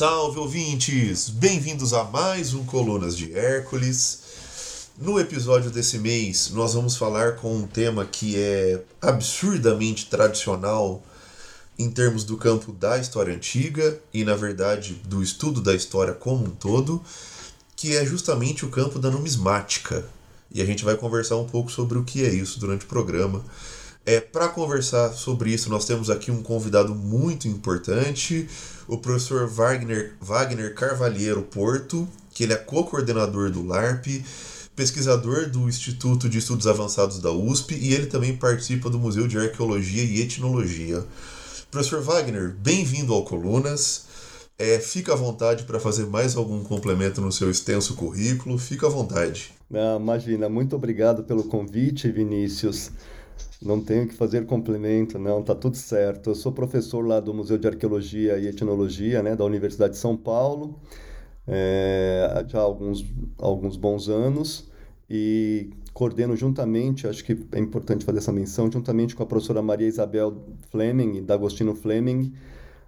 salve 0.00 0.38
ouvintes! 0.38 1.28
Bem-vindos 1.28 1.92
a 1.92 2.04
mais 2.04 2.54
um 2.54 2.64
Colunas 2.64 3.14
de 3.14 3.36
Hércules. 3.36 4.20
No 4.96 5.20
episódio 5.20 5.70
desse 5.70 5.98
mês, 5.98 6.50
nós 6.54 6.72
vamos 6.72 6.96
falar 6.96 7.36
com 7.36 7.54
um 7.54 7.66
tema 7.66 8.06
que 8.06 8.34
é 8.34 8.82
absurdamente 9.02 10.06
tradicional 10.06 11.02
em 11.78 11.90
termos 11.90 12.24
do 12.24 12.38
campo 12.38 12.72
da 12.72 12.96
história 12.96 13.34
antiga 13.34 14.00
e, 14.10 14.24
na 14.24 14.34
verdade, 14.34 14.94
do 15.04 15.22
estudo 15.22 15.60
da 15.60 15.74
história 15.74 16.14
como 16.14 16.46
um 16.46 16.50
todo, 16.50 17.04
que 17.76 17.94
é 17.94 18.02
justamente 18.02 18.64
o 18.64 18.70
campo 18.70 18.98
da 18.98 19.10
numismática. 19.10 20.08
E 20.50 20.62
a 20.62 20.64
gente 20.64 20.82
vai 20.82 20.96
conversar 20.96 21.36
um 21.36 21.46
pouco 21.46 21.70
sobre 21.70 21.98
o 21.98 22.04
que 22.04 22.24
é 22.24 22.32
isso 22.32 22.58
durante 22.58 22.86
o 22.86 22.88
programa. 22.88 23.44
É, 24.10 24.18
Para 24.20 24.48
conversar 24.48 25.12
sobre 25.12 25.52
isso, 25.52 25.70
nós 25.70 25.84
temos 25.84 26.10
aqui 26.10 26.32
um 26.32 26.42
convidado 26.42 26.92
muito 26.96 27.46
importante, 27.46 28.48
o 28.88 28.98
professor 28.98 29.46
Wagner, 29.46 30.14
Wagner 30.20 30.74
Carvalheiro 30.74 31.42
Porto, 31.42 32.08
que 32.34 32.42
ele 32.42 32.52
é 32.52 32.56
co-coordenador 32.56 33.52
do 33.52 33.64
LARP, 33.64 34.24
pesquisador 34.74 35.48
do 35.48 35.68
Instituto 35.68 36.28
de 36.28 36.38
Estudos 36.38 36.66
Avançados 36.66 37.20
da 37.20 37.30
USP 37.30 37.76
e 37.76 37.94
ele 37.94 38.06
também 38.06 38.36
participa 38.36 38.90
do 38.90 38.98
Museu 38.98 39.28
de 39.28 39.38
Arqueologia 39.38 40.02
e 40.02 40.20
Etnologia. 40.20 41.04
Professor 41.70 42.02
Wagner, 42.02 42.52
bem-vindo 42.52 43.14
ao 43.14 43.24
Colunas. 43.24 44.06
É, 44.58 44.80
fica 44.80 45.12
à 45.12 45.16
vontade 45.16 45.62
para 45.62 45.78
fazer 45.78 46.06
mais 46.06 46.34
algum 46.34 46.64
complemento 46.64 47.20
no 47.20 47.30
seu 47.30 47.48
extenso 47.48 47.94
currículo. 47.94 48.58
Fica 48.58 48.88
à 48.88 48.90
vontade. 48.90 49.52
Ah, 49.72 49.98
imagina, 50.00 50.48
muito 50.48 50.74
obrigado 50.74 51.22
pelo 51.22 51.44
convite, 51.44 52.10
Vinícius. 52.10 52.90
Não 53.62 53.80
tenho 53.80 54.08
que 54.08 54.14
fazer 54.14 54.46
complemento, 54.46 55.18
não, 55.18 55.42
tá 55.42 55.54
tudo 55.54 55.76
certo. 55.76 56.30
Eu 56.30 56.34
sou 56.34 56.52
professor 56.52 57.06
lá 57.06 57.20
do 57.20 57.34
Museu 57.34 57.58
de 57.58 57.68
Arqueologia 57.68 58.38
e 58.38 58.46
Etnologia, 58.46 59.22
né, 59.22 59.36
da 59.36 59.44
Universidade 59.44 59.94
de 59.94 59.98
São 59.98 60.16
Paulo, 60.16 60.80
é, 61.46 62.44
já 62.48 62.58
há 62.58 62.62
alguns, 62.62 63.04
alguns 63.38 63.76
bons 63.76 64.08
anos, 64.08 64.70
e 65.08 65.70
coordeno 65.92 66.36
juntamente, 66.36 67.06
acho 67.06 67.24
que 67.24 67.36
é 67.52 67.58
importante 67.58 68.04
fazer 68.04 68.18
essa 68.18 68.32
menção, 68.32 68.70
juntamente 68.70 69.14
com 69.14 69.22
a 69.22 69.26
professora 69.26 69.60
Maria 69.60 69.88
Isabel 69.88 70.44
Fleming, 70.70 71.24
da 71.24 71.34
Agostino 71.34 71.74
Fleming, 71.74 72.32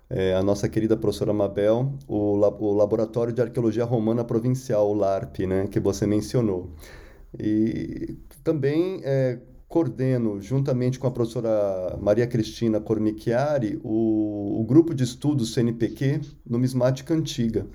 é, 0.08 0.34
a 0.34 0.42
nossa 0.42 0.68
querida 0.68 0.96
professora 0.96 1.32
Mabel, 1.32 1.92
o, 2.06 2.36
o 2.36 2.74
Laboratório 2.74 3.32
de 3.32 3.40
Arqueologia 3.42 3.84
Romana 3.84 4.22
Provincial, 4.24 4.88
o 4.88 4.94
LARP, 4.94 5.40
né, 5.40 5.66
que 5.66 5.80
você 5.80 6.06
mencionou. 6.06 6.70
E 7.38 8.14
também 8.44 9.00
é, 9.04 9.38
coordeno, 9.72 10.38
juntamente 10.38 10.98
com 10.98 11.06
a 11.06 11.10
professora 11.10 11.96
Maria 11.98 12.26
Cristina 12.26 12.78
Cormichiari, 12.78 13.80
o, 13.82 14.60
o 14.60 14.64
grupo 14.64 14.94
de 14.94 15.02
estudos 15.02 15.54
CNPq 15.54 16.20
Numismática 16.46 17.14
Antiga. 17.14 17.66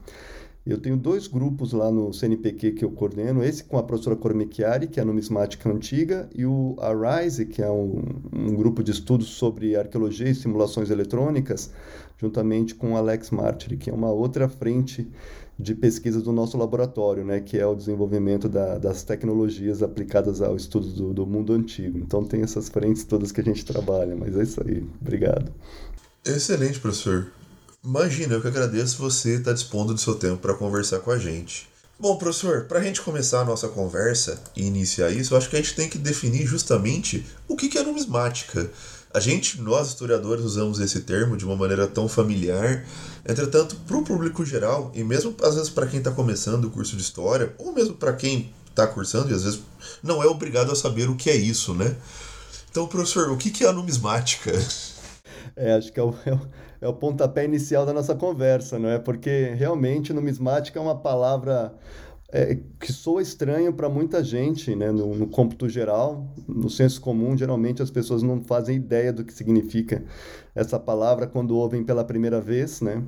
Eu 0.69 0.77
tenho 0.77 0.97
dois 0.97 1.27
grupos 1.27 1.71
lá 1.71 1.89
no 1.89 2.11
CNPq 2.11 2.73
que 2.73 2.83
eu 2.83 2.91
coordeno, 2.91 3.41
esse 3.41 3.63
com 3.63 3.77
a 3.77 3.83
professora 3.83 4.17
Cormichiari, 4.17 4.87
que 4.87 4.99
é 4.99 5.03
a 5.03 5.05
numismática 5.05 5.69
antiga, 5.69 6.29
e 6.35 6.45
o 6.45 6.75
ARISE, 6.79 7.45
que 7.45 7.61
é 7.61 7.69
um, 7.69 8.03
um 8.33 8.53
grupo 8.53 8.83
de 8.83 8.91
estudos 8.91 9.27
sobre 9.27 9.77
arqueologia 9.77 10.29
e 10.29 10.35
simulações 10.35 10.89
eletrônicas, 10.89 11.71
juntamente 12.17 12.75
com 12.75 12.97
Alex 12.97 13.31
Martiri, 13.31 13.77
que 13.77 13.89
é 13.89 13.93
uma 13.93 14.11
outra 14.11 14.49
frente 14.49 15.07
de 15.57 15.73
pesquisa 15.73 16.21
do 16.21 16.31
nosso 16.31 16.57
laboratório, 16.57 17.23
né, 17.23 17.39
que 17.39 17.57
é 17.57 17.65
o 17.65 17.73
desenvolvimento 17.73 18.49
da, 18.49 18.77
das 18.77 19.03
tecnologias 19.03 19.81
aplicadas 19.81 20.41
ao 20.41 20.55
estudo 20.55 20.89
do, 20.89 21.13
do 21.13 21.25
mundo 21.25 21.53
antigo. 21.53 21.97
Então 21.97 22.23
tem 22.23 22.41
essas 22.41 22.67
frentes 22.67 23.05
todas 23.05 23.31
que 23.31 23.41
a 23.41 23.43
gente 23.43 23.65
trabalha, 23.65 24.15
mas 24.15 24.38
é 24.38 24.43
isso 24.43 24.61
aí. 24.63 24.85
Obrigado. 25.01 25.51
Excelente, 26.25 26.79
professor. 26.79 27.31
Imagina, 27.83 28.33
eu 28.33 28.42
que 28.42 28.47
agradeço 28.47 28.97
você 28.97 29.36
estar 29.36 29.53
dispondo 29.53 29.94
do 29.94 30.00
seu 30.00 30.16
tempo 30.16 30.38
para 30.38 30.53
conversar 30.53 31.00
com 31.00 31.12
a 31.12 31.18
gente. 31.18 31.69
Bom, 32.00 32.18
professor, 32.18 32.66
para 32.66 32.79
a 32.79 32.84
gente 32.84 33.01
começar 33.01 33.41
a 33.41 33.46
nossa 33.46 33.68
conversa 33.69 34.41
e 34.56 34.66
iniciar 34.66 35.09
isso, 35.09 35.34
eu 35.34 35.38
acho 35.38 35.50
que 35.50 35.56
a 35.56 35.62
gente 35.62 35.75
tem 35.75 35.90
que 35.90 35.97
definir 35.97 36.46
justamente 36.46 37.25
o 37.47 37.56
que 37.56 37.75
é 37.78 37.84
numismática. 37.84 38.69
A 39.13 39.19
gente, 39.19 39.62
nós 39.62 39.88
historiadores, 39.88 40.44
usamos 40.44 40.79
esse 40.79 41.01
termo 41.01 41.38
de 41.38 41.46
uma 41.46 41.56
maneira 41.56 41.88
tão 41.88 42.07
familiar. 42.07 42.85
Entretanto, 43.28 43.75
para 43.88 43.97
o 43.97 44.03
público 44.03 44.46
geral, 44.46 44.91
e 44.94 45.03
mesmo 45.03 45.35
às 45.41 45.56
vezes 45.56 45.69
para 45.69 45.88
quem 45.88 46.00
está 46.00 46.12
começando 46.12 46.66
o 46.66 46.69
curso 46.69 46.96
de 46.96 47.01
história, 47.01 47.53
ou 47.57 47.74
mesmo 47.74 47.96
para 47.96 48.13
quem 48.13 48.53
está 48.69 48.85
cursando 48.85 49.31
e 49.31 49.34
às 49.34 49.44
vezes 49.44 49.62
não 50.03 50.22
é 50.22 50.28
obrigado 50.28 50.72
a 50.72 50.75
saber 50.75 51.09
o 51.09 51.16
que 51.16 51.30
é 51.30 51.35
isso, 51.35 51.74
né? 51.74 51.96
Então, 52.69 52.85
professor, 52.85 53.31
o 53.31 53.38
que 53.38 53.63
é 53.63 53.68
a 53.68 53.74
numismática? 53.74 54.51
É, 55.56 55.74
acho 55.74 55.91
que 55.91 56.00
é 56.00 56.03
o, 56.03 56.13
é 56.25 56.34
o 56.34 56.41
é 56.79 56.88
o 56.88 56.93
pontapé 56.93 57.45
inicial 57.45 57.85
da 57.85 57.93
nossa 57.93 58.15
conversa, 58.15 58.77
não 58.77 58.89
é? 58.89 58.99
Porque 58.99 59.53
realmente 59.55 60.13
numismática 60.13 60.79
é 60.79 60.81
uma 60.81 60.95
palavra 60.95 61.73
é, 62.29 62.57
que 62.79 62.91
soa 62.91 63.21
estranho 63.21 63.73
para 63.73 63.89
muita 63.89 64.23
gente, 64.23 64.75
né? 64.75 64.91
No, 64.91 65.15
no 65.15 65.27
cômputo 65.27 65.69
geral, 65.69 66.27
no 66.47 66.69
senso 66.69 66.99
comum, 67.01 67.38
geralmente 67.38 67.81
as 67.81 67.89
pessoas 67.89 68.21
não 68.21 68.43
fazem 68.43 68.75
ideia 68.75 69.13
do 69.13 69.23
que 69.23 69.33
significa 69.33 70.03
essa 70.53 70.79
palavra 70.79 71.27
quando 71.27 71.55
ouvem 71.55 71.83
pela 71.83 72.03
primeira 72.03 72.41
vez, 72.41 72.81
né? 72.81 73.01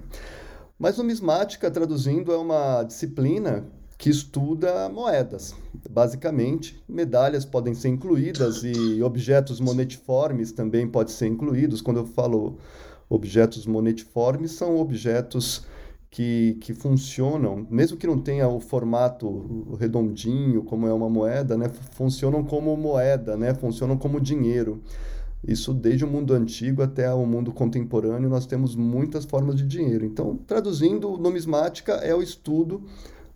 Mas 0.77 0.97
numismática, 0.97 1.69
traduzindo, 1.69 2.31
é 2.31 2.37
uma 2.37 2.83
disciplina 2.83 3.65
que 3.97 4.09
estuda 4.09 4.87
moedas. 4.87 5.53
Basicamente, 5.89 6.81
medalhas 6.87 7.43
podem 7.43 7.73
ser 7.73 7.89
incluídas 7.89 8.63
e 8.63 9.03
objetos 9.03 9.59
monetiformes 9.59 10.53
também 10.53 10.87
podem 10.87 11.13
ser 11.13 11.27
incluídos. 11.27 11.81
Quando 11.81 11.97
eu 11.97 12.05
falo 12.05 12.57
objetos 13.09 13.65
monetiformes 13.65 14.51
são 14.51 14.77
objetos 14.77 15.65
que, 16.09 16.57
que 16.61 16.73
funcionam, 16.73 17.67
mesmo 17.69 17.97
que 17.97 18.07
não 18.07 18.19
tenha 18.19 18.47
o 18.47 18.59
formato 18.59 19.75
redondinho, 19.79 20.63
como 20.63 20.87
é 20.87 20.93
uma 20.93 21.09
moeda, 21.09 21.57
né, 21.57 21.69
funcionam 21.91 22.43
como 22.43 22.75
moeda, 22.75 23.37
né, 23.37 23.53
funcionam 23.53 23.97
como 23.97 24.19
dinheiro. 24.19 24.81
Isso 25.47 25.73
desde 25.73 26.03
o 26.03 26.07
mundo 26.07 26.33
antigo 26.33 26.81
até 26.81 27.13
o 27.13 27.25
mundo 27.25 27.53
contemporâneo, 27.53 28.29
nós 28.29 28.45
temos 28.45 28.75
muitas 28.75 29.23
formas 29.23 29.55
de 29.55 29.65
dinheiro. 29.65 30.05
Então, 30.05 30.35
traduzindo, 30.35 31.17
numismática 31.17 31.93
é 31.93 32.13
o 32.13 32.21
estudo 32.21 32.83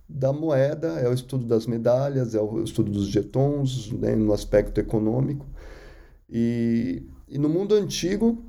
da 0.09 0.33
moeda, 0.33 0.99
é 0.99 1.07
o 1.07 1.13
estudo 1.13 1.45
das 1.45 1.65
medalhas, 1.65 2.35
é 2.35 2.41
o 2.41 2.61
estudo 2.61 2.91
dos 2.91 3.07
jetons, 3.07 3.91
né, 3.93 4.15
no 4.15 4.33
aspecto 4.33 4.79
econômico. 4.79 5.45
E, 6.29 7.03
e 7.29 7.37
no 7.37 7.47
mundo 7.47 7.73
antigo, 7.75 8.43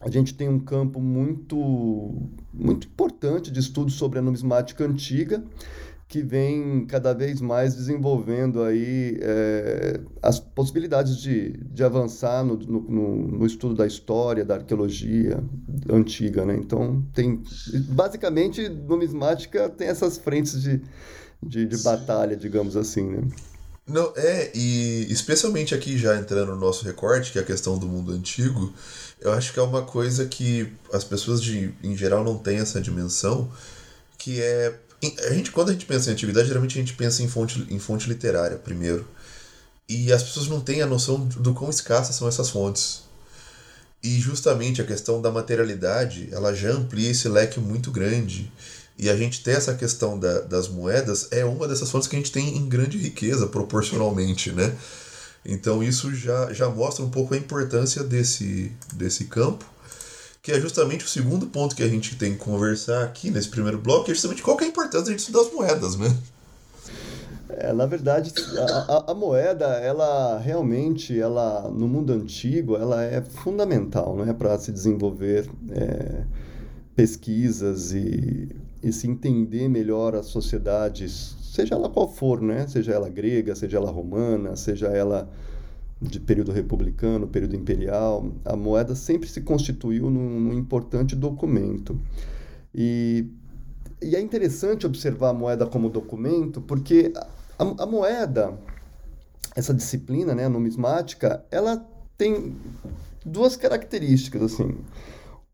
a 0.00 0.10
gente 0.10 0.34
tem 0.34 0.48
um 0.48 0.58
campo 0.58 1.00
muito, 1.00 2.30
muito 2.52 2.86
importante 2.86 3.50
de 3.50 3.60
estudo 3.60 3.90
sobre 3.90 4.18
a 4.18 4.22
numismática 4.22 4.84
antiga, 4.84 5.42
que 6.08 6.22
vem 6.22 6.86
cada 6.86 7.12
vez 7.12 7.40
mais 7.40 7.74
desenvolvendo 7.74 8.62
aí 8.62 9.18
é, 9.20 10.00
as 10.22 10.38
possibilidades 10.38 11.16
de, 11.16 11.52
de 11.52 11.82
avançar 11.82 12.44
no, 12.44 12.56
no, 12.56 13.16
no, 13.38 13.46
estudo 13.46 13.74
da 13.74 13.86
história, 13.86 14.44
da 14.44 14.54
arqueologia 14.54 15.42
antiga, 15.90 16.44
né? 16.44 16.56
Então, 16.56 17.04
tem... 17.12 17.42
Basicamente, 17.88 18.68
numismática 18.68 19.68
tem 19.68 19.88
essas 19.88 20.16
frentes 20.16 20.62
de, 20.62 20.80
de, 21.42 21.66
de 21.66 21.78
batalha, 21.82 22.36
digamos 22.36 22.76
assim, 22.76 23.10
né? 23.10 23.22
Não, 23.86 24.12
é, 24.16 24.50
e 24.52 25.06
especialmente 25.10 25.74
aqui 25.74 25.96
já 25.96 26.16
entrando 26.16 26.52
no 26.52 26.56
nosso 26.56 26.84
recorte, 26.84 27.30
que 27.30 27.38
é 27.38 27.42
a 27.42 27.44
questão 27.44 27.78
do 27.78 27.86
mundo 27.86 28.12
antigo, 28.12 28.74
eu 29.20 29.32
acho 29.32 29.52
que 29.52 29.60
é 29.60 29.62
uma 29.62 29.82
coisa 29.82 30.26
que 30.26 30.72
as 30.92 31.04
pessoas 31.04 31.40
de, 31.40 31.72
em 31.82 31.96
geral 31.96 32.24
não 32.24 32.36
têm 32.36 32.58
essa 32.58 32.80
dimensão, 32.80 33.50
que 34.18 34.40
é 34.40 34.74
a 35.28 35.32
gente 35.32 35.52
quando 35.52 35.68
a 35.68 35.72
gente 35.72 35.86
pensa 35.86 36.10
em 36.10 36.14
atividade, 36.14 36.48
geralmente 36.48 36.78
a 36.78 36.80
gente 36.80 36.94
pensa 36.94 37.22
em 37.22 37.28
fonte 37.28 37.66
em 37.70 37.78
fonte 37.78 38.08
literária 38.08 38.56
primeiro. 38.56 39.06
E 39.88 40.12
as 40.12 40.22
pessoas 40.22 40.48
não 40.48 40.60
têm 40.60 40.82
a 40.82 40.86
noção 40.86 41.26
do 41.26 41.54
quão 41.54 41.70
escassas 41.70 42.16
são 42.16 42.26
essas 42.26 42.50
fontes. 42.50 43.04
E 44.02 44.18
justamente 44.18 44.82
a 44.82 44.84
questão 44.84 45.22
da 45.22 45.30
materialidade, 45.30 46.28
ela 46.32 46.54
já 46.54 46.70
amplia 46.70 47.10
esse 47.10 47.28
leque 47.28 47.60
muito 47.60 47.90
grande. 47.90 48.50
E 48.98 49.10
a 49.10 49.16
gente 49.16 49.42
ter 49.42 49.52
essa 49.52 49.74
questão 49.74 50.18
da, 50.18 50.40
das 50.40 50.68
moedas 50.68 51.28
é 51.30 51.44
uma 51.44 51.68
dessas 51.68 51.90
fontes 51.90 52.08
que 52.08 52.16
a 52.16 52.18
gente 52.18 52.32
tem 52.32 52.56
em 52.56 52.68
grande 52.68 52.96
riqueza 52.96 53.46
proporcionalmente, 53.46 54.52
né? 54.52 54.74
Então 55.44 55.82
isso 55.82 56.14
já, 56.14 56.52
já 56.52 56.68
mostra 56.68 57.04
um 57.04 57.10
pouco 57.10 57.34
a 57.34 57.36
importância 57.36 58.02
desse, 58.02 58.72
desse 58.94 59.26
campo, 59.26 59.64
que 60.42 60.50
é 60.50 60.60
justamente 60.60 61.04
o 61.04 61.08
segundo 61.08 61.46
ponto 61.46 61.76
que 61.76 61.82
a 61.82 61.88
gente 61.88 62.16
tem 62.16 62.32
que 62.32 62.38
conversar 62.38 63.04
aqui 63.04 63.30
nesse 63.30 63.48
primeiro 63.48 63.78
bloco, 63.78 64.06
que 64.06 64.10
é 64.12 64.14
justamente 64.14 64.42
qual 64.42 64.56
que 64.56 64.64
é 64.64 64.66
a 64.66 64.70
importância 64.70 65.14
de 65.14 65.20
estudar 65.20 65.42
as 65.42 65.52
moedas, 65.52 65.96
né? 65.96 66.16
É, 67.48 67.72
na 67.72 67.86
verdade, 67.86 68.32
a, 68.58 68.62
a, 68.62 69.12
a, 69.12 69.14
moeda, 69.14 69.66
ela 69.66 70.38
realmente, 70.38 71.18
ela 71.18 71.70
no 71.70 71.86
mundo 71.86 72.12
antigo, 72.12 72.76
ela 72.76 73.04
é 73.04 73.22
fundamental, 73.22 74.16
né, 74.16 74.32
para 74.32 74.58
se 74.58 74.72
desenvolver 74.72 75.48
é, 75.70 76.24
pesquisas 76.96 77.92
e, 77.92 78.48
e 78.82 78.92
se 78.92 79.08
entender 79.08 79.68
melhor 79.68 80.14
as 80.14 80.26
sociedades 80.26 81.36
seja 81.40 81.74
ela 81.74 81.88
qual 81.88 82.08
for, 82.08 82.40
né? 82.40 82.66
Seja 82.66 82.92
ela 82.92 83.08
grega, 83.08 83.54
seja 83.54 83.78
ela 83.78 83.90
romana, 83.90 84.56
seja 84.56 84.88
ela 84.88 85.28
de 86.00 86.20
período 86.20 86.52
republicano, 86.52 87.26
período 87.26 87.56
imperial, 87.56 88.30
a 88.44 88.54
moeda 88.54 88.94
sempre 88.94 89.26
se 89.28 89.40
constituiu 89.40 90.10
num, 90.10 90.40
num 90.40 90.52
importante 90.52 91.16
documento. 91.16 91.98
E 92.74 93.26
e 94.00 94.14
é 94.14 94.20
interessante 94.20 94.86
observar 94.86 95.30
a 95.30 95.32
moeda 95.32 95.66
como 95.66 95.88
documento, 95.88 96.60
porque 96.60 97.12
a, 97.58 97.82
a 97.82 97.86
moeda, 97.86 98.58
essa 99.54 99.72
disciplina, 99.72 100.34
né, 100.34 100.44
a 100.44 100.48
numismática, 100.48 101.44
ela 101.50 101.84
tem 102.16 102.54
duas 103.24 103.56
características, 103.56 104.42
assim. 104.42 104.76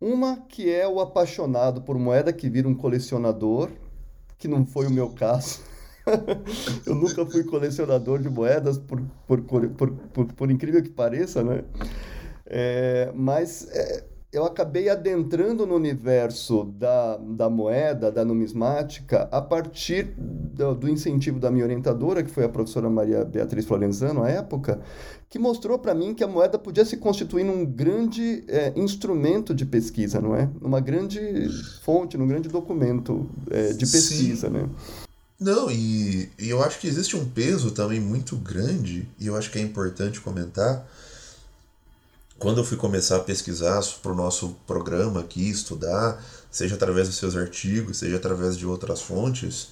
Uma 0.03 0.39
que 0.49 0.69
é 0.69 0.87
o 0.89 0.99
apaixonado 0.99 1.83
por 1.83 1.97
moeda 1.97 2.33
que 2.33 2.51
vira 2.51 2.67
um 2.67 2.75
colecionador, 2.75 3.71
que 4.37 4.49
não 4.49 4.67
foi 4.67 4.89
o 4.89 4.91
meu 4.91 5.11
caso. 5.11 5.61
eu 6.85 6.97
nunca 6.97 7.25
fui 7.25 7.45
colecionador 7.45 8.19
de 8.19 8.29
moedas, 8.29 8.79
por, 8.79 9.01
por, 9.29 9.43
por, 9.43 9.69
por, 9.93 10.27
por 10.33 10.51
incrível 10.51 10.83
que 10.83 10.91
pareça, 10.91 11.45
né? 11.45 11.63
É, 12.45 13.13
mas 13.15 13.69
é, 13.71 14.05
eu 14.33 14.47
acabei 14.47 14.89
adentrando 14.89 15.67
no 15.67 15.75
universo 15.75 16.65
da, 16.79 17.19
da 17.19 17.51
moeda, 17.51 18.11
da 18.11 18.25
numismática, 18.25 19.29
a 19.31 19.43
partir 19.43 20.15
do, 20.17 20.75
do 20.75 20.89
incentivo 20.89 21.39
da 21.39 21.51
minha 21.51 21.65
orientadora, 21.65 22.23
que 22.23 22.31
foi 22.31 22.45
a 22.45 22.49
professora 22.49 22.89
Maria 22.89 23.27
Beatriz 23.27 23.67
Florenzano, 23.67 24.23
à 24.23 24.31
época, 24.31 24.81
que 25.29 25.39
mostrou 25.39 25.79
para 25.79 25.95
mim 25.95 26.15
que 26.15 26.25
a 26.25 26.27
moeda 26.27 26.59
podia 26.59 26.85
se 26.85 26.97
constituir 26.97 27.45
num 27.45 27.67
grande 27.67 28.43
é, 28.49 28.73
instrumento 28.75 29.55
de 29.55 29.67
pesquisa, 29.67 30.19
não 30.19 30.35
é? 30.35 30.49
Numa 30.63 30.81
grande 30.81 31.21
fonte, 31.83 32.17
num 32.17 32.27
grande 32.27 32.49
documento 32.49 33.29
é, 33.51 33.75
de 33.75 33.87
pesquisa, 33.87 34.49
Sim. 34.49 34.55
né? 34.55 34.69
Não, 35.39 35.71
e, 35.71 36.31
e 36.39 36.49
eu 36.49 36.63
acho 36.63 36.79
que 36.79 36.87
existe 36.87 37.17
um 37.17 37.25
peso 37.27 37.73
também 37.73 38.01
muito 38.01 38.37
grande, 38.37 39.07
e 39.19 39.27
eu 39.27 39.37
acho 39.37 39.51
que 39.51 39.59
é 39.59 39.63
importante 39.63 40.21
comentar, 40.21 40.87
quando 42.43 42.59
eu 42.59 42.65
fui 42.65 42.77
começar 42.77 43.19
a 43.19 43.21
pesquisar 43.21 43.81
para 44.03 44.11
o 44.11 44.17
nosso 44.17 44.57
programa 44.67 45.21
aqui, 45.21 45.49
estudar, 45.49 46.21
seja 46.51 46.75
através 46.75 47.07
dos 47.07 47.17
seus 47.17 47.37
artigos, 47.37 47.99
seja 47.99 48.17
através 48.17 48.59
de 48.59 48.67
outras 48.67 49.01
fontes, 49.01 49.69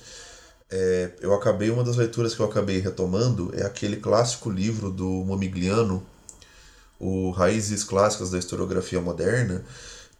é, 0.71 1.11
eu 1.21 1.35
acabei, 1.35 1.69
uma 1.69 1.83
das 1.83 1.97
leituras 1.97 2.33
que 2.33 2.41
eu 2.41 2.47
acabei 2.47 2.79
retomando 2.79 3.51
é 3.57 3.65
aquele 3.65 3.97
clássico 3.97 4.49
livro 4.49 4.89
do 4.89 5.05
Momigliano, 5.05 6.01
o 7.01 7.33
Raízes 7.33 7.83
Clássicas 7.83 8.31
da 8.31 8.39
Historiografia 8.39 9.01
Moderna, 9.01 9.65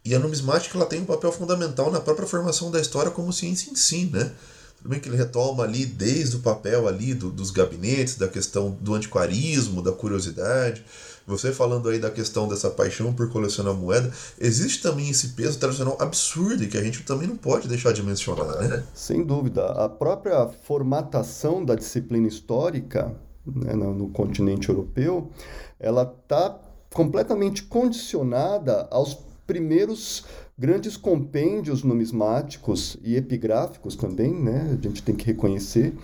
e 0.03 0.13
a 0.13 0.19
numismática 0.19 0.77
ela 0.77 0.85
tem 0.85 0.99
um 0.99 1.05
papel 1.05 1.31
fundamental 1.31 1.89
na 1.89 2.01
própria 2.01 2.27
formação 2.27 2.69
da 2.69 2.81
história 2.81 3.11
como 3.11 3.31
ciência 3.31 3.71
em 3.71 3.75
si, 3.75 4.09
né? 4.11 4.29
Tudo 4.75 4.89
bem 4.89 4.99
que 4.99 5.07
ele 5.07 5.15
retoma 5.15 5.63
ali 5.63 5.85
desde 5.85 6.35
o 6.35 6.39
papel 6.39 6.85
ali 6.85 7.13
do, 7.13 7.29
dos 7.29 7.49
gabinetes, 7.49 8.15
da 8.15 8.27
questão 8.27 8.77
do 8.81 8.95
antiquarismo, 8.95 9.81
da 9.81 9.91
curiosidade, 9.91 10.83
você 11.31 11.53
falando 11.53 11.87
aí 11.87 11.97
da 11.97 12.11
questão 12.11 12.45
dessa 12.47 12.69
paixão 12.69 13.13
por 13.13 13.29
colecionar 13.29 13.73
moeda, 13.73 14.11
existe 14.37 14.83
também 14.83 15.09
esse 15.09 15.29
peso 15.29 15.57
tradicional 15.57 15.97
absurdo 15.99 16.67
que 16.67 16.77
a 16.77 16.83
gente 16.83 17.03
também 17.03 17.27
não 17.27 17.37
pode 17.37 17.69
deixar 17.69 17.93
de 17.93 18.03
mencionar, 18.03 18.57
né? 18.59 18.83
Sem 18.93 19.23
dúvida. 19.23 19.65
A 19.71 19.87
própria 19.87 20.47
formatação 20.63 21.63
da 21.63 21.73
disciplina 21.73 22.27
histórica 22.27 23.15
né, 23.45 23.73
no, 23.73 24.09
continente 24.09 24.67
europeu, 24.67 25.31
ela 25.79 26.03
está 26.03 26.59
completamente 26.93 27.63
condicionada 27.63 28.87
aos 28.91 29.17
primeiros 29.47 30.25
grandes 30.57 30.97
compêndios 30.97 31.81
numismáticos 31.81 32.97
e 33.01 33.15
epigráficos 33.15 33.95
também, 33.95 34.33
né? 34.33 34.77
A 34.77 34.87
gente 34.87 35.01
tem 35.01 35.15
que 35.15 35.25
reconhecer, 35.25 35.95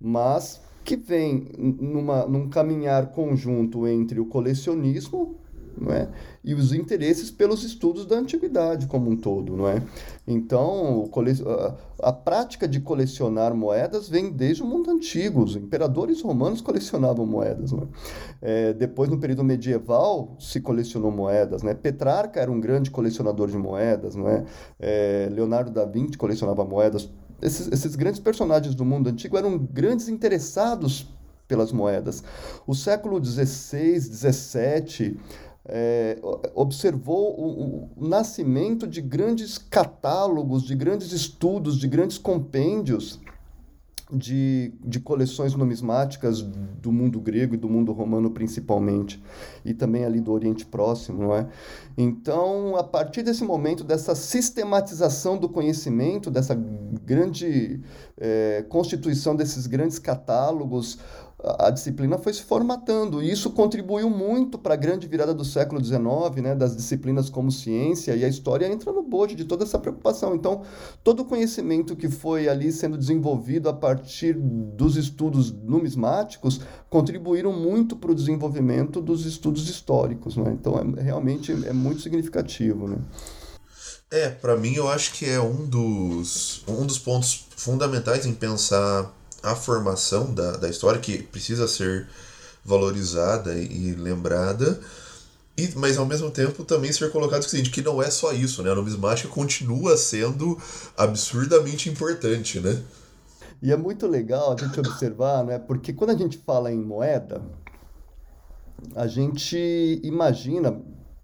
mas 0.00 0.60
que 0.86 0.94
vem 0.96 1.48
numa, 1.58 2.26
num 2.26 2.48
caminhar 2.48 3.08
conjunto 3.08 3.88
entre 3.88 4.20
o 4.20 4.26
colecionismo 4.26 5.36
não 5.76 5.92
é? 5.92 6.08
e 6.44 6.54
os 6.54 6.72
interesses 6.72 7.28
pelos 7.28 7.64
estudos 7.64 8.06
da 8.06 8.16
antiguidade 8.16 8.86
como 8.86 9.10
um 9.10 9.16
todo. 9.16 9.56
Não 9.56 9.68
é? 9.68 9.82
Então, 10.26 11.08
cole... 11.10 11.32
a, 12.00 12.12
prática 12.12 12.68
de 12.68 12.80
colecionar 12.80 13.52
moedas 13.52 14.08
vem 14.08 14.30
desde 14.30 14.62
o 14.62 14.66
mundo 14.66 14.88
antigo. 14.90 15.42
Os 15.42 15.56
imperadores 15.56 16.22
romanos 16.22 16.60
colecionavam 16.60 17.26
moedas. 17.26 17.72
É? 17.72 17.76
É, 18.40 18.72
depois, 18.72 19.10
no 19.10 19.18
período 19.18 19.42
medieval, 19.42 20.36
se 20.38 20.60
colecionou 20.60 21.10
moedas. 21.10 21.64
Né? 21.64 21.74
Petrarca 21.74 22.40
era 22.40 22.50
um 22.50 22.60
grande 22.60 22.90
colecionador 22.90 23.48
de 23.48 23.58
moedas. 23.58 24.14
É? 24.16 24.44
é 24.78 25.28
Leonardo 25.30 25.72
da 25.72 25.84
Vinci 25.84 26.16
colecionava 26.16 26.64
moedas 26.64 27.10
esses, 27.40 27.68
esses 27.68 27.96
grandes 27.96 28.20
personagens 28.20 28.74
do 28.74 28.84
mundo 28.84 29.08
antigo 29.08 29.36
eram 29.36 29.58
grandes 29.58 30.08
interessados 30.08 31.06
pelas 31.46 31.72
moedas. 31.72 32.22
O 32.66 32.74
século 32.74 33.22
XVI, 33.24 34.00
XVII 34.00 35.16
é, 35.68 36.18
observou 36.54 37.38
o, 37.38 37.90
o, 37.96 38.08
nascimento 38.08 38.86
de 38.86 39.00
grandes 39.00 39.58
catálogos, 39.58 40.62
de 40.64 40.74
grandes 40.74 41.12
estudos, 41.12 41.78
de 41.78 41.88
grandes 41.88 42.18
compêndios 42.18 43.20
de, 44.10 44.72
de 44.84 45.00
coleções 45.00 45.54
numismáticas 45.54 46.40
do 46.40 46.92
mundo 46.92 47.20
grego 47.20 47.54
e 47.54 47.58
do 47.58 47.68
mundo 47.68 47.92
romano 47.92 48.30
principalmente, 48.30 49.22
e 49.64 49.74
também 49.74 50.04
ali 50.04 50.20
do 50.20 50.32
Oriente 50.32 50.64
Próximo, 50.64 51.22
não 51.22 51.34
é? 51.34 51.48
Então, 51.98 52.76
a 52.76 52.84
partir 52.84 53.22
desse 53.22 53.42
momento, 53.42 53.82
dessa 53.82 54.14
sistematização 54.14 55.36
do 55.36 55.48
conhecimento, 55.48 56.30
dessa 56.30 56.54
grande 57.04 57.80
é, 58.16 58.64
constituição 58.68 59.34
desses 59.34 59.66
grandes 59.66 59.98
catálogos, 59.98 60.98
a 61.42 61.70
disciplina 61.70 62.16
foi 62.16 62.32
se 62.32 62.42
formatando 62.42 63.22
e 63.22 63.30
isso 63.30 63.50
contribuiu 63.50 64.08
muito 64.08 64.58
para 64.58 64.72
a 64.72 64.76
grande 64.76 65.06
virada 65.06 65.34
do 65.34 65.44
século 65.44 65.84
XIX, 65.84 66.00
né, 66.42 66.54
das 66.54 66.74
disciplinas 66.74 67.28
como 67.28 67.52
ciência 67.52 68.16
e 68.16 68.24
a 68.24 68.28
história 68.28 68.66
entra 68.66 68.90
no 68.90 69.02
bojo 69.02 69.34
de 69.34 69.44
toda 69.44 69.64
essa 69.64 69.78
preocupação. 69.78 70.34
Então, 70.34 70.62
todo 71.04 71.20
o 71.20 71.24
conhecimento 71.26 71.94
que 71.94 72.08
foi 72.08 72.48
ali 72.48 72.72
sendo 72.72 72.96
desenvolvido 72.96 73.68
a 73.68 73.74
partir 73.74 74.34
dos 74.34 74.96
estudos 74.96 75.52
numismáticos 75.52 76.60
contribuíram 76.88 77.52
muito 77.52 77.96
para 77.96 78.12
o 78.12 78.14
desenvolvimento 78.14 79.02
dos 79.02 79.26
estudos 79.26 79.68
históricos. 79.68 80.36
Né? 80.36 80.56
Então, 80.58 80.74
é, 80.78 81.02
realmente 81.02 81.52
é 81.52 81.72
muito 81.72 82.00
significativo. 82.00 82.88
Né? 82.88 82.96
É, 84.10 84.30
para 84.30 84.56
mim 84.56 84.74
eu 84.74 84.88
acho 84.88 85.12
que 85.12 85.28
é 85.28 85.40
um 85.40 85.66
dos, 85.66 86.62
um 86.66 86.86
dos 86.86 86.98
pontos 86.98 87.46
fundamentais 87.56 88.24
em 88.24 88.32
pensar 88.32 89.12
a 89.46 89.54
formação 89.54 90.34
da, 90.34 90.56
da 90.56 90.68
história, 90.68 91.00
que 91.00 91.22
precisa 91.22 91.68
ser 91.68 92.08
valorizada 92.64 93.54
e 93.54 93.94
lembrada, 93.94 94.80
e, 95.56 95.72
mas 95.76 95.96
ao 95.96 96.04
mesmo 96.04 96.30
tempo 96.30 96.64
também 96.64 96.92
ser 96.92 97.10
colocado 97.10 97.42
o 97.42 97.48
seguinte, 97.48 97.70
que 97.70 97.80
não 97.80 98.02
é 98.02 98.10
só 98.10 98.32
isso, 98.32 98.62
né? 98.62 98.70
A 98.70 98.74
numismática 98.74 99.28
continua 99.28 99.96
sendo 99.96 100.58
absurdamente 100.96 101.88
importante, 101.88 102.60
né? 102.60 102.82
E 103.62 103.72
é 103.72 103.76
muito 103.76 104.06
legal 104.06 104.52
a 104.52 104.56
gente 104.62 104.78
observar, 104.78 105.44
né? 105.44 105.58
Porque 105.58 105.92
quando 105.92 106.10
a 106.10 106.16
gente 106.16 106.36
fala 106.38 106.70
em 106.70 106.78
moeda, 106.78 107.40
a 108.94 109.06
gente 109.06 110.00
imagina, 110.02 110.78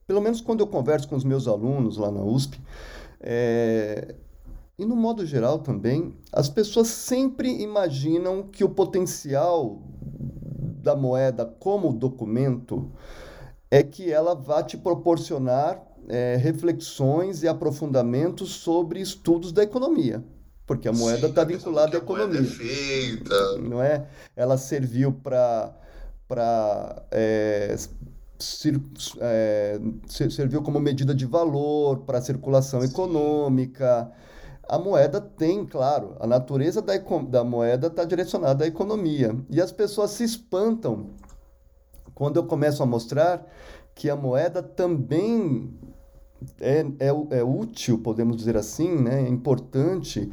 pelo 0.06 0.20
menos 0.20 0.40
quando 0.40 0.60
eu 0.60 0.66
converso 0.66 1.08
com 1.08 1.16
os 1.16 1.24
meus 1.24 1.46
alunos 1.46 1.98
lá 1.98 2.10
na 2.10 2.22
USP, 2.22 2.58
é, 3.20 4.14
e 4.82 4.84
no 4.84 4.96
modo 4.96 5.24
geral 5.24 5.60
também, 5.60 6.12
as 6.32 6.48
pessoas 6.48 6.88
sempre 6.88 7.62
imaginam 7.62 8.42
que 8.42 8.64
o 8.64 8.68
potencial 8.68 9.80
da 10.82 10.96
moeda 10.96 11.46
como 11.46 11.92
documento 11.92 12.90
é 13.70 13.82
que 13.84 14.12
ela 14.12 14.34
vá 14.34 14.60
te 14.60 14.76
proporcionar 14.76 15.80
é, 16.08 16.36
reflexões 16.36 17.44
e 17.44 17.48
aprofundamentos 17.48 18.50
sobre 18.50 19.00
estudos 19.00 19.52
da 19.52 19.62
economia. 19.62 20.22
Porque 20.66 20.88
a 20.88 20.92
moeda 20.92 21.28
está 21.28 21.44
vinculada 21.44 21.96
à 21.96 22.00
economia. 22.00 22.40
É 22.40 22.44
feita. 22.44 23.58
Não 23.58 23.80
é? 23.80 24.08
Ela 24.34 24.58
serviu 24.58 25.12
para 25.12 25.72
é, 27.12 27.76
é, 29.20 29.80
serviu 30.08 30.60
como 30.60 30.80
medida 30.80 31.14
de 31.14 31.24
valor 31.24 31.98
para 31.98 32.18
a 32.18 32.22
circulação 32.22 32.82
econômica. 32.82 34.10
A 34.68 34.78
moeda 34.78 35.20
tem, 35.20 35.66
claro, 35.66 36.16
a 36.20 36.26
natureza 36.26 36.80
da, 36.80 36.96
da 37.28 37.44
moeda 37.44 37.88
está 37.88 38.04
direcionada 38.04 38.64
à 38.64 38.66
economia. 38.66 39.36
E 39.50 39.60
as 39.60 39.72
pessoas 39.72 40.12
se 40.12 40.24
espantam 40.24 41.10
quando 42.14 42.36
eu 42.36 42.44
começo 42.44 42.82
a 42.82 42.86
mostrar 42.86 43.46
que 43.94 44.08
a 44.08 44.16
moeda 44.16 44.62
também 44.62 45.72
é, 46.60 46.80
é, 46.98 47.38
é 47.38 47.42
útil, 47.42 47.98
podemos 47.98 48.36
dizer 48.36 48.56
assim, 48.56 48.96
né? 48.96 49.24
é 49.24 49.28
importante 49.28 50.30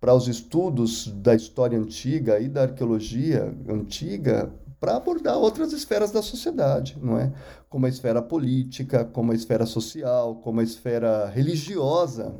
para 0.00 0.14
os 0.14 0.28
estudos 0.28 1.08
da 1.08 1.34
história 1.34 1.78
antiga 1.78 2.38
e 2.38 2.48
da 2.48 2.62
arqueologia 2.62 3.54
antiga 3.68 4.52
para 4.78 4.96
abordar 4.96 5.36
outras 5.38 5.72
esferas 5.72 6.10
da 6.12 6.20
sociedade, 6.20 6.98
não 7.00 7.18
é? 7.18 7.32
Como 7.68 7.86
a 7.86 7.88
esfera 7.88 8.20
política, 8.20 9.04
como 9.04 9.32
a 9.32 9.34
esfera 9.34 9.64
social, 9.64 10.36
como 10.36 10.60
a 10.60 10.62
esfera 10.62 11.26
religiosa. 11.26 12.34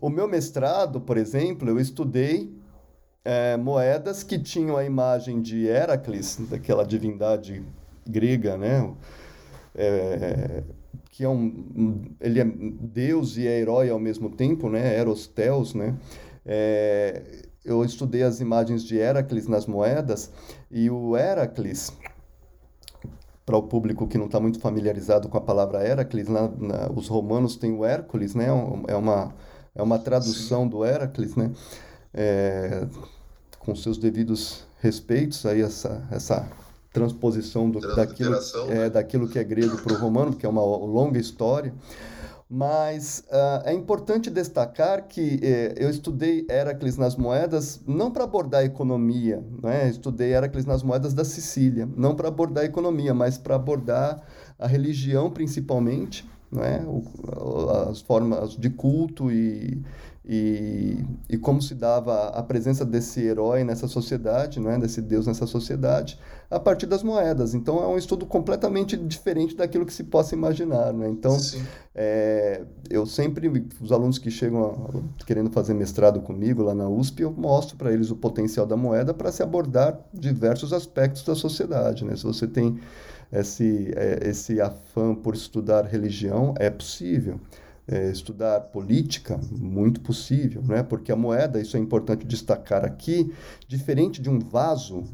O, 0.00 0.06
o, 0.06 0.10
meu 0.10 0.26
mestrado, 0.26 1.00
por 1.00 1.16
exemplo, 1.16 1.68
eu 1.68 1.78
estudei 1.78 2.52
é, 3.24 3.56
moedas 3.56 4.22
que 4.22 4.38
tinham 4.38 4.76
a 4.76 4.84
imagem 4.84 5.40
de 5.40 5.66
Heracles, 5.66 6.38
daquela 6.48 6.84
divindade 6.84 7.62
grega, 8.06 8.56
né? 8.56 8.92
É, 9.74 10.62
que 11.10 11.24
é 11.24 11.28
um, 11.28 12.02
ele 12.20 12.40
é 12.40 12.44
Deus 12.44 13.36
e 13.36 13.46
é 13.46 13.60
herói 13.60 13.90
ao 13.90 13.98
mesmo 13.98 14.30
tempo, 14.30 14.68
né? 14.68 14.96
Eros 14.96 15.26
Theos, 15.26 15.74
né? 15.74 15.96
É, 16.46 17.22
eu 17.64 17.84
estudei 17.84 18.22
as 18.22 18.40
imagens 18.40 18.82
de 18.82 18.96
Heracles 18.96 19.46
nas 19.46 19.66
moedas 19.66 20.30
e 20.70 20.88
o 20.88 21.16
Heracles, 21.16 21.92
para 23.44 23.56
o 23.56 23.62
público 23.62 24.06
que 24.06 24.16
não 24.16 24.26
está 24.26 24.40
muito 24.40 24.60
familiarizado 24.60 25.28
com 25.28 25.36
a 25.36 25.40
palavra 25.40 25.86
Heracles, 25.86 26.28
na, 26.28 26.48
na, 26.48 26.90
os 26.94 27.08
romanos 27.08 27.56
têm 27.56 27.72
o 27.72 27.84
Hércules, 27.84 28.34
né? 28.34 28.46
É 28.88 28.94
uma, 28.96 29.34
é 29.74 29.82
uma 29.82 29.98
tradução 29.98 30.64
Sim. 30.64 30.68
do 30.68 30.84
Heracles, 30.84 31.36
né? 31.36 31.50
É, 32.12 32.86
com 33.58 33.74
seus 33.74 33.98
devidos 33.98 34.64
respeitos 34.80 35.46
aí 35.46 35.60
essa, 35.60 36.06
essa 36.10 36.48
transposição 36.92 37.70
do, 37.70 37.80
daquilo, 37.94 38.34
é, 38.34 38.74
né? 38.74 38.90
daquilo 38.90 39.28
que 39.28 39.38
é 39.38 39.44
grego 39.44 39.80
para 39.80 39.92
o 39.92 39.96
romano, 39.96 40.34
que 40.34 40.44
é 40.44 40.48
uma 40.48 40.62
longa 40.64 41.18
história. 41.18 41.72
Mas 42.52 43.22
uh, 43.28 43.62
é 43.64 43.72
importante 43.72 44.28
destacar 44.28 45.06
que 45.06 45.38
eh, 45.40 45.72
eu 45.76 45.88
estudei 45.88 46.44
Heracles 46.50 46.96
nas 46.96 47.14
moedas 47.14 47.80
não 47.86 48.10
para 48.10 48.24
abordar 48.24 48.62
a 48.62 48.64
economia, 48.64 49.40
né? 49.62 49.88
estudei 49.88 50.32
Heracles 50.32 50.64
nas 50.66 50.82
moedas 50.82 51.14
da 51.14 51.24
Sicília, 51.24 51.88
não 51.96 52.16
para 52.16 52.26
abordar 52.26 52.64
a 52.64 52.66
economia, 52.66 53.14
mas 53.14 53.38
para 53.38 53.54
abordar 53.54 54.20
a 54.58 54.66
religião 54.66 55.30
principalmente, 55.30 56.28
né? 56.50 56.84
O, 56.86 57.70
as 57.88 58.00
formas 58.00 58.56
de 58.56 58.70
culto 58.70 59.30
e, 59.30 59.82
e, 60.24 61.04
e 61.28 61.38
como 61.38 61.62
se 61.62 61.74
dava 61.74 62.28
a 62.28 62.42
presença 62.42 62.84
desse 62.84 63.20
herói 63.20 63.64
nessa 63.64 63.88
sociedade, 63.88 64.60
não 64.60 64.70
é? 64.70 64.78
desse 64.78 65.00
deus 65.00 65.26
nessa 65.26 65.46
sociedade, 65.46 66.18
a 66.50 66.58
partir 66.58 66.86
das 66.86 67.02
moedas. 67.02 67.54
Então 67.54 67.82
é 67.82 67.86
um 67.86 67.96
estudo 67.96 68.26
completamente 68.26 68.96
diferente 68.96 69.56
daquilo 69.56 69.86
que 69.86 69.92
se 69.92 70.04
possa 70.04 70.34
imaginar. 70.34 70.92
Né? 70.92 71.08
Então, 71.08 71.36
é, 71.94 72.62
eu 72.88 73.06
sempre, 73.06 73.66
os 73.80 73.92
alunos 73.92 74.18
que 74.18 74.30
chegam 74.30 75.02
a, 75.20 75.24
querendo 75.24 75.50
fazer 75.50 75.74
mestrado 75.74 76.20
comigo 76.20 76.62
lá 76.62 76.74
na 76.74 76.88
USP, 76.88 77.22
eu 77.22 77.32
mostro 77.32 77.76
para 77.76 77.92
eles 77.92 78.10
o 78.10 78.16
potencial 78.16 78.66
da 78.66 78.76
moeda 78.76 79.14
para 79.14 79.32
se 79.32 79.42
abordar 79.42 79.98
diversos 80.12 80.72
aspectos 80.72 81.24
da 81.24 81.34
sociedade. 81.34 82.04
Né? 82.04 82.14
Se 82.16 82.24
você 82.24 82.46
tem 82.46 82.78
esse, 83.32 83.92
é, 83.96 84.28
esse 84.28 84.60
afã 84.60 85.14
por 85.14 85.34
estudar 85.34 85.84
religião, 85.84 86.54
é 86.58 86.68
possível 86.70 87.40
é, 87.90 88.08
estudar 88.08 88.60
política, 88.60 89.38
muito 89.50 90.00
possível, 90.00 90.62
né? 90.62 90.82
porque 90.82 91.10
a 91.10 91.16
moeda, 91.16 91.60
isso 91.60 91.76
é 91.76 91.80
importante 91.80 92.24
destacar 92.24 92.84
aqui, 92.84 93.34
diferente 93.66 94.22
de 94.22 94.30
um 94.30 94.38
vaso, 94.38 95.04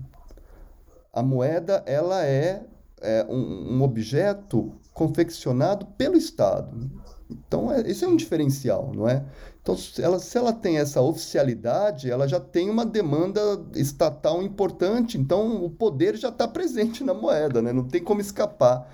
a 1.10 1.22
moeda 1.22 1.82
ela 1.86 2.22
é, 2.26 2.62
é 3.00 3.24
um, 3.28 3.76
um, 3.76 3.82
objeto 3.82 4.72
confeccionado 4.92 5.86
pelo 5.86 6.16
Estado. 6.16 6.90
Então, 7.30 7.72
é, 7.72 7.80
esse 7.80 8.04
é 8.04 8.08
um 8.08 8.16
diferencial, 8.16 8.92
não 8.94 9.08
é? 9.08 9.24
Então, 9.66 9.76
se 9.76 10.00
ela, 10.00 10.20
se 10.20 10.38
ela 10.38 10.52
tem 10.52 10.78
essa 10.78 11.00
oficialidade, 11.00 12.08
ela 12.08 12.28
já 12.28 12.38
tem 12.38 12.70
uma 12.70 12.86
demanda 12.86 13.40
estatal 13.74 14.40
importante, 14.40 15.18
então 15.18 15.64
o 15.64 15.68
poder 15.68 16.16
já 16.16 16.28
está 16.28 16.46
presente 16.46 17.02
na 17.02 17.12
moeda, 17.12 17.60
né? 17.60 17.72
não 17.72 17.82
tem 17.82 18.00
como 18.00 18.20
escapar 18.20 18.88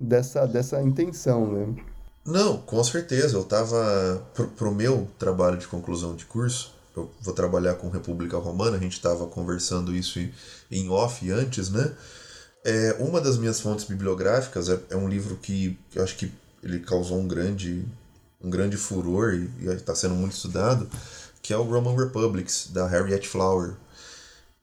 dessa, 0.00 0.46
dessa 0.46 0.80
intenção. 0.80 1.52
Né? 1.52 1.84
Não, 2.24 2.56
com 2.56 2.82
certeza. 2.82 3.36
Eu 3.36 3.42
estava 3.42 4.26
para 4.56 4.66
o 4.66 4.74
meu 4.74 5.06
trabalho 5.18 5.58
de 5.58 5.68
conclusão 5.68 6.16
de 6.16 6.24
curso, 6.24 6.72
eu 6.96 7.10
vou 7.20 7.34
trabalhar 7.34 7.74
com 7.74 7.90
República 7.90 8.38
Romana, 8.38 8.78
a 8.78 8.80
gente 8.80 8.94
estava 8.94 9.26
conversando 9.26 9.94
isso 9.94 10.18
em 10.70 10.88
off 10.88 11.30
antes, 11.30 11.68
né? 11.68 11.92
É, 12.64 12.96
uma 13.00 13.20
das 13.20 13.36
minhas 13.36 13.60
fontes 13.60 13.84
bibliográficas 13.84 14.70
é, 14.70 14.80
é 14.88 14.96
um 14.96 15.08
livro 15.08 15.36
que 15.36 15.78
eu 15.94 16.02
acho 16.02 16.16
que 16.16 16.32
ele 16.62 16.80
causou 16.80 17.18
um 17.18 17.28
grande, 17.28 17.84
um 18.42 18.50
grande 18.50 18.76
furor 18.76 19.34
e 19.34 19.66
está 19.68 19.94
sendo 19.94 20.14
muito 20.14 20.34
estudado, 20.34 20.88
que 21.42 21.52
é 21.52 21.56
o 21.56 21.62
Roman 21.62 21.96
Republics, 21.96 22.68
da 22.72 22.86
Harriet 22.86 23.26
Flower. 23.26 23.74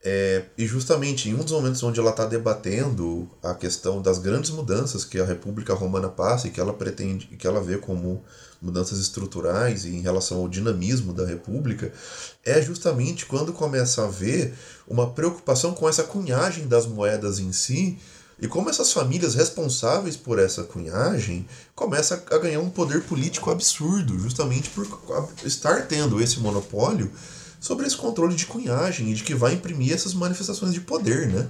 É, 0.06 0.44
e 0.58 0.68
justamente 0.68 1.30
em 1.30 1.34
um 1.34 1.38
dos 1.38 1.54
momentos 1.54 1.82
onde 1.82 1.98
ela 1.98 2.10
está 2.10 2.26
debatendo 2.26 3.30
a 3.42 3.54
questão 3.54 4.02
das 4.02 4.20
grandes 4.20 4.50
mudanças 4.50 5.06
que 5.06 5.18
a 5.18 5.24
República 5.24 5.74
Romana 5.74 6.10
passa 6.10 6.48
e 6.48 6.52
que 6.52 6.60
ela 6.60 6.74
pretende, 6.74 7.28
que 7.28 7.48
ela 7.48 7.62
vê 7.62 7.78
como 7.78 8.22
mudanças 8.62 9.00
estruturais 9.00 9.86
e 9.86 9.96
em 9.96 10.02
relação 10.02 10.40
ao 10.40 10.50
dinamismo 10.50 11.14
da 11.14 11.26
República, 11.26 11.90
é 12.44 12.62
justamente 12.62 13.26
quando 13.26 13.54
começa 13.54 14.04
a 14.04 14.08
ver 14.08 14.54
uma 14.86 15.10
preocupação 15.12 15.74
com 15.74 15.88
essa 15.88 16.04
cunhagem 16.04 16.68
das 16.68 16.86
moedas 16.86 17.40
em 17.40 17.54
si 17.54 17.98
e 18.40 18.48
como 18.48 18.70
essas 18.70 18.92
famílias 18.92 19.36
responsáveis 19.36 20.18
por 20.18 20.40
essa 20.40 20.64
cunhagem 20.64 21.48
começam 21.76 22.20
a 22.30 22.38
ganhar 22.38 22.60
um 22.60 22.70
poder 22.70 23.04
político 23.04 23.52
absurdo, 23.52 24.18
justamente 24.20 24.70
por 24.70 24.88
estar 25.46 25.88
tendo 25.88 26.22
esse 26.22 26.40
monopólio 26.40 27.12
sobre 27.60 27.88
esse 27.88 27.96
controle 27.96 28.36
de 28.36 28.46
cunhagem 28.46 29.10
e 29.10 29.14
de 29.14 29.24
que 29.24 29.34
vai 29.34 29.54
imprimir 29.54 29.94
essas 29.94 30.14
manifestações 30.14 30.74
de 30.74 30.82
poder, 30.82 31.28
né? 31.28 31.48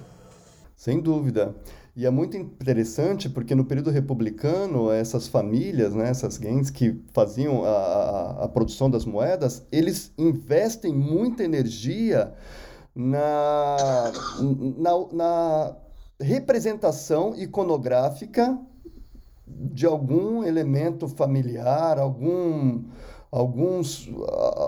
Sem 0.76 1.00
dúvida. 1.00 1.56
E 1.96 2.06
é 2.06 2.10
muito 2.10 2.36
interessante 2.36 3.30
porque 3.30 3.54
no 3.54 3.66
período 3.66 3.92
republicano, 3.92 4.92
essas 4.92 5.28
famílias, 5.28 5.94
né, 5.94 6.10
essas 6.10 6.38
gangues 6.38 6.72
que 6.72 7.00
faziam 7.14 7.64
a, 7.64 7.70
a, 7.70 8.44
a 8.46 8.48
produção 8.48 8.90
das 8.90 9.06
moedas, 9.06 9.64
eles 9.72 10.12
investem 10.18 10.92
muita 10.92 11.44
energia 11.44 12.34
na, 12.96 14.12
na, 14.78 14.92
na 15.12 15.76
representação 16.24 17.36
iconográfica 17.36 18.58
de 19.46 19.86
algum 19.86 20.44
elemento 20.44 21.08
familiar, 21.08 22.00
algum 22.00 22.84
alguns, 23.34 24.08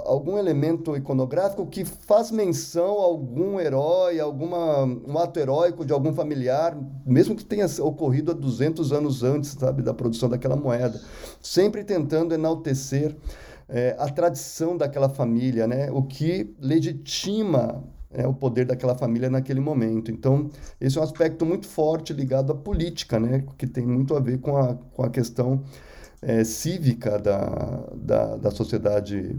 algum 0.05 0.39
elemento 0.39 0.97
iconográfico 0.97 1.67
que 1.67 1.85
faz 1.85 2.31
menção 2.31 2.99
a 2.99 3.03
algum 3.03 3.59
herói, 3.59 4.19
alguma, 4.19 4.83
um 4.83 5.19
ato 5.19 5.39
heróico 5.39 5.85
de 5.85 5.93
algum 5.93 6.11
familiar, 6.11 6.75
mesmo 7.05 7.35
que 7.35 7.45
tenha 7.45 7.67
ocorrido 7.79 8.31
há 8.31 8.33
200 8.33 8.91
anos 8.91 9.21
antes 9.21 9.51
sabe, 9.51 9.83
da 9.83 9.93
produção 9.93 10.27
daquela 10.27 10.55
moeda. 10.55 10.99
Sempre 11.39 11.83
tentando 11.83 12.33
enaltecer 12.33 13.15
é, 13.69 13.95
a 13.99 14.09
tradição 14.09 14.75
daquela 14.75 15.09
família, 15.09 15.67
né? 15.67 15.91
o 15.91 16.01
que 16.01 16.55
legitima 16.59 17.83
é, 18.15 18.27
o 18.27 18.33
poder 18.33 18.65
daquela 18.65 18.95
família 18.95 19.29
naquele 19.29 19.59
momento. 19.59 20.09
Então, 20.09 20.49
esse 20.79 20.97
é 20.97 21.01
um 21.01 21.03
aspecto 21.03 21.45
muito 21.45 21.67
forte 21.67 22.13
ligado 22.13 22.51
à 22.51 22.55
política, 22.55 23.19
né? 23.19 23.43
que 23.57 23.67
tem 23.67 23.85
muito 23.85 24.15
a 24.15 24.19
ver 24.19 24.39
com 24.39 24.57
a, 24.57 24.75
com 24.75 25.03
a 25.03 25.09
questão 25.09 25.63
é, 26.21 26.43
cívica 26.43 27.19
da, 27.19 27.83
da, 27.93 28.35
da 28.37 28.51
sociedade 28.51 29.35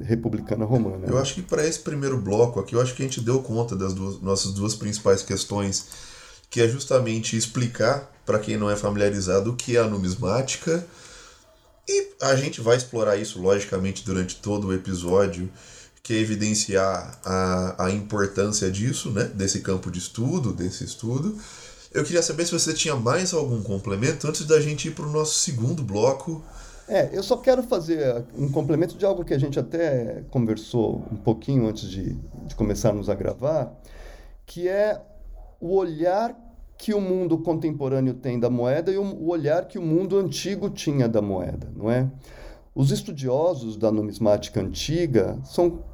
republicana 0.00 0.64
romana. 0.64 1.06
Eu 1.06 1.18
acho 1.18 1.34
que 1.34 1.42
para 1.42 1.66
esse 1.66 1.80
primeiro 1.80 2.20
bloco 2.20 2.60
aqui, 2.60 2.74
eu 2.74 2.80
acho 2.80 2.94
que 2.94 3.02
a 3.02 3.06
gente 3.06 3.20
deu 3.20 3.42
conta 3.42 3.74
das 3.74 3.94
duas, 3.94 4.20
nossas 4.20 4.52
duas 4.52 4.74
principais 4.74 5.22
questões, 5.22 5.86
que 6.50 6.60
é 6.60 6.68
justamente 6.68 7.36
explicar 7.36 8.10
para 8.26 8.38
quem 8.38 8.56
não 8.56 8.70
é 8.70 8.76
familiarizado 8.76 9.50
o 9.50 9.56
que 9.56 9.76
é 9.76 9.80
a 9.80 9.86
numismática. 9.86 10.86
E 11.88 12.12
a 12.20 12.36
gente 12.36 12.60
vai 12.60 12.76
explorar 12.76 13.16
isso, 13.16 13.40
logicamente, 13.40 14.04
durante 14.04 14.36
todo 14.36 14.68
o 14.68 14.72
episódio, 14.72 15.50
que 16.02 16.14
é 16.14 16.18
evidenciar 16.18 17.20
a, 17.24 17.86
a 17.86 17.90
importância 17.90 18.70
disso, 18.70 19.10
né? 19.10 19.24
desse 19.24 19.60
campo 19.60 19.90
de 19.90 19.98
estudo, 19.98 20.52
desse 20.52 20.82
estudo. 20.84 21.38
Eu 21.94 22.04
queria 22.04 22.22
saber 22.22 22.44
se 22.44 22.52
você 22.52 22.72
tinha 22.72 22.96
mais 22.96 23.32
algum 23.32 23.62
complemento 23.62 24.26
antes 24.26 24.44
da 24.46 24.60
gente 24.60 24.88
ir 24.88 24.92
para 24.92 25.06
o 25.06 25.10
nosso 25.10 25.34
segundo 25.34 25.82
bloco. 25.82 26.42
É, 26.88 27.10
eu 27.12 27.22
só 27.22 27.36
quero 27.36 27.62
fazer 27.62 28.24
um 28.36 28.50
complemento 28.50 28.96
de 28.96 29.04
algo 29.04 29.24
que 29.24 29.32
a 29.32 29.38
gente 29.38 29.58
até 29.58 30.24
conversou 30.30 31.04
um 31.12 31.16
pouquinho 31.16 31.68
antes 31.68 31.88
de, 31.88 32.14
de 32.46 32.54
começarmos 32.56 33.08
a 33.08 33.14
gravar, 33.14 33.72
que 34.44 34.68
é 34.68 35.00
o 35.60 35.76
olhar 35.76 36.36
que 36.76 36.92
o 36.92 37.00
mundo 37.00 37.38
contemporâneo 37.38 38.14
tem 38.14 38.40
da 38.40 38.50
moeda 38.50 38.90
e 38.90 38.98
o 38.98 39.28
olhar 39.28 39.68
que 39.68 39.78
o 39.78 39.82
mundo 39.82 40.18
antigo 40.18 40.68
tinha 40.68 41.08
da 41.08 41.22
moeda, 41.22 41.70
não 41.76 41.88
é? 41.88 42.10
Os 42.74 42.90
estudiosos 42.90 43.76
da 43.76 43.92
numismática 43.92 44.60
antiga 44.60 45.38
são 45.44 45.84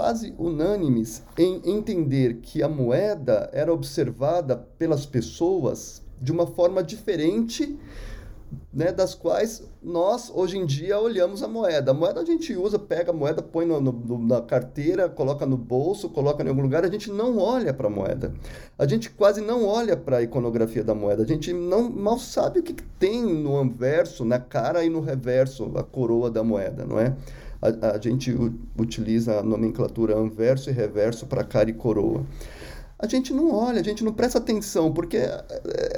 quase 0.00 0.34
unânimes 0.38 1.22
em 1.36 1.60
entender 1.62 2.38
que 2.40 2.62
a 2.62 2.68
moeda 2.70 3.50
era 3.52 3.70
observada 3.70 4.56
pelas 4.78 5.04
pessoas 5.04 6.02
de 6.18 6.32
uma 6.32 6.46
forma 6.46 6.82
diferente 6.82 7.78
né, 8.72 8.90
das 8.90 9.14
quais 9.14 9.62
nós 9.82 10.32
hoje 10.34 10.56
em 10.56 10.64
dia 10.64 10.98
olhamos 10.98 11.42
a 11.42 11.48
moeda. 11.48 11.90
A 11.90 11.94
moeda 11.94 12.22
a 12.22 12.24
gente 12.24 12.56
usa, 12.56 12.78
pega 12.78 13.10
a 13.10 13.14
moeda, 13.14 13.42
põe 13.42 13.66
no, 13.66 13.78
no, 13.78 14.18
na 14.26 14.40
carteira, 14.40 15.06
coloca 15.06 15.44
no 15.44 15.58
bolso, 15.58 16.08
coloca 16.08 16.42
em 16.42 16.48
algum 16.48 16.62
lugar, 16.62 16.82
a 16.82 16.90
gente 16.90 17.10
não 17.10 17.36
olha 17.36 17.74
para 17.74 17.86
a 17.86 17.90
moeda. 17.90 18.32
A 18.78 18.86
gente 18.86 19.10
quase 19.10 19.42
não 19.42 19.66
olha 19.66 19.98
para 19.98 20.16
a 20.16 20.22
iconografia 20.22 20.82
da 20.82 20.94
moeda. 20.94 21.24
A 21.24 21.26
gente 21.26 21.52
não 21.52 21.90
mal 21.90 22.18
sabe 22.18 22.60
o 22.60 22.62
que, 22.62 22.72
que 22.72 22.84
tem 22.98 23.22
no 23.22 23.58
anverso, 23.58 24.24
na 24.24 24.38
cara 24.38 24.82
e 24.82 24.88
no 24.88 25.00
reverso, 25.00 25.70
a 25.76 25.82
coroa 25.82 26.30
da 26.30 26.42
moeda, 26.42 26.86
não 26.86 26.98
é? 26.98 27.14
A, 27.60 27.96
a 27.96 27.98
gente 27.98 28.34
utiliza 28.78 29.40
a 29.40 29.42
nomenclatura 29.42 30.16
anverso 30.16 30.70
e 30.70 30.72
reverso 30.72 31.26
para 31.26 31.44
cara 31.44 31.70
e 31.70 31.74
coroa. 31.74 32.24
a 32.98 33.06
gente 33.06 33.32
não 33.32 33.54
olha, 33.54 33.80
a 33.80 33.84
gente 33.84 34.04
não 34.04 34.12
presta 34.12 34.38
atenção, 34.38 34.92
porque 34.92 35.18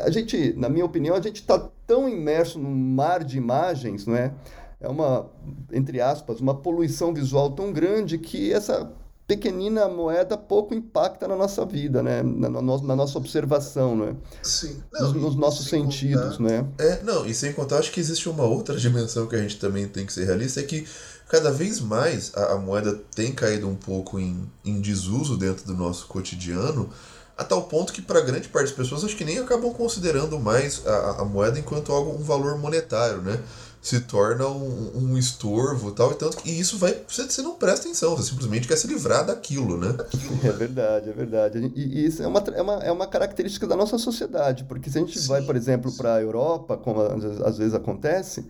a 0.00 0.10
gente, 0.10 0.54
na 0.56 0.68
minha 0.68 0.84
opinião, 0.84 1.14
a 1.14 1.20
gente 1.20 1.40
está 1.40 1.58
tão 1.86 2.08
imerso 2.08 2.58
num 2.58 2.74
mar 2.74 3.24
de 3.24 3.36
imagens, 3.36 4.06
não 4.06 4.16
é? 4.16 4.32
É 4.80 4.88
uma, 4.88 5.30
entre 5.72 6.00
aspas, 6.00 6.40
uma 6.40 6.54
poluição 6.54 7.14
visual 7.14 7.50
tão 7.52 7.72
grande 7.72 8.18
que 8.18 8.52
essa 8.52 8.90
pequenina 9.26 9.88
moeda 9.88 10.36
pouco 10.36 10.74
impacta 10.74 11.26
na 11.28 11.36
nossa 11.36 11.64
vida, 11.64 12.02
né? 12.02 12.22
Na, 12.22 12.48
na, 12.50 12.60
na 12.60 12.96
nossa 12.96 13.16
observação, 13.16 13.96
né? 13.96 14.16
Sim. 14.42 14.82
Não, 14.92 15.00
nos, 15.12 15.22
nos 15.22 15.36
nossos 15.36 15.68
sentidos, 15.68 16.36
contar, 16.36 16.42
né? 16.42 16.66
É, 16.78 17.02
não, 17.02 17.24
e 17.24 17.32
sem 17.32 17.52
contar, 17.52 17.78
acho 17.78 17.92
que 17.92 18.00
existe 18.00 18.28
uma 18.28 18.44
outra 18.44 18.76
dimensão 18.76 19.26
que 19.26 19.36
a 19.36 19.40
gente 19.40 19.58
também 19.58 19.86
tem 19.86 20.04
que 20.04 20.12
ser 20.12 20.24
realista, 20.24 20.60
é 20.60 20.64
que 20.64 20.86
cada 21.32 21.50
vez 21.50 21.80
mais 21.80 22.30
a, 22.36 22.52
a 22.52 22.56
moeda 22.58 23.00
tem 23.16 23.32
caído 23.32 23.66
um 23.66 23.74
pouco 23.74 24.20
em, 24.20 24.46
em 24.62 24.82
desuso 24.82 25.34
dentro 25.34 25.64
do 25.64 25.72
nosso 25.72 26.06
cotidiano, 26.06 26.90
a 27.34 27.42
tal 27.42 27.62
ponto 27.62 27.90
que 27.90 28.02
para 28.02 28.20
grande 28.20 28.48
parte 28.48 28.66
das 28.66 28.76
pessoas 28.76 29.02
acho 29.02 29.16
que 29.16 29.24
nem 29.24 29.38
acabam 29.38 29.72
considerando 29.72 30.38
mais 30.38 30.86
a, 30.86 31.22
a 31.22 31.24
moeda 31.24 31.58
enquanto 31.58 31.90
algo 31.90 32.10
um 32.10 32.22
valor 32.22 32.58
monetário, 32.58 33.22
né? 33.22 33.42
se 33.80 33.98
torna 33.98 34.46
um, 34.46 34.92
um 34.94 35.18
estorvo 35.18 35.90
tal, 35.90 36.12
e 36.12 36.14
tanto 36.14 36.36
e 36.44 36.60
isso 36.60 36.78
vai. 36.78 36.96
Você, 37.08 37.24
você 37.24 37.42
não 37.42 37.56
presta 37.56 37.86
atenção, 37.86 38.14
você 38.14 38.30
simplesmente 38.30 38.68
quer 38.68 38.76
se 38.76 38.86
livrar 38.86 39.26
daquilo, 39.26 39.76
né? 39.76 39.96
É 40.44 40.52
verdade, 40.52 41.10
é 41.10 41.12
verdade. 41.12 41.72
E, 41.74 41.80
e 41.80 42.06
isso 42.06 42.22
é 42.22 42.26
uma, 42.28 42.38
é, 42.38 42.62
uma, 42.62 42.74
é 42.74 42.92
uma 42.92 43.06
característica 43.08 43.66
da 43.66 43.74
nossa 43.74 43.98
sociedade, 43.98 44.62
porque 44.64 44.88
se 44.88 44.98
a 44.98 45.00
gente 45.00 45.18
sim, 45.18 45.26
vai, 45.26 45.42
por 45.42 45.56
exemplo, 45.56 45.90
para 45.96 46.14
a 46.14 46.20
Europa, 46.20 46.76
como 46.76 47.00
às 47.44 47.58
vezes 47.58 47.74
acontece, 47.74 48.46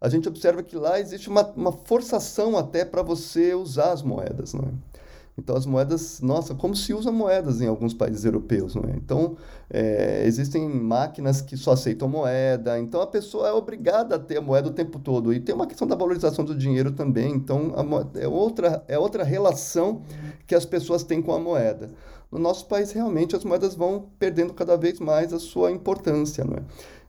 a 0.00 0.08
gente 0.08 0.28
observa 0.28 0.62
que 0.62 0.76
lá 0.76 1.00
existe 1.00 1.28
uma, 1.28 1.44
uma 1.56 1.72
forçação 1.72 2.56
até 2.56 2.84
para 2.84 3.02
você 3.02 3.54
usar 3.54 3.92
as 3.92 4.02
moedas, 4.02 4.54
não 4.54 4.64
é? 4.64 4.98
Então, 5.38 5.56
as 5.56 5.64
moedas, 5.64 6.20
nossa, 6.20 6.52
como 6.52 6.74
se 6.74 6.92
usa 6.92 7.12
moedas 7.12 7.60
em 7.60 7.68
alguns 7.68 7.94
países 7.94 8.24
europeus, 8.24 8.74
não 8.74 8.82
é? 8.82 8.96
Então, 8.96 9.36
é, 9.70 10.24
existem 10.26 10.68
máquinas 10.68 11.40
que 11.40 11.56
só 11.56 11.72
aceitam 11.72 12.08
moeda, 12.08 12.76
então 12.80 13.00
a 13.00 13.06
pessoa 13.06 13.48
é 13.48 13.52
obrigada 13.52 14.16
a 14.16 14.18
ter 14.18 14.38
a 14.38 14.40
moeda 14.40 14.68
o 14.68 14.72
tempo 14.72 14.98
todo. 14.98 15.32
E 15.32 15.38
tem 15.38 15.54
uma 15.54 15.68
questão 15.68 15.86
da 15.86 15.94
valorização 15.94 16.44
do 16.44 16.56
dinheiro 16.56 16.90
também, 16.90 17.30
então 17.32 17.72
moeda, 17.84 18.20
é, 18.20 18.26
outra, 18.26 18.84
é 18.88 18.98
outra 18.98 19.22
relação 19.22 20.02
que 20.44 20.56
as 20.56 20.66
pessoas 20.66 21.04
têm 21.04 21.22
com 21.22 21.32
a 21.32 21.38
moeda. 21.38 21.88
No 22.30 22.38
nosso 22.38 22.66
país, 22.66 22.92
realmente, 22.92 23.34
as 23.34 23.44
moedas 23.44 23.74
vão 23.74 24.10
perdendo 24.18 24.52
cada 24.52 24.76
vez 24.76 25.00
mais 25.00 25.32
a 25.32 25.38
sua 25.38 25.72
importância, 25.72 26.44
não 26.44 26.56
é? 26.56 26.62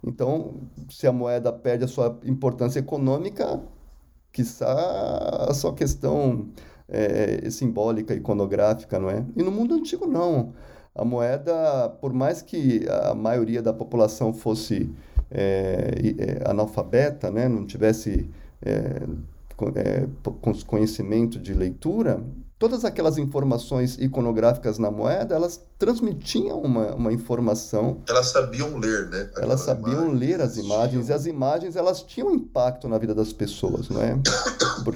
Então, 0.03 0.61
se 0.89 1.05
a 1.05 1.11
moeda 1.11 1.51
perde 1.51 1.83
a 1.83 1.88
sua 1.88 2.17
importância 2.23 2.79
econômica, 2.79 3.61
quiçá 4.31 5.47
a 5.49 5.53
sua 5.53 5.73
questão 5.73 6.49
é, 6.88 7.49
simbólica, 7.49 8.13
iconográfica, 8.13 8.97
não 8.97 9.09
é? 9.09 9.25
E 9.35 9.43
no 9.43 9.51
mundo 9.51 9.75
antigo, 9.75 10.07
não. 10.07 10.53
A 10.95 11.05
moeda, 11.05 11.89
por 12.01 12.13
mais 12.13 12.41
que 12.41 12.85
a 12.89 13.13
maioria 13.13 13.61
da 13.61 13.73
população 13.73 14.33
fosse 14.33 14.89
é, 15.31 15.93
é, 16.17 16.49
analfabeta, 16.49 17.29
né? 17.29 17.47
não 17.47 17.65
tivesse 17.65 18.29
é, 18.61 19.03
é 19.75 20.07
conhecimento 20.65 21.39
de 21.39 21.53
leitura, 21.53 22.23
todas 22.60 22.84
aquelas 22.84 23.18
informações 23.18 23.98
iconográficas 23.98 24.78
na 24.78 24.92
moeda, 24.92 25.34
elas 25.34 25.63
transmitiam 25.78 26.60
uma, 26.62 26.94
uma 26.94 27.13
informação. 27.13 28.01
Elas 28.08 28.28
sabiam 28.28 28.78
ler, 28.78 29.08
né? 29.10 29.22
Aquelas 29.22 29.44
elas 29.44 29.62
sabiam 29.62 30.04
imagens, 30.04 30.20
ler 30.20 30.42
as 30.42 30.58
imagens, 30.58 31.06
tinham... 31.06 31.08
e 31.08 31.13
as 31.13 31.25
imagens, 31.25 31.75
elas 31.78 32.04
tinham 32.04 32.36
impacto 32.36 32.89
na 32.89 32.98
vida 32.98 33.16
das 33.16 33.32
pessoas, 33.32 33.88
não 33.89 34.01
é? 34.01 34.20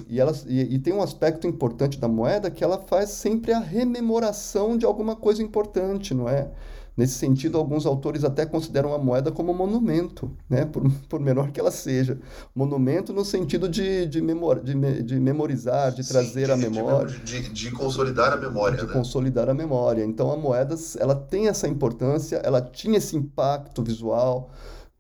E, 0.10 0.20
elas, 0.20 0.43
e, 0.48 0.60
e 0.60 0.79
tem 0.79 0.91
um 0.93 1.03
aspecto 1.03 1.46
importante 1.46 2.00
da 2.00 2.08
moeda 2.08 2.50
que 2.50 2.63
ela 2.63 2.79
faz 2.79 3.10
sempre 3.10 3.51
a 3.51 3.60
rememoração 3.60 4.75
de 4.75 4.86
alguma 4.86 5.15
coisa 5.15 5.43
importante, 5.43 6.13
não 6.13 6.27
é? 6.27 6.50
Nesse 6.95 7.13
sentido, 7.13 7.57
alguns 7.57 7.88
autores 7.88 8.23
até 8.23 8.45
consideram 8.45 8.93
a 8.93 9.00
moeda 9.00 9.31
como 9.31 9.51
monumento, 9.51 10.31
né? 10.47 10.63
por, 10.63 10.83
por 11.09 11.19
menor 11.19 11.51
que 11.51 11.59
ela 11.59 11.71
seja. 11.71 12.19
Monumento 12.53 13.12
no 13.12 13.25
sentido 13.25 13.67
de, 13.67 14.06
de, 14.06 14.21
memor, 14.21 14.60
de, 14.62 15.01
de 15.01 15.19
memorizar, 15.19 15.91
de 15.91 16.03
Sim, 16.03 16.13
trazer 16.13 16.51
a 16.51 16.58
memória. 16.58 17.17
De, 17.19 17.49
de, 17.49 17.71
consolidar 17.71 18.34
a 18.34 18.38
memória. 18.38 18.77
De 18.77 18.86
né? 18.86 18.93
consolidar 18.93 19.49
a 19.49 19.53
memória. 19.56 20.06
Então, 20.06 20.32
a 20.32 20.38
moeda 20.38 20.75
ela 20.99 21.15
tem 21.15 21.47
essa 21.47 21.67
importância, 21.67 22.38
ela 22.38 22.62
tinha 22.62 22.97
esse 22.99 23.15
impacto 23.15 23.82
visual. 23.82 24.51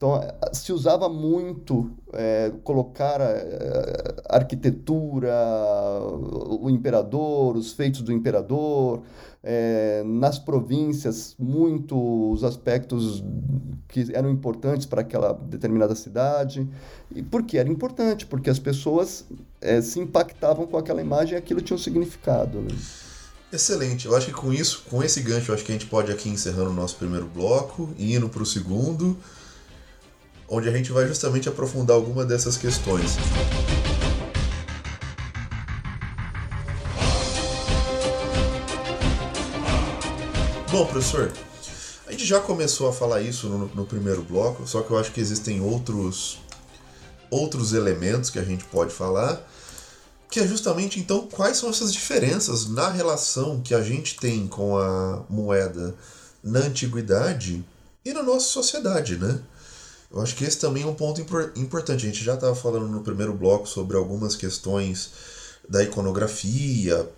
Então, 0.03 0.21
se 0.51 0.73
usava 0.73 1.07
muito 1.07 1.89
é, 2.11 2.51
colocar 2.65 3.21
a, 3.21 3.31
a 4.27 4.35
arquitetura, 4.35 5.33
o 6.59 6.69
imperador, 6.69 7.55
os 7.55 7.71
feitos 7.71 8.01
do 8.01 8.11
imperador, 8.11 9.01
é, 9.41 10.03
nas 10.05 10.37
províncias, 10.37 11.37
muito 11.39 12.31
os 12.33 12.43
aspectos 12.43 13.23
que 13.87 14.13
eram 14.13 14.29
importantes 14.29 14.85
para 14.85 14.99
aquela 14.99 15.31
determinada 15.31 15.95
cidade. 15.95 16.67
E 17.15 17.23
por 17.23 17.43
que 17.43 17.57
era 17.57 17.69
importante? 17.69 18.25
Porque 18.25 18.49
as 18.49 18.59
pessoas 18.59 19.25
é, 19.61 19.79
se 19.81 20.01
impactavam 20.01 20.67
com 20.67 20.75
aquela 20.75 20.99
imagem 20.99 21.35
e 21.35 21.37
aquilo 21.37 21.61
tinha 21.61 21.75
um 21.75 21.79
significado. 21.79 22.59
Né? 22.59 22.75
Excelente. 23.53 24.07
Eu 24.07 24.17
acho 24.17 24.25
que 24.25 24.33
com 24.33 24.51
isso, 24.51 24.83
com 24.89 25.01
esse 25.01 25.21
gancho, 25.21 25.53
acho 25.53 25.63
que 25.63 25.71
a 25.71 25.75
gente 25.75 25.87
pode 25.87 26.11
aqui 26.11 26.27
encerrando 26.27 26.71
o 26.71 26.73
nosso 26.73 26.97
primeiro 26.97 27.25
bloco 27.25 27.89
e 27.97 28.13
indo 28.13 28.27
para 28.27 28.43
o 28.43 28.45
segundo, 28.45 29.17
onde 30.47 30.69
a 30.69 30.71
gente 30.71 30.91
vai 30.91 31.07
justamente 31.07 31.49
aprofundar 31.49 31.95
alguma 31.95 32.25
dessas 32.25 32.57
questões. 32.57 33.17
Bom, 40.73 40.87
professor, 40.87 41.31
a 42.07 42.11
gente 42.11 42.25
já 42.25 42.39
começou 42.39 42.89
a 42.89 42.93
falar 42.93 43.21
isso 43.21 43.47
no, 43.47 43.67
no, 43.75 43.85
primeiro 43.85 44.23
bloco, 44.23 44.65
só 44.65 44.81
que 44.81 44.89
eu 44.89 44.97
acho 44.97 45.11
que 45.11 45.21
existem 45.21 45.61
outros 45.61 46.39
outros 47.29 47.73
elementos 47.73 48.31
que 48.31 48.39
a 48.39 48.43
gente 48.43 48.63
pode 48.65 48.91
falar, 48.91 49.47
que 50.31 50.39
é 50.39 50.47
justamente 50.47 50.99
então 50.99 51.27
quais 51.27 51.57
são 51.57 51.69
essas 51.69 51.93
diferenças 51.93 52.67
na 52.67 52.89
relação 52.89 53.61
que 53.61 53.75
a 53.75 53.83
gente 53.83 54.15
tem 54.15 54.47
com 54.47 54.75
a 54.75 55.23
moeda 55.29 55.95
na 56.43 56.61
antiguidade 56.61 57.63
e 58.03 58.11
na 58.11 58.23
nossa 58.23 58.47
sociedade, 58.47 59.15
né? 59.17 59.39
Eu 60.13 60.21
acho 60.21 60.35
que 60.35 60.45
esse 60.45 60.59
também 60.59 60.83
é 60.83 60.85
um 60.85 60.93
ponto 60.93 61.19
importante. 61.55 62.05
A 62.05 62.09
gente 62.09 62.23
já 62.23 62.35
estava 62.35 62.53
falando 62.53 62.87
no 62.87 63.01
primeiro 63.01 63.33
bloco 63.33 63.67
sobre 63.67 63.97
algumas 63.97 64.35
questões 64.35 65.11
da 65.67 65.83
iconografia, 65.83 67.09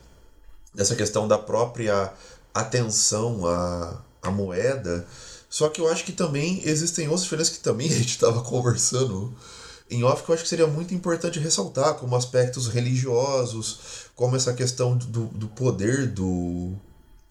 essa 0.78 0.96
questão 0.96 1.28
da 1.28 1.38
própria 1.38 2.14
atenção 2.54 3.46
à, 3.46 4.02
à 4.22 4.32
moeda. 4.32 5.06
Só 5.50 5.68
que 5.68 5.82
eu 5.82 5.90
acho 5.90 6.06
que 6.06 6.14
também 6.14 6.62
existem 6.64 7.08
outras 7.08 7.24
diferenças 7.24 7.58
que 7.58 7.64
também 7.64 7.88
a 7.92 7.96
gente 7.96 8.12
estava 8.12 8.42
conversando 8.42 9.36
em 9.90 10.04
off 10.04 10.24
que 10.24 10.30
eu 10.30 10.34
acho 10.34 10.44
que 10.44 10.50
seria 10.50 10.66
muito 10.66 10.94
importante 10.94 11.38
ressaltar, 11.38 11.96
como 11.96 12.16
aspectos 12.16 12.68
religiosos, 12.68 14.10
como 14.16 14.36
essa 14.36 14.54
questão 14.54 14.98
do, 14.98 15.26
do 15.26 15.48
poder 15.50 16.08
do, 16.08 16.74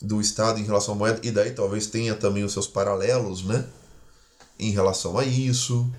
do 0.00 0.20
Estado 0.20 0.61
em 0.61 0.64
relação 0.64 0.94
à 0.94 0.96
moeda, 0.96 1.20
e 1.22 1.33
daí 1.33 1.50
talvez 1.50 1.87
tenha 1.87 2.14
também 2.14 2.44
os 2.44 2.53
seus 2.53 2.68
paralelos, 2.68 3.42
né? 3.42 3.64
Em 4.58 4.70
relação 4.70 5.18
a 5.18 5.24
isso. 5.24 5.90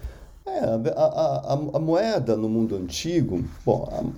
É, 0.45 0.59
a, 0.59 0.75
a, 1.01 1.53
a, 1.53 1.77
a 1.77 1.79
moeda 1.79 2.37
no 2.37 2.47
mundo 2.47 2.75
antigo, 2.75 3.43
bom, 3.65 4.13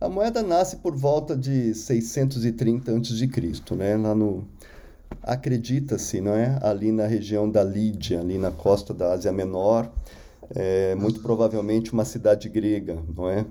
a 0.00 0.08
moeda 0.08 0.42
nasce 0.42 0.76
por 0.76 0.96
volta 0.96 1.36
de 1.36 1.74
630 1.74 2.92
a.C., 2.92 3.74
né? 3.76 3.96
Lá 3.96 4.14
no 4.14 4.46
acredita-se, 5.22 6.20
não 6.20 6.32
é? 6.32 6.58
Ali 6.62 6.90
na 6.92 7.06
região 7.06 7.50
da 7.50 7.62
Lídia, 7.62 8.20
ali 8.20 8.38
na 8.38 8.50
costa 8.50 8.94
da 8.94 9.12
Ásia 9.12 9.32
Menor, 9.32 9.90
é, 10.54 10.94
muito 10.94 11.20
provavelmente 11.20 11.92
uma 11.92 12.04
cidade 12.04 12.48
grega, 12.48 12.98
não 13.14 13.28
é? 13.28 13.44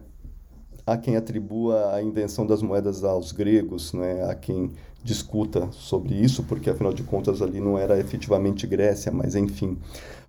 Há 0.86 0.98
quem 0.98 1.16
atribua 1.16 1.94
a 1.94 2.02
invenção 2.02 2.48
das 2.48 2.64
moedas 2.64 3.04
aos 3.04 3.32
gregos, 3.32 3.94
não 3.94 4.04
é? 4.04 4.24
Há 4.24 4.34
quem 4.34 4.72
discuta 5.04 5.70
sobre 5.72 6.16
isso, 6.16 6.44
porque 6.44 6.70
afinal 6.70 6.94
de 6.94 7.04
contas 7.04 7.42
ali 7.42 7.60
não 7.60 7.78
era 7.78 8.00
efetivamente 8.00 8.66
Grécia, 8.68 9.12
mas 9.12 9.36
enfim. 9.36 9.78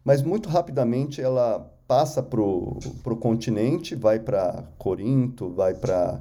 Mas 0.05 0.23
muito 0.23 0.49
rapidamente 0.49 1.21
ela 1.21 1.71
passa 1.87 2.23
para 2.23 2.41
o 2.41 3.17
continente, 3.19 3.95
vai 3.95 4.21
para 4.21 4.65
Corinto, 4.79 5.51
vai 5.51 5.75
para 5.75 6.21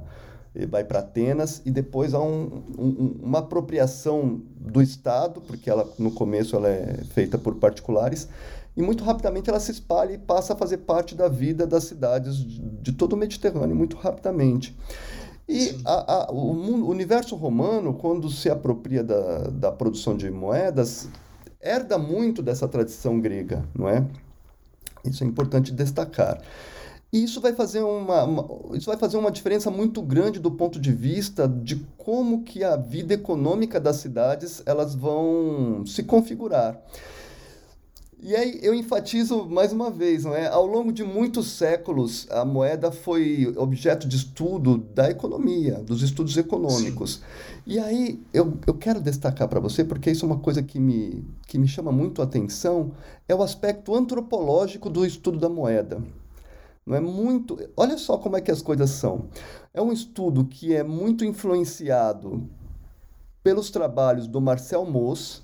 vai 0.68 0.82
para 0.82 0.98
Atenas 0.98 1.62
e 1.64 1.70
depois 1.70 2.12
há 2.12 2.20
um, 2.20 2.64
um, 2.76 3.20
uma 3.22 3.38
apropriação 3.38 4.40
do 4.56 4.82
Estado, 4.82 5.40
porque 5.40 5.70
ela 5.70 5.88
no 5.96 6.10
começo 6.10 6.56
ela 6.56 6.68
é 6.68 7.04
feita 7.14 7.38
por 7.38 7.54
particulares, 7.54 8.28
e 8.76 8.82
muito 8.82 9.04
rapidamente 9.04 9.48
ela 9.48 9.60
se 9.60 9.70
espalha 9.70 10.12
e 10.12 10.18
passa 10.18 10.52
a 10.52 10.56
fazer 10.56 10.78
parte 10.78 11.14
da 11.14 11.28
vida 11.28 11.66
das 11.66 11.84
cidades 11.84 12.36
de, 12.36 12.60
de 12.60 12.92
todo 12.92 13.12
o 13.12 13.16
Mediterrâneo, 13.16 13.76
muito 13.76 13.96
rapidamente. 13.96 14.76
E 15.48 15.76
a, 15.84 16.14
a, 16.14 16.32
o, 16.32 16.54
mundo, 16.54 16.86
o, 16.86 16.90
universo 16.90 17.34
romano, 17.34 17.94
quando 17.94 18.30
se 18.30 18.48
apropria 18.48 19.02
da, 19.02 19.48
da 19.48 19.72
produção 19.72 20.16
de 20.16 20.30
moedas, 20.30 21.08
herda 21.60 21.98
muito 21.98 22.42
dessa 22.42 22.66
tradição 22.66 23.20
grega, 23.20 23.64
não 23.74 23.88
é? 23.88 24.04
Isso 25.04 25.24
é 25.24 25.26
importante 25.26 25.72
destacar. 25.72 26.40
E 27.12 27.24
isso 27.24 27.40
vai 27.40 27.52
fazer 27.52 27.82
uma, 27.82 28.22
uma, 28.24 28.76
isso 28.76 28.86
vai 28.86 28.96
fazer 28.96 29.16
uma 29.16 29.32
diferença 29.32 29.70
muito 29.70 30.00
grande 30.00 30.38
do 30.38 30.50
ponto 30.50 30.78
de 30.78 30.92
vista 30.92 31.48
de 31.48 31.84
como 31.98 32.44
que 32.44 32.62
a 32.62 32.76
vida 32.76 33.14
econômica 33.14 33.80
das 33.80 33.96
cidades 33.96 34.62
elas 34.64 34.94
vão 34.94 35.84
se 35.84 36.04
configurar. 36.04 36.80
E 38.22 38.36
aí 38.36 38.60
eu 38.62 38.74
enfatizo 38.74 39.46
mais 39.48 39.72
uma 39.72 39.90
vez, 39.90 40.24
não 40.24 40.34
é? 40.34 40.46
Ao 40.46 40.66
longo 40.66 40.92
de 40.92 41.02
muitos 41.02 41.52
séculos, 41.52 42.26
a 42.30 42.44
moeda 42.44 42.92
foi 42.92 43.50
objeto 43.56 44.06
de 44.06 44.16
estudo 44.16 44.76
da 44.76 45.10
economia, 45.10 45.76
dos 45.76 46.02
estudos 46.02 46.36
econômicos. 46.36 47.14
Sim. 47.14 47.20
E 47.66 47.78
aí 47.78 48.22
eu, 48.32 48.58
eu 48.66 48.74
quero 48.74 49.00
destacar 49.00 49.48
para 49.48 49.58
você, 49.58 49.82
porque 49.82 50.10
isso 50.10 50.26
é 50.26 50.28
uma 50.28 50.38
coisa 50.38 50.62
que 50.62 50.78
me, 50.78 51.24
que 51.46 51.58
me 51.58 51.66
chama 51.66 51.90
muito 51.90 52.20
a 52.20 52.24
atenção, 52.24 52.92
é 53.26 53.34
o 53.34 53.42
aspecto 53.42 53.94
antropológico 53.94 54.90
do 54.90 55.06
estudo 55.06 55.38
da 55.38 55.48
moeda. 55.48 56.02
Não 56.84 56.96
é 56.96 57.00
muito. 57.00 57.58
Olha 57.74 57.96
só 57.96 58.18
como 58.18 58.36
é 58.36 58.40
que 58.42 58.50
as 58.50 58.60
coisas 58.60 58.90
são. 58.90 59.28
É 59.72 59.80
um 59.80 59.92
estudo 59.92 60.44
que 60.44 60.74
é 60.74 60.82
muito 60.82 61.24
influenciado 61.24 62.46
pelos 63.42 63.70
trabalhos 63.70 64.26
do 64.26 64.40
Marcel 64.40 64.84
Mauss, 64.84 65.42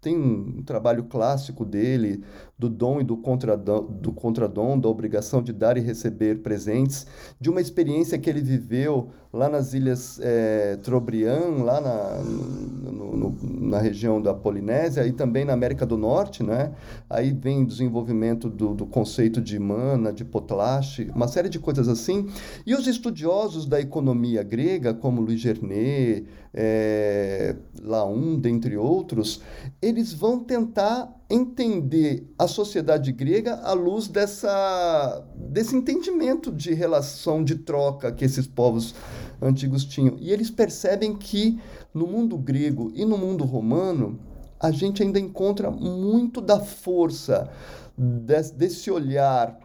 tem 0.00 0.16
um 0.16 0.62
trabalho 0.62 1.04
clássico 1.04 1.64
dele, 1.64 2.22
do 2.58 2.68
dom 2.68 3.00
e 3.00 3.04
do 3.04 3.16
contradom, 3.16 3.84
do 3.84 4.12
contradom, 4.12 4.78
da 4.78 4.88
obrigação 4.88 5.42
de 5.42 5.52
dar 5.52 5.76
e 5.76 5.80
receber 5.80 6.40
presentes, 6.42 7.06
de 7.40 7.50
uma 7.50 7.60
experiência 7.60 8.18
que 8.18 8.30
ele 8.30 8.40
viveu 8.40 9.10
lá 9.32 9.48
nas 9.48 9.74
ilhas 9.74 10.18
é, 10.22 10.76
Trobriand, 10.76 11.62
lá 11.62 11.80
na, 11.80 12.22
no, 12.22 13.16
no, 13.16 13.36
na 13.42 13.78
região 13.78 14.20
da 14.20 14.32
Polinésia 14.32 15.06
e 15.06 15.12
também 15.12 15.44
na 15.44 15.52
América 15.52 15.84
do 15.84 15.96
Norte, 15.98 16.42
né? 16.42 16.72
Aí 17.10 17.32
vem 17.32 17.64
desenvolvimento 17.64 18.48
do, 18.48 18.74
do 18.74 18.86
conceito 18.86 19.40
de 19.40 19.58
mana, 19.58 20.12
de 20.12 20.24
potlache, 20.24 21.10
uma 21.14 21.28
série 21.28 21.48
de 21.48 21.58
coisas 21.58 21.88
assim. 21.88 22.28
E 22.66 22.74
os 22.74 22.86
estudiosos 22.86 23.66
da 23.66 23.80
economia 23.80 24.42
grega, 24.42 24.94
como 24.94 25.20
Louis 25.20 25.40
Gernet, 25.40 26.26
é, 26.54 27.54
Laun, 27.82 28.38
dentre 28.38 28.76
outros, 28.76 29.42
eles 29.82 30.12
vão 30.12 30.40
tentar 30.40 31.17
entender 31.30 32.26
a 32.38 32.48
sociedade 32.48 33.12
grega 33.12 33.56
à 33.56 33.72
luz 33.72 34.08
dessa, 34.08 35.24
desse 35.34 35.76
entendimento 35.76 36.50
de 36.50 36.72
relação 36.72 37.44
de 37.44 37.56
troca 37.56 38.10
que 38.10 38.24
esses 38.24 38.46
povos 38.46 38.94
antigos 39.40 39.84
tinham. 39.84 40.16
E 40.18 40.32
eles 40.32 40.50
percebem 40.50 41.14
que 41.14 41.60
no 41.92 42.06
mundo 42.06 42.38
grego 42.38 42.90
e 42.94 43.04
no 43.04 43.18
mundo 43.18 43.44
romano, 43.44 44.18
a 44.58 44.70
gente 44.70 45.02
ainda 45.02 45.20
encontra 45.20 45.70
muito 45.70 46.40
da 46.40 46.60
força 46.60 47.50
desse, 47.96 48.90
olhar 48.90 49.58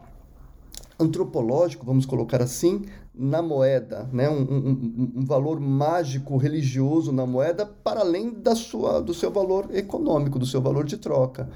antropológico, 0.98 1.84
vamos 1.84 2.06
colocar 2.06 2.42
assim, 2.42 2.84
na 3.14 3.40
moeda, 3.40 4.08
né? 4.12 4.28
um, 4.28 4.42
um, 4.42 5.12
um, 5.16 5.24
valor 5.24 5.60
mágico 5.60 6.36
religioso 6.36 7.12
na 7.12 7.24
moeda 7.24 7.64
para 7.64 8.00
além 8.00 8.30
da 8.30 8.56
sua, 8.56 9.00
do 9.00 9.14
seu 9.14 9.30
valor 9.30 9.68
econômico, 9.72 10.38
do 10.38 10.46
seu 10.46 10.60
valor 10.60 10.84
de 10.84 10.96
troca. 10.96 11.48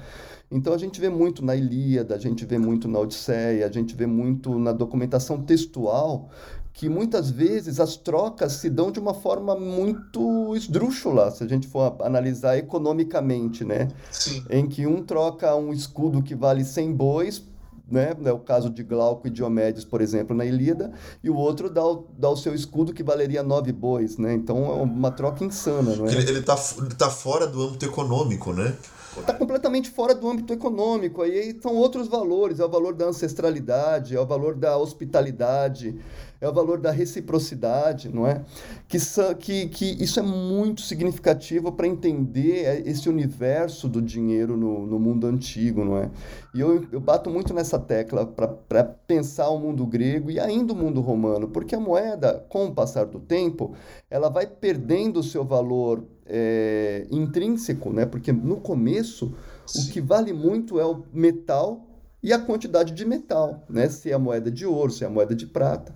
Então 0.49 0.73
a 0.73 0.77
gente 0.77 0.99
vê 0.99 1.09
muito 1.09 1.43
na 1.43 1.55
Ilíada, 1.55 2.15
a 2.15 2.17
gente 2.17 2.45
vê 2.45 2.57
muito 2.57 2.87
na 2.87 2.99
Odisseia, 2.99 3.67
a 3.67 3.71
gente 3.71 3.93
vê 3.93 4.07
muito 4.07 4.57
na 4.57 4.71
documentação 4.71 5.41
textual 5.41 6.29
que 6.71 6.87
muitas 6.87 7.29
vezes 7.29 7.79
as 7.79 7.97
trocas 7.97 8.53
se 8.53 8.69
dão 8.69 8.89
de 8.89 8.99
uma 8.99 9.13
forma 9.13 9.53
muito 9.53 10.55
esdrúxula, 10.55 11.29
se 11.29 11.43
a 11.43 11.47
gente 11.47 11.67
for 11.67 11.97
analisar 11.99 12.57
economicamente, 12.57 13.65
né? 13.65 13.89
Sim. 14.09 14.45
Em 14.49 14.65
que 14.65 14.87
um 14.87 15.03
troca 15.03 15.53
um 15.55 15.73
escudo 15.73 16.23
que 16.23 16.33
vale 16.33 16.63
100 16.63 16.93
bois 16.93 17.43
né? 17.91 18.15
É 18.25 18.31
o 18.31 18.39
caso 18.39 18.69
de 18.69 18.83
Glauco 18.83 19.27
e 19.27 19.29
Diomedes, 19.29 19.83
por 19.83 20.01
exemplo, 20.01 20.35
na 20.35 20.45
Ilíada, 20.45 20.91
e 21.23 21.29
o 21.29 21.35
outro 21.35 21.69
dá 21.69 21.85
o, 21.85 22.07
dá 22.17 22.29
o 22.29 22.37
seu 22.37 22.53
escudo 22.53 22.93
que 22.93 23.03
valeria 23.03 23.43
nove 23.43 23.71
bois, 23.71 24.17
né? 24.17 24.33
Então 24.33 24.65
é 24.65 24.81
uma 24.81 25.11
troca 25.11 25.43
insana, 25.43 25.95
não 25.95 26.05
é? 26.05 26.11
Ele, 26.11 26.29
ele, 26.29 26.41
tá, 26.41 26.57
ele 26.77 26.95
tá 26.95 27.09
fora 27.09 27.47
do 27.47 27.61
âmbito 27.61 27.85
econômico, 27.85 28.53
né? 28.53 28.75
Está 29.17 29.33
completamente 29.33 29.89
fora 29.89 30.13
do 30.13 30.29
âmbito 30.29 30.53
econômico. 30.53 31.21
Aí 31.21 31.57
são 31.61 31.75
outros 31.75 32.07
valores: 32.07 32.59
é 32.59 32.65
o 32.65 32.69
valor 32.69 32.93
da 32.93 33.05
ancestralidade, 33.05 34.15
é 34.15 34.19
o 34.19 34.25
valor 34.25 34.55
da 34.55 34.77
hospitalidade, 34.77 35.95
é 36.41 36.47
o 36.47 36.53
valor 36.53 36.79
da 36.79 36.91
reciprocidade, 36.91 38.09
não 38.09 38.25
é? 38.25 38.43
Que, 38.87 38.97
que, 39.39 39.67
que 39.67 40.03
isso 40.03 40.19
é 40.19 40.23
muito 40.23 40.81
significativo 40.81 41.71
para 41.71 41.87
entender 41.87 42.63
é, 42.65 42.89
esse 42.89 43.09
universo 43.09 43.89
do 43.89 44.01
dinheiro 44.01 44.55
no, 44.55 44.85
no 44.85 44.99
mundo 44.99 45.27
antigo, 45.27 45.83
não 45.83 45.97
é? 45.97 46.09
E 46.53 46.61
eu, 46.61 46.87
eu 46.91 46.99
bato 46.99 47.29
muito 47.29 47.53
nessa 47.53 47.77
tecla 47.77 48.25
para 48.25 48.83
pensar 48.83 49.49
o 49.49 49.59
mundo 49.59 49.85
grego 49.85 50.31
e 50.31 50.39
ainda 50.39 50.73
o 50.73 50.75
mundo 50.75 51.01
romano, 51.01 51.49
porque 51.49 51.75
a 51.75 51.79
moeda, 51.79 52.45
com 52.47 52.65
o 52.65 52.73
passar 52.73 53.05
do 53.05 53.19
tempo, 53.19 53.73
ela 54.09 54.29
vai 54.29 54.47
perdendo 54.47 55.19
o 55.19 55.23
seu 55.23 55.43
valor 55.43 56.03
é, 56.29 57.07
intrínseco, 57.11 57.91
né? 57.91 58.05
Porque 58.05 58.31
no 58.31 58.61
começo, 58.61 59.35
Sim. 59.65 59.81
o 59.81 59.91
que 59.91 60.01
vale 60.01 60.31
muito 60.31 60.79
é 60.79 60.85
o 60.85 61.03
metal 61.11 61.85
e 62.21 62.33
a 62.33 62.39
quantidade 62.39 62.93
de 62.93 63.05
metal, 63.05 63.65
né? 63.69 63.89
Se 63.89 64.11
é 64.11 64.13
a 64.13 64.19
moeda 64.19 64.51
de 64.51 64.65
ouro, 64.65 64.91
se 64.91 65.03
é 65.03 65.07
a 65.07 65.09
moeda 65.09 65.33
de 65.33 65.47
prata 65.47 65.95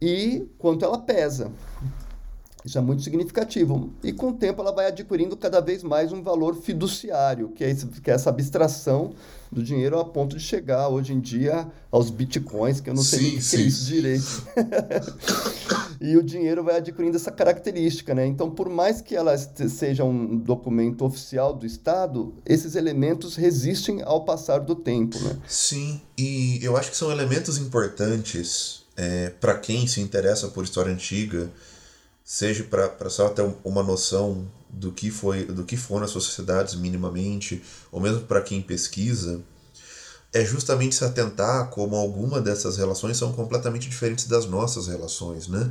e 0.00 0.48
quanto 0.58 0.84
ela 0.84 0.98
pesa. 0.98 1.50
Isso 2.64 2.78
é 2.78 2.80
muito 2.80 3.02
significativo. 3.02 3.92
E 4.02 4.10
com 4.10 4.30
o 4.30 4.32
tempo 4.32 4.62
ela 4.62 4.72
vai 4.72 4.86
adquirindo 4.86 5.36
cada 5.36 5.60
vez 5.60 5.82
mais 5.82 6.12
um 6.12 6.22
valor 6.22 6.56
fiduciário, 6.56 7.50
que 7.50 7.62
é, 7.62 7.70
esse, 7.70 7.86
que 7.86 8.10
é 8.10 8.14
essa 8.14 8.30
abstração 8.30 9.12
do 9.52 9.62
dinheiro 9.62 9.98
a 9.98 10.04
ponto 10.04 10.34
de 10.34 10.42
chegar 10.42 10.88
hoje 10.88 11.12
em 11.12 11.20
dia 11.20 11.66
aos 11.90 12.08
bitcoins, 12.08 12.80
que 12.80 12.88
eu 12.88 12.94
não 12.94 13.02
sei 13.02 13.18
sim, 13.18 13.24
nem 13.24 13.38
o 13.38 13.42
que 13.42 13.56
é 13.56 13.60
isso 13.60 13.84
direito. 13.84 14.42
e 16.00 16.16
o 16.16 16.22
dinheiro 16.22 16.64
vai 16.64 16.76
adquirindo 16.78 17.16
essa 17.16 17.30
característica, 17.30 18.14
né? 18.14 18.26
Então, 18.26 18.50
por 18.50 18.70
mais 18.70 19.02
que 19.02 19.14
ela 19.14 19.36
seja 19.36 20.02
um 20.02 20.34
documento 20.34 21.04
oficial 21.04 21.52
do 21.52 21.66
Estado, 21.66 22.34
esses 22.46 22.76
elementos 22.76 23.36
resistem 23.36 24.00
ao 24.02 24.24
passar 24.24 24.60
do 24.60 24.74
tempo, 24.74 25.18
né? 25.20 25.36
Sim, 25.46 26.00
e 26.16 26.60
eu 26.62 26.78
acho 26.78 26.90
que 26.90 26.96
são 26.96 27.12
elementos 27.12 27.58
importantes 27.58 28.84
é, 28.96 29.28
para 29.38 29.58
quem 29.58 29.86
se 29.86 30.00
interessa 30.00 30.48
por 30.48 30.64
história 30.64 30.90
antiga 30.90 31.50
seja 32.24 32.64
para 32.64 33.10
só 33.10 33.28
ter 33.28 33.46
uma 33.62 33.82
noção 33.82 34.50
do 34.70 34.90
que 34.90 35.10
foi 35.10 35.44
do 35.44 35.62
que 35.62 35.76
foram 35.76 36.04
as 36.04 36.10
suas 36.10 36.24
sociedades 36.24 36.74
minimamente, 36.74 37.62
ou 37.92 38.00
mesmo 38.00 38.22
para 38.22 38.40
quem 38.40 38.62
pesquisa, 38.62 39.40
é 40.32 40.44
justamente 40.44 40.96
se 40.96 41.04
atentar 41.04 41.68
como 41.68 41.94
alguma 41.94 42.40
dessas 42.40 42.76
relações 42.76 43.16
são 43.16 43.32
completamente 43.32 43.88
diferentes 43.88 44.26
das 44.26 44.46
nossas 44.46 44.88
relações, 44.88 45.46
né? 45.46 45.70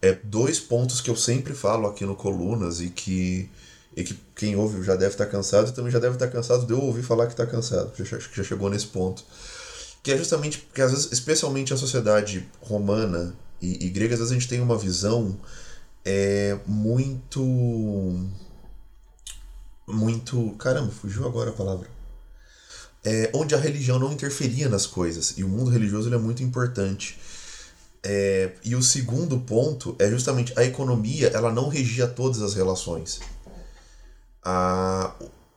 É 0.00 0.12
dois 0.12 0.60
pontos 0.60 1.00
que 1.00 1.10
eu 1.10 1.16
sempre 1.16 1.54
falo 1.54 1.88
aqui 1.88 2.04
no 2.04 2.14
Colunas 2.14 2.80
e 2.80 2.90
que, 2.90 3.50
e 3.96 4.04
que 4.04 4.16
quem 4.36 4.54
ouve 4.54 4.84
já 4.84 4.94
deve 4.94 5.14
estar 5.14 5.26
cansado 5.26 5.70
e 5.70 5.72
também 5.72 5.90
já 5.90 5.98
deve 5.98 6.14
estar 6.14 6.28
cansado 6.28 6.66
de 6.66 6.72
eu 6.72 6.80
ouvir 6.80 7.02
falar 7.02 7.26
que 7.26 7.32
está 7.32 7.46
cansado, 7.46 7.90
que 7.92 8.04
já, 8.04 8.18
já 8.18 8.44
chegou 8.44 8.68
nesse 8.70 8.86
ponto. 8.86 9.24
Que 10.02 10.12
é 10.12 10.18
justamente 10.18 10.58
porque, 10.58 10.82
às 10.82 10.92
vezes, 10.92 11.10
especialmente 11.10 11.72
a 11.74 11.76
sociedade 11.76 12.46
romana 12.60 13.34
e, 13.60 13.86
e 13.86 13.88
grega, 13.88 14.14
às 14.14 14.20
vezes 14.20 14.30
a 14.30 14.34
gente 14.34 14.48
tem 14.48 14.60
uma 14.60 14.78
visão 14.78 15.36
é 16.06 16.56
muito. 16.64 17.42
Muito. 19.88 20.50
Caramba, 20.56 20.92
fugiu 20.92 21.26
agora 21.26 21.50
a 21.50 21.52
palavra. 21.52 21.88
É, 23.04 23.30
onde 23.34 23.54
a 23.54 23.58
religião 23.58 23.98
não 23.98 24.12
interferia 24.12 24.68
nas 24.68 24.86
coisas. 24.86 25.36
E 25.36 25.42
o 25.42 25.48
mundo 25.48 25.68
religioso 25.68 26.12
é 26.14 26.16
muito 26.16 26.44
importante. 26.44 27.18
É, 28.04 28.52
e 28.64 28.76
o 28.76 28.82
segundo 28.82 29.38
ponto 29.40 29.96
é 29.98 30.08
justamente 30.08 30.52
a 30.56 30.62
economia 30.62 31.26
ela 31.34 31.52
não 31.52 31.68
regia 31.68 32.06
todas 32.06 32.40
as 32.40 32.54
relações. 32.54 33.20
A, 34.44 35.12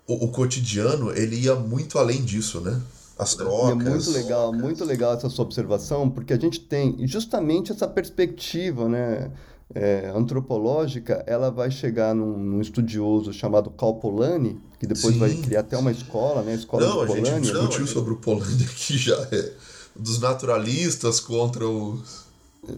o, 0.08 0.26
o 0.26 0.28
cotidiano 0.30 1.12
ele 1.12 1.36
ia 1.36 1.54
muito 1.54 2.00
além 2.00 2.26
disso, 2.26 2.60
né? 2.60 2.82
As 3.20 3.36
trocas. 3.36 3.86
É 3.86 3.90
muito 3.90 4.12
legal, 4.12 4.54
muito 4.54 4.84
legal 4.84 5.14
essa 5.14 5.30
sua 5.30 5.46
observação, 5.46 6.10
porque 6.10 6.34
a 6.34 6.40
gente 6.40 6.62
tem 6.62 7.06
justamente 7.06 7.72
essa 7.72 7.88
perspectiva, 7.88 8.90
né? 8.90 9.30
É, 9.74 10.12
antropológica, 10.16 11.24
ela 11.28 11.52
vai 11.52 11.70
chegar 11.70 12.16
num, 12.16 12.38
num, 12.38 12.62
estudioso 12.62 13.32
chamado 13.32 13.70
Cal 13.70 13.96
Polanyi, 13.96 14.60
que 14.80 14.88
depois 14.88 15.14
sim, 15.14 15.20
vai 15.20 15.34
criar 15.36 15.60
até 15.60 15.78
uma 15.78 15.92
escola, 15.92 16.42
né? 16.42 16.54
A 16.54 16.56
escola 16.56 16.88
não, 16.88 17.02
de 17.02 17.08
Polanyi. 17.08 17.30
A 17.30 17.36
gente 17.36 17.52
discutiu 17.52 17.88
sobre 17.88 18.14
o 18.14 18.18
Polanyi 18.18 18.64
aqui 18.66 18.98
já, 18.98 19.16
é, 19.32 19.52
dos 19.96 20.20
naturalistas 20.20 21.20
contra 21.20 21.68
os... 21.68 22.28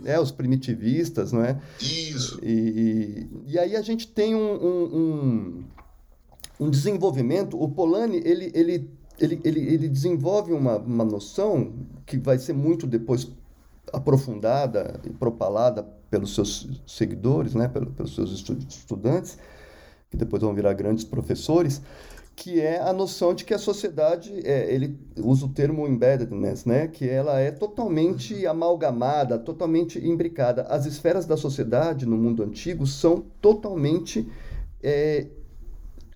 É, 0.06 0.20
os 0.20 0.32
primitivistas, 0.32 1.32
não 1.32 1.44
é? 1.44 1.60
Isso. 1.80 2.40
E, 2.44 3.28
e, 3.48 3.52
e 3.54 3.60
aí 3.60 3.76
a 3.76 3.82
gente 3.82 4.08
tem 4.08 4.36
um, 4.36 4.54
um, 4.54 4.96
um, 4.96 5.64
um 6.66 6.70
desenvolvimento, 6.70 7.62
o 7.62 7.70
Polanyi, 7.70 8.22
ele, 8.24 8.52
ele, 8.54 8.90
ele, 9.20 9.42
ele, 9.44 9.60
ele 9.60 9.90
desenvolve 9.90 10.52
uma, 10.52 10.78
uma 10.78 11.06
noção 11.06 11.74
que 12.06 12.18
vai 12.18 12.38
ser 12.38 12.54
muito 12.54 12.86
depois 12.86 13.28
aprofundada 13.92 15.00
e 15.06 15.10
propalada 15.10 15.88
pelos 16.12 16.36
seus 16.36 16.84
seguidores, 16.86 17.56
né, 17.56 17.70
pelos 17.70 18.14
seus 18.14 18.32
estudantes, 18.32 19.40
que 20.10 20.18
depois 20.18 20.44
vão 20.44 20.54
virar 20.54 20.74
grandes 20.74 21.06
professores, 21.06 21.82
que 22.36 22.60
é 22.60 22.82
a 22.82 22.92
noção 22.92 23.34
de 23.34 23.46
que 23.46 23.54
a 23.54 23.58
sociedade, 23.58 24.42
é, 24.46 24.74
ele 24.74 25.00
usa 25.18 25.46
o 25.46 25.50
termo 25.50 25.88
embeddedness, 25.88 26.66
né? 26.66 26.88
que 26.88 27.08
ela 27.08 27.40
é 27.40 27.52
totalmente 27.52 28.46
amalgamada, 28.48 29.38
totalmente 29.38 30.00
imbricada. 30.00 30.64
As 30.64 30.86
esferas 30.86 31.26
da 31.26 31.38
sociedade 31.38 32.06
no 32.06 32.18
mundo 32.18 32.42
antigo 32.42 32.88
são 32.88 33.24
totalmente 33.42 34.28
é, 34.82 35.28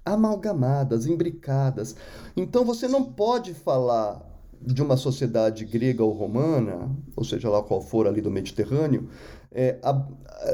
amalgamadas, 0.04 1.06
imbricadas. 1.06 1.96
Então 2.36 2.66
você 2.66 2.88
não 2.88 3.04
pode 3.04 3.54
falar 3.54 4.22
de 4.62 4.82
uma 4.82 4.98
sociedade 4.98 5.64
grega 5.66 6.04
ou 6.04 6.12
romana, 6.12 6.90
ou 7.16 7.24
seja 7.24 7.50
lá 7.50 7.62
qual 7.62 7.82
for 7.82 8.08
ali 8.08 8.20
do 8.20 8.32
Mediterrâneo, 8.32 9.10
é, 9.56 9.80
a, 9.82 10.06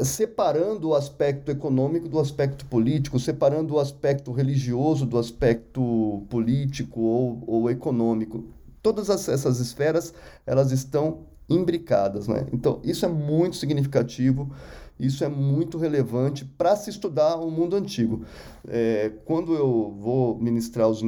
separando 0.05 0.89
o 0.89 0.95
aspecto 0.95 1.49
econômico 1.49 2.07
do 2.07 2.19
aspecto 2.19 2.65
político, 2.67 3.19
separando 3.19 3.73
o 3.73 3.79
aspecto 3.79 4.31
religioso 4.31 5.07
do 5.07 5.17
aspecto 5.17 6.23
político 6.29 7.01
ou, 7.01 7.43
ou 7.47 7.69
econômico. 7.69 8.45
Todas 8.81 9.09
as, 9.09 9.27
essas 9.27 9.59
esferas 9.59 10.13
elas 10.45 10.71
estão 10.71 11.21
imbricadas, 11.49 12.27
né? 12.27 12.45
Então 12.53 12.79
isso 12.83 13.03
é 13.03 13.09
muito 13.09 13.55
significativo, 13.55 14.51
isso 14.99 15.23
é 15.23 15.27
muito 15.27 15.79
relevante 15.79 16.45
para 16.45 16.75
se 16.75 16.91
estudar 16.91 17.37
o 17.37 17.49
mundo 17.49 17.75
antigo. 17.75 18.23
É, 18.67 19.11
quando 19.25 19.55
eu 19.55 19.95
vou 19.99 20.37
ministrar 20.37 20.87
os, 20.87 21.01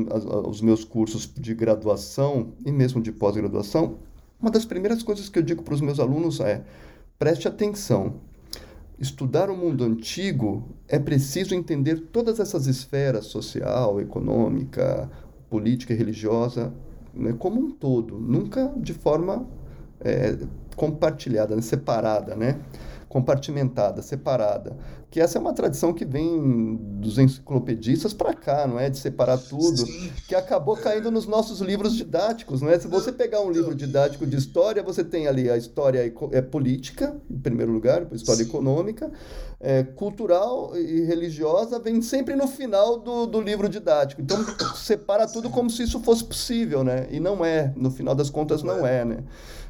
os 0.47 0.61
meus 0.61 0.83
cursos 0.83 1.31
de 1.31 1.53
graduação 1.53 2.53
e 2.65 2.71
mesmo 2.71 2.99
de 2.99 3.11
pós-graduação, 3.11 3.99
uma 4.41 4.49
das 4.49 4.65
primeiras 4.65 5.03
coisas 5.03 5.29
que 5.29 5.37
eu 5.37 5.43
digo 5.43 5.61
para 5.61 5.75
os 5.75 5.79
meus 5.79 5.99
alunos 5.99 6.39
é 6.39 6.63
Preste 7.23 7.47
atenção. 7.47 8.15
Estudar 8.99 9.49
o 9.49 9.55
mundo 9.55 9.85
antigo 9.85 10.75
é 10.89 10.99
preciso 10.99 11.55
entender 11.55 12.09
todas 12.11 12.37
essas 12.37 12.67
esferas 12.67 13.27
social, 13.27 14.01
econômica, 14.01 15.09
política 15.49 15.93
e 15.93 15.95
religiosa 15.95 16.73
né, 17.13 17.33
como 17.39 17.61
um 17.61 17.71
todo, 17.71 18.19
nunca 18.19 18.73
de 18.75 18.93
forma 18.93 19.47
é, 20.01 20.37
compartilhada, 20.75 21.55
né, 21.55 21.61
separada, 21.61 22.35
né? 22.35 22.59
compartimentada, 23.07 24.01
separada. 24.01 24.75
Que 25.13 25.21
essa 25.21 25.37
é 25.37 25.39
uma 25.41 25.53
tradição 25.53 25.93
que 25.93 26.03
vem 26.03 26.75
dos 26.99 27.19
enciclopedistas 27.19 28.15
para 28.15 28.33
cá, 28.33 28.65
não 28.65 28.79
é? 28.79 28.89
De 28.89 28.97
separar 28.97 29.37
tudo, 29.37 29.85
Sim. 29.85 30.09
que 30.27 30.33
acabou 30.33 30.75
caindo 30.75 31.11
nos 31.11 31.27
nossos 31.27 31.61
livros 31.61 31.95
didáticos, 31.95 32.63
não 32.63 32.69
é? 32.71 32.79
Se 32.79 32.87
você 32.87 33.11
pegar 33.11 33.41
um 33.41 33.51
livro 33.51 33.75
didático 33.75 34.25
de 34.25 34.35
história, 34.35 34.81
você 34.81 35.03
tem 35.03 35.27
ali 35.27 35.51
a 35.51 35.55
história 35.55 36.11
é 36.31 36.41
política, 36.41 37.15
em 37.29 37.37
primeiro 37.37 37.71
lugar, 37.71 38.07
a 38.11 38.15
história 38.15 38.43
Sim. 38.43 38.49
econômica, 38.49 39.11
é, 39.59 39.83
cultural 39.83 40.75
e 40.75 41.01
religiosa, 41.01 41.77
vem 41.77 42.01
sempre 42.01 42.35
no 42.35 42.47
final 42.47 42.97
do, 42.97 43.27
do 43.27 43.39
livro 43.39 43.69
didático. 43.69 44.19
Então, 44.19 44.43
separa 44.75 45.27
tudo 45.27 45.47
como 45.51 45.69
se 45.69 45.83
isso 45.83 45.99
fosse 45.99 46.23
possível, 46.23 46.83
né? 46.83 47.05
E 47.11 47.19
não 47.19 47.45
é, 47.45 47.71
no 47.75 47.91
final 47.91 48.15
das 48.15 48.31
contas, 48.31 48.63
não 48.63 48.83
é, 48.83 49.05
né? 49.05 49.19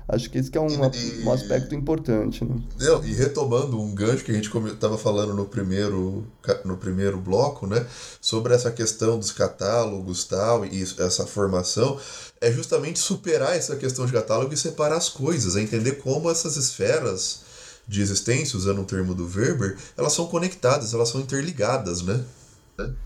Acho 0.08 0.30
que 0.30 0.38
esse 0.38 0.52
que 0.52 0.58
é 0.58 0.62
um, 0.62 0.68
e, 0.68 1.24
um 1.24 1.32
aspecto 1.32 1.74
importante. 1.74 2.44
Né? 2.44 2.56
Não, 2.80 3.04
e 3.04 3.14
retomando 3.14 3.80
um 3.80 3.94
gancho 3.94 4.24
que 4.24 4.32
a 4.32 4.34
gente 4.34 4.50
estava 4.68 4.98
falando 4.98 5.34
no 5.34 5.46
primeiro, 5.46 6.26
no 6.66 6.78
primeiro 6.78 7.18
bloco, 7.18 7.66
né, 7.66 7.86
sobre 8.20 8.54
essa 8.54 8.72
questão 8.72 9.18
dos 9.18 9.32
catálogos 9.32 10.26
tal, 10.26 10.66
e 10.66 10.82
essa 10.82 11.26
formação, 11.26 11.98
é 12.42 12.52
justamente 12.52 13.00
superar 13.00 13.56
essa 13.56 13.76
questão 13.76 14.06
de 14.06 14.12
catálogo 14.12 14.54
e 14.54 14.58
separar 14.58 14.98
as 14.98 15.10
coisas, 15.10 15.56
é 15.56 15.62
entender 15.62 15.94
como 15.94 16.30
essas 16.30 16.58
esferas 16.58 17.44
de 17.88 18.02
existência, 18.02 18.58
usando 18.58 18.82
o 18.82 18.86
termo 18.86 19.14
do 19.14 19.26
Weber, 19.26 19.78
elas 19.98 20.14
são 20.14 20.28
conectadas, 20.28 20.94
elas 20.94 21.10
são 21.10 21.22
interligadas, 21.22 22.02
né? 22.02 22.24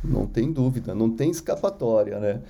Não 0.03 0.25
tem 0.25 0.51
dúvida, 0.51 0.95
não 0.95 1.09
tem 1.09 1.29
escapatória, 1.29 2.19
né? 2.19 2.41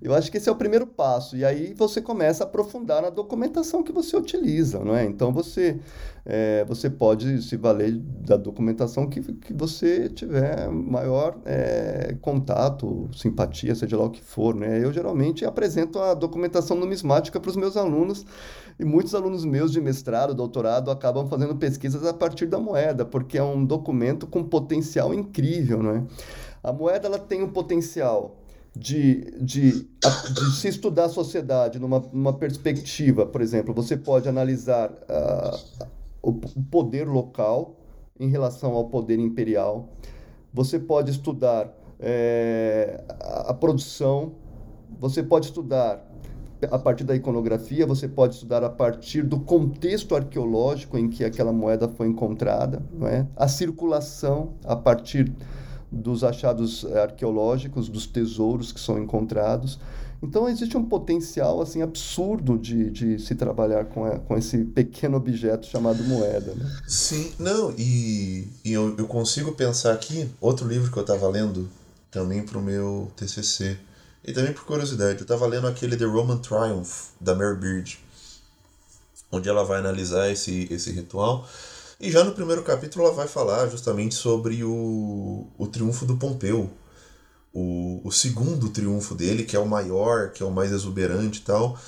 Eu 0.00 0.14
acho 0.14 0.30
que 0.30 0.36
esse 0.36 0.48
é 0.48 0.52
o 0.52 0.56
primeiro 0.56 0.86
passo. 0.86 1.36
E 1.36 1.44
aí 1.44 1.74
você 1.74 2.00
começa 2.00 2.44
a 2.44 2.46
aprofundar 2.46 3.02
na 3.02 3.10
documentação 3.10 3.82
que 3.82 3.92
você 3.92 4.16
utiliza, 4.16 4.78
não 4.80 4.94
é? 4.94 5.04
Então 5.04 5.32
você, 5.32 5.78
é, 6.24 6.64
você 6.64 6.88
pode 6.88 7.42
se 7.42 7.56
valer 7.56 7.96
da 7.96 8.36
documentação 8.36 9.08
que, 9.08 9.20
que 9.20 9.52
você 9.52 10.08
tiver 10.08 10.68
maior 10.70 11.38
é, 11.44 12.16
contato, 12.20 13.08
simpatia, 13.14 13.74
seja 13.74 13.96
lá 13.96 14.04
o 14.04 14.10
que 14.10 14.22
for, 14.22 14.54
né? 14.54 14.82
Eu 14.82 14.92
geralmente 14.92 15.44
apresento 15.44 15.98
a 15.98 16.14
documentação 16.14 16.76
numismática 16.76 17.40
para 17.40 17.50
os 17.50 17.56
meus 17.56 17.76
alunos 17.76 18.24
e 18.78 18.84
muitos 18.84 19.14
alunos 19.14 19.44
meus 19.44 19.72
de 19.72 19.80
mestrado, 19.80 20.34
doutorado, 20.34 20.90
acabam 20.90 21.26
fazendo 21.26 21.56
pesquisas 21.56 22.04
a 22.04 22.12
partir 22.12 22.46
da 22.46 22.58
moeda, 22.58 23.04
porque 23.04 23.38
é 23.38 23.42
um 23.42 23.64
documento 23.64 24.26
com 24.26 24.44
potencial 24.44 25.14
incrível, 25.14 25.82
não 25.82 25.90
é? 25.92 26.04
A 26.62 26.72
moeda 26.72 27.06
ela 27.06 27.18
tem 27.18 27.42
o 27.42 27.48
potencial 27.48 28.36
de, 28.76 29.22
de, 29.40 29.72
de 29.72 30.50
se 30.54 30.68
estudar 30.68 31.06
a 31.06 31.08
sociedade 31.08 31.78
numa, 31.78 32.00
numa 32.12 32.32
perspectiva, 32.34 33.24
por 33.24 33.40
exemplo, 33.40 33.72
você 33.72 33.96
pode 33.96 34.28
analisar 34.28 34.90
uh, 34.90 35.86
o 36.20 36.32
poder 36.70 37.08
local 37.08 37.76
em 38.20 38.28
relação 38.28 38.74
ao 38.74 38.90
poder 38.90 39.18
imperial, 39.18 39.88
você 40.52 40.78
pode 40.78 41.10
estudar 41.10 41.74
é, 41.98 43.02
a, 43.18 43.50
a 43.50 43.54
produção, 43.54 44.34
você 45.00 45.22
pode 45.22 45.46
estudar 45.46 46.06
a 46.70 46.78
partir 46.78 47.04
da 47.04 47.14
iconografia, 47.14 47.86
você 47.86 48.06
pode 48.06 48.34
estudar 48.34 48.62
a 48.62 48.70
partir 48.70 49.22
do 49.22 49.40
contexto 49.40 50.14
arqueológico 50.14 50.98
em 50.98 51.08
que 51.08 51.24
aquela 51.24 51.52
moeda 51.52 51.88
foi 51.88 52.08
encontrada, 52.08 52.82
não 52.92 53.06
é? 53.06 53.26
a 53.36 53.48
circulação 53.48 54.54
a 54.64 54.76
partir 54.76 55.32
dos 55.90 56.24
achados 56.24 56.84
eh, 56.84 57.02
arqueológicos, 57.02 57.88
dos 57.88 58.06
tesouros 58.06 58.72
que 58.72 58.80
são 58.80 58.98
encontrados. 58.98 59.78
Então 60.22 60.48
existe 60.48 60.76
um 60.76 60.84
potencial 60.84 61.60
assim 61.60 61.82
absurdo 61.82 62.58
de, 62.58 62.90
de 62.90 63.18
se 63.18 63.34
trabalhar 63.34 63.84
com, 63.84 64.04
a, 64.04 64.18
com 64.18 64.36
esse 64.36 64.64
pequeno 64.64 65.16
objeto 65.16 65.66
chamado 65.66 66.02
moeda. 66.04 66.54
Né? 66.54 66.80
Sim, 66.86 67.32
não, 67.38 67.72
e, 67.76 68.48
e 68.64 68.72
eu, 68.72 68.96
eu 68.96 69.06
consigo 69.06 69.52
pensar 69.52 69.92
aqui, 69.92 70.28
outro 70.40 70.66
livro 70.66 70.90
que 70.90 70.96
eu 70.98 71.02
estava 71.02 71.28
lendo 71.28 71.68
também 72.10 72.42
para 72.42 72.58
o 72.58 72.62
meu 72.62 73.10
TCC, 73.16 73.76
e 74.24 74.32
também 74.32 74.52
por 74.52 74.64
curiosidade, 74.64 75.18
eu 75.18 75.22
estava 75.22 75.46
lendo 75.46 75.66
aquele 75.68 75.96
The 75.96 76.06
Roman 76.06 76.38
Triumph, 76.38 77.10
da 77.20 77.34
Mary 77.34 77.56
Beard, 77.56 77.98
onde 79.30 79.48
ela 79.48 79.64
vai 79.64 79.78
analisar 79.78 80.30
esse, 80.30 80.66
esse 80.70 80.90
ritual 80.90 81.46
e 82.00 82.10
já 82.10 82.22
no 82.22 82.32
primeiro 82.32 82.62
capítulo 82.62 83.06
ela 83.06 83.14
vai 83.14 83.26
falar 83.26 83.68
justamente 83.68 84.14
sobre 84.14 84.62
o, 84.62 85.46
o 85.56 85.66
triunfo 85.66 86.04
do 86.04 86.16
Pompeu, 86.16 86.70
o, 87.52 88.00
o 88.04 88.12
segundo 88.12 88.68
triunfo 88.68 89.14
dele, 89.14 89.44
que 89.44 89.56
é 89.56 89.58
o 89.58 89.66
maior, 89.66 90.30
que 90.30 90.42
é 90.42 90.46
o 90.46 90.50
mais 90.50 90.72
exuberante 90.72 91.40
e 91.40 91.42
tal. 91.42 91.78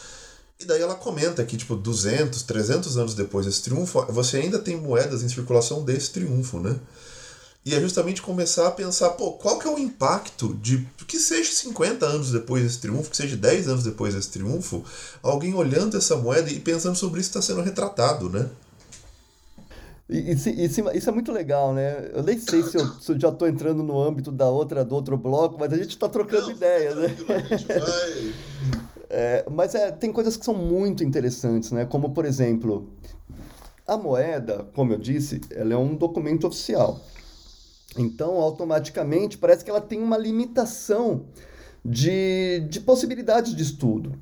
E 0.59 0.64
daí 0.64 0.81
ela 0.81 0.94
comenta 0.94 1.44
que, 1.44 1.57
tipo, 1.57 1.77
200, 1.77 2.42
300 2.42 2.97
anos 2.97 3.14
depois 3.14 3.47
desse 3.47 3.62
triunfo, 3.62 4.05
você 4.07 4.38
ainda 4.38 4.59
tem 4.59 4.77
moedas 4.77 5.23
em 5.23 5.29
circulação 5.29 5.85
desse 5.85 6.11
triunfo, 6.11 6.59
né? 6.59 6.75
E 7.64 7.75
é 7.75 7.81
justamente 7.81 8.23
começar 8.23 8.66
a 8.66 8.71
pensar, 8.71 9.11
pô, 9.11 9.33
qual 9.33 9.59
que 9.59 9.68
é 9.68 9.71
o 9.71 9.79
impacto 9.79 10.55
de 10.55 10.88
que 11.07 11.18
seja 11.18 11.53
50 11.53 12.07
anos 12.07 12.33
depois 12.33 12.62
desse 12.62 12.79
triunfo, 12.79 13.11
que 13.11 13.16
seja 13.16 13.37
10 13.37 13.68
anos 13.68 13.85
depois 13.85 14.14
desse 14.14 14.31
triunfo, 14.31 14.83
alguém 15.23 15.55
olhando 15.55 15.97
essa 15.97 16.16
moeda 16.16 16.51
e 16.51 16.59
pensando 16.59 16.97
sobre 16.97 17.21
isso 17.21 17.29
está 17.29 17.42
sendo 17.42 17.61
retratado, 17.61 18.31
né? 18.31 18.49
Isso, 20.09 20.49
isso, 20.49 20.88
isso, 20.94 21.11
é 21.11 21.12
muito 21.12 21.31
legal, 21.31 21.75
né? 21.75 22.11
Eu 22.14 22.23
nem 22.23 22.38
sei 22.38 22.62
se 22.62 22.79
eu, 22.79 22.87
se 22.87 23.12
eu 23.12 23.21
já 23.21 23.29
estou 23.29 23.47
entrando 23.47 23.83
no 23.83 24.01
âmbito 24.01 24.33
da 24.33 24.49
outra, 24.49 24.83
do 24.83 24.94
outro 24.94 25.18
bloco, 25.18 25.59
mas 25.61 25.71
a 25.71 25.77
gente 25.77 25.90
está 25.90 26.09
trocando 26.09 26.47
Não, 26.47 26.53
ideias, 26.53 26.97
né? 26.97 27.09
é, 29.11 29.44
mas 29.51 29.75
é, 29.75 29.92
tem 29.92 30.11
coisas 30.11 30.35
que 30.35 30.47
são 30.47 30.55
muito 30.55 31.05
interessantes, 31.05 31.73
né? 31.73 31.85
Como, 31.85 32.14
por 32.14 32.25
exemplo, 32.25 32.88
a 33.87 33.99
moeda, 33.99 34.66
como 34.75 34.94
eu 34.94 34.99
disse, 34.99 35.42
ela 35.51 35.75
é 35.75 35.77
um 35.77 35.94
documento 35.94 36.47
oficial. 36.47 37.01
Então, 37.99 38.38
automaticamente, 38.38 39.37
parece 39.37 39.62
que 39.62 39.71
ela 39.71 39.81
tem 39.81 40.03
uma 40.03 40.16
limitação 40.16 41.27
de, 41.85 42.61
de 42.68 42.81
possibilidades 42.81 43.55
de 43.55 43.62
estudo. 43.62 44.12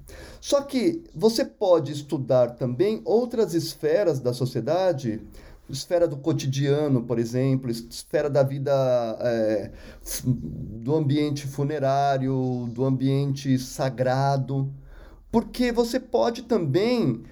Só 0.40 0.62
que 0.62 1.04
você 1.14 1.44
pode 1.44 1.92
estudar 1.92 2.56
também 2.56 3.02
outras 3.04 3.54
esferas 3.54 4.20
da 4.20 4.32
sociedade 4.32 5.20
esfera 5.68 6.06
do 6.06 6.16
cotidiano, 6.16 7.02
por 7.02 7.18
exemplo, 7.18 7.70
esfera 7.70 8.30
da 8.30 8.42
vida 8.42 8.72
é, 9.20 9.70
do 10.24 10.94
ambiente 10.94 11.46
funerário, 11.46 12.68
do 12.72 12.84
ambiente 12.84 13.58
sagrado, 13.58 14.72
porque 15.30 15.72
você 15.72 15.98
pode 15.98 16.42
também 16.42 17.22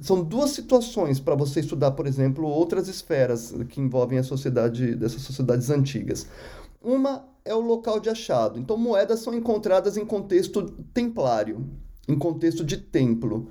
são 0.00 0.24
duas 0.24 0.52
situações 0.52 1.20
para 1.20 1.34
você 1.34 1.60
estudar, 1.60 1.90
por 1.90 2.06
exemplo, 2.06 2.46
outras 2.46 2.88
esferas 2.88 3.54
que 3.68 3.80
envolvem 3.80 4.18
a 4.18 4.22
sociedade 4.22 4.94
dessas 4.94 5.20
sociedades 5.20 5.68
antigas. 5.68 6.26
Uma 6.82 7.28
é 7.44 7.54
o 7.54 7.60
local 7.60 8.00
de 8.00 8.08
achado. 8.08 8.58
Então, 8.58 8.78
moedas 8.78 9.20
são 9.20 9.34
encontradas 9.34 9.98
em 9.98 10.06
contexto 10.06 10.62
templário, 10.94 11.66
em 12.08 12.18
contexto 12.18 12.64
de 12.64 12.78
templo 12.78 13.50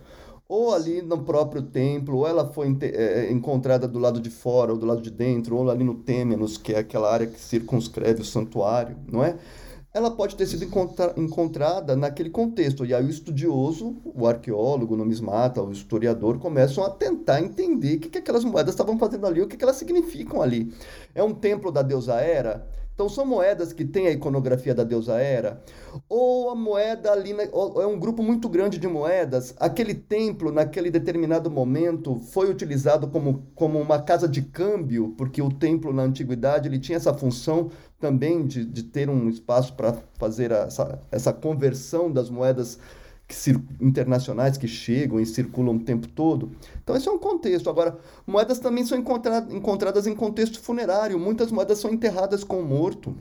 ou 0.50 0.74
ali 0.74 1.04
no 1.04 1.24
próprio 1.24 1.62
templo, 1.62 2.18
ou 2.18 2.28
ela 2.28 2.52
foi 2.52 2.76
é, 2.82 3.32
encontrada 3.32 3.88
do 3.88 4.00
lado 4.00 4.20
de 4.20 4.32
fora, 4.32 4.74
ou 4.74 4.80
do 4.80 4.86
lado 4.86 5.02
de 5.02 5.12
dentro, 5.12 5.56
ou 5.56 5.70
ali 5.70 5.84
no 5.84 5.94
Têmenos, 5.94 6.58
que 6.58 6.74
é 6.74 6.80
aquela 6.80 7.14
área 7.14 7.28
que 7.28 7.40
circunscreve 7.40 8.24
o 8.24 8.26
santuário, 8.26 8.98
não 9.08 9.24
é? 9.24 9.38
ela 9.92 10.12
pode 10.12 10.36
ter 10.36 10.46
sido 10.46 10.64
encontra 10.64 11.14
encontrada 11.18 11.96
naquele 11.96 12.30
contexto. 12.30 12.86
E 12.86 12.94
aí 12.94 13.04
o 13.04 13.10
estudioso, 13.10 13.98
o 14.06 14.28
arqueólogo, 14.28 14.94
o 14.94 14.98
numismata, 14.98 15.64
o 15.64 15.72
historiador 15.72 16.38
começam 16.38 16.84
a 16.84 16.90
tentar 16.90 17.42
entender 17.42 17.98
o 17.98 18.00
que, 18.00 18.10
que 18.10 18.18
aquelas 18.20 18.44
moedas 18.44 18.74
estavam 18.74 18.98
fazendo 19.00 19.26
ali, 19.26 19.42
o 19.42 19.48
que, 19.48 19.58
que 19.58 19.64
elas 19.64 19.78
significam 19.78 20.42
ali. 20.42 20.72
É 21.16 21.24
um 21.24 21.34
templo 21.34 21.72
da 21.72 21.82
deusa 21.82 22.22
Hera? 22.22 22.68
Então 23.00 23.08
são 23.08 23.26
moedas 23.26 23.72
que 23.72 23.86
têm 23.86 24.08
a 24.08 24.12
iconografia 24.12 24.76
da 24.76 24.84
deusa 24.84 25.22
Hera, 25.22 25.64
ou 26.10 26.50
a 26.50 26.56
moeda 26.56 27.14
ali, 27.14 27.32
é 27.32 27.88
um 27.88 27.98
grupo 27.98 28.22
muito 28.22 28.50
grande 28.50 28.78
de 28.78 28.90
moedas, 28.90 29.56
aquele 29.58 29.94
templo 29.94 30.52
naquele 30.52 30.92
determinado 30.92 31.50
momento 31.50 32.20
foi 32.20 32.50
utilizado 32.50 33.08
como, 33.08 33.48
como 33.56 33.80
uma 33.80 34.02
casa 34.02 34.28
de 34.28 34.42
câmbio, 34.42 35.16
porque 35.18 35.42
o 35.42 35.48
templo 35.48 35.94
na 35.94 36.04
antiguidade 36.04 36.68
ele 36.68 36.78
tinha 36.78 36.98
essa 36.98 37.14
função 37.14 37.72
também 38.02 38.46
de, 38.46 38.66
de 38.66 38.84
ter 38.84 39.10
um 39.10 39.30
espaço 39.30 39.74
para 39.76 39.96
fazer 40.16 40.52
essa, 40.52 41.00
essa 41.10 41.32
conversão 41.32 42.12
das 42.12 42.30
moedas 42.30 42.78
internacionais 43.80 44.58
que 44.58 44.68
chegam 44.68 45.20
e 45.20 45.26
circulam 45.26 45.76
o 45.76 45.80
tempo 45.80 46.08
todo. 46.08 46.52
Então, 46.84 46.96
esse 46.96 47.08
é 47.08 47.12
um 47.12 47.20
contexto. 47.20 47.70
Agora, 47.70 47.98
moedas 48.26 48.60
também 48.60 48.86
são 48.86 48.98
encontra 48.98 49.46
encontradas 49.52 50.08
em 50.08 50.16
contexto 50.16 50.60
funerário. 50.60 51.20
Muitas 51.20 51.52
moedas 51.52 51.78
são 51.78 51.92
enterradas 51.92 52.44
com 52.44 52.60
o 52.60 52.66
morto, 52.66 53.16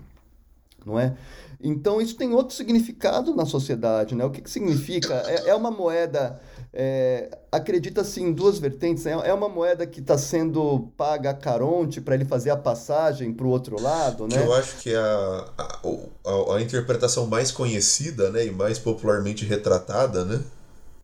não 0.84 0.98
é? 0.98 1.14
Então, 1.60 2.00
isso 2.00 2.16
tem 2.16 2.32
outro 2.32 2.54
significado 2.54 3.34
na 3.34 3.44
sociedade, 3.44 4.14
né? 4.14 4.24
O 4.24 4.30
que, 4.30 4.40
que 4.40 4.50
significa? 4.50 5.14
É, 5.26 5.50
é 5.50 5.54
uma 5.54 5.70
moeda 5.70 6.40
é, 6.72 7.30
acredita-se 7.50 8.20
em 8.20 8.32
duas 8.32 8.58
vertentes. 8.58 9.04
Né? 9.04 9.12
É 9.24 9.32
uma 9.32 9.48
moeda 9.48 9.86
que 9.86 10.00
está 10.00 10.18
sendo 10.18 10.90
paga 10.96 11.30
a 11.30 11.34
Caronte 11.34 12.00
para 12.00 12.14
ele 12.14 12.24
fazer 12.24 12.50
a 12.50 12.56
passagem 12.56 13.32
para 13.32 13.46
o 13.46 13.50
outro 13.50 13.80
lado, 13.80 14.26
né? 14.26 14.36
eu 14.44 14.52
acho 14.52 14.76
que 14.78 14.94
a, 14.94 15.44
a, 15.56 15.80
a, 16.24 16.56
a 16.56 16.62
interpretação 16.62 17.26
mais 17.26 17.50
conhecida 17.50 18.30
né, 18.30 18.46
e 18.46 18.50
mais 18.50 18.78
popularmente 18.78 19.44
retratada, 19.44 20.24
né? 20.24 20.40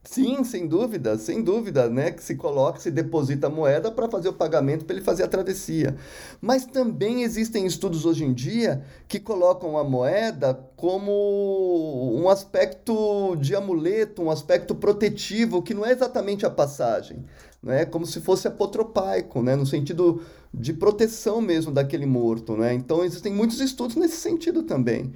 Sim, 0.07 0.45
sem 0.45 0.67
dúvida, 0.67 1.17
sem 1.17 1.43
dúvida, 1.43 1.89
né? 1.89 2.11
Que 2.11 2.23
se 2.23 2.35
coloca, 2.37 2.79
se 2.79 2.91
deposita 2.91 3.47
a 3.47 3.51
moeda 3.51 3.91
para 3.91 4.09
fazer 4.09 4.29
o 4.29 4.35
pagamento 4.35 4.85
para 4.85 4.95
ele 4.97 5.05
fazer 5.05 5.23
a 5.23 5.29
travessia. 5.29 5.97
Mas 6.43 6.67
também 6.67 7.23
existem 7.23 7.65
estudos 7.67 8.05
hoje 8.05 8.23
em 8.23 8.35
dia 8.35 8.85
que 9.09 9.19
colocam 9.19 9.79
a 9.79 9.83
moeda 9.83 10.61
como 10.77 12.21
um 12.21 12.29
aspecto 12.29 13.35
de 13.37 13.57
amuleto, 13.57 14.23
um 14.23 14.31
aspecto 14.31 14.75
protetivo, 14.75 15.63
que 15.63 15.73
não 15.73 15.87
é 15.87 15.93
exatamente 15.93 16.45
a 16.45 16.51
passagem, 16.51 17.25
né? 17.63 17.87
Como 17.87 18.05
se 18.05 18.21
fosse 18.21 18.47
apotropaico, 18.47 19.43
né? 19.43 19.57
No 19.57 19.65
sentido 19.65 20.21
de 20.53 20.75
proteção 20.75 21.41
mesmo 21.41 21.73
daquele 21.73 22.07
morto, 22.07 22.57
né? 22.59 22.75
Então 22.75 23.03
existem 23.05 23.33
muitos 23.33 23.59
estudos 23.59 23.97
nesse 23.97 24.17
sentido 24.19 24.65
também. 24.65 25.15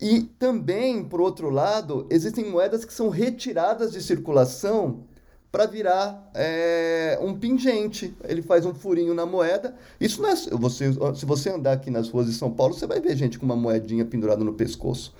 E 0.00 0.22
também, 0.38 1.02
por 1.02 1.20
outro 1.20 1.48
lado, 1.48 2.06
existem 2.10 2.50
moedas 2.50 2.84
que 2.84 2.92
são 2.92 3.08
retiradas 3.08 3.92
de 3.92 4.02
circulação 4.02 5.04
para 5.50 5.64
virar 5.64 6.30
é, 6.34 7.18
um 7.22 7.34
pingente. 7.34 8.14
Ele 8.24 8.42
faz 8.42 8.66
um 8.66 8.74
furinho 8.74 9.14
na 9.14 9.24
moeda. 9.24 9.74
Isso 9.98 10.20
não 10.20 10.28
é. 10.28 10.34
Você, 10.34 10.92
se 11.14 11.24
você 11.24 11.48
andar 11.48 11.72
aqui 11.72 11.90
nas 11.90 12.10
ruas 12.10 12.26
de 12.26 12.34
São 12.34 12.50
Paulo, 12.50 12.74
você 12.74 12.86
vai 12.86 13.00
ver 13.00 13.16
gente 13.16 13.38
com 13.38 13.46
uma 13.46 13.56
moedinha 13.56 14.04
pendurada 14.04 14.44
no 14.44 14.52
pescoço. 14.52 15.14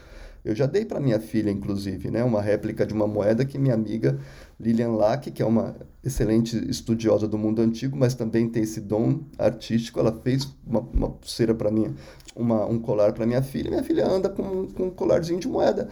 Eu 0.45 0.55
já 0.55 0.65
dei 0.65 0.85
para 0.85 1.01
minha 1.01 1.19
filha, 1.19 1.51
inclusive, 1.51 2.09
né, 2.09 2.23
uma 2.23 2.41
réplica 2.41 2.87
de 2.87 2.95
uma 2.95 3.09
moeda 3.09 3.45
que 3.45 3.59
minha 3.59 3.75
amiga 3.75 4.17
Lilian 4.61 4.93
Lack, 4.93 5.33
que 5.33 5.43
é 5.43 5.45
uma 5.45 5.75
excelente 6.05 6.57
estudiosa 6.71 7.27
do 7.27 7.37
mundo 7.37 7.61
antigo, 7.61 7.97
mas 7.97 8.15
também 8.15 8.49
tem 8.49 8.63
esse 8.63 8.81
dom 8.81 9.23
artístico, 9.37 9.99
ela 9.99 10.13
fez 10.23 10.47
uma, 10.65 10.79
uma 10.79 11.11
pulseira 11.11 11.53
para 11.53 11.69
mim, 11.69 11.93
uma, 12.37 12.67
um 12.67 12.79
colar 12.79 13.13
para 13.13 13.27
minha 13.27 13.43
filha. 13.43 13.71
Minha 13.71 13.83
filha 13.83 14.07
anda 14.07 14.29
com, 14.29 14.69
com 14.69 14.85
um 14.85 14.91
colarzinho 14.91 15.41
de 15.41 15.49
moeda. 15.49 15.89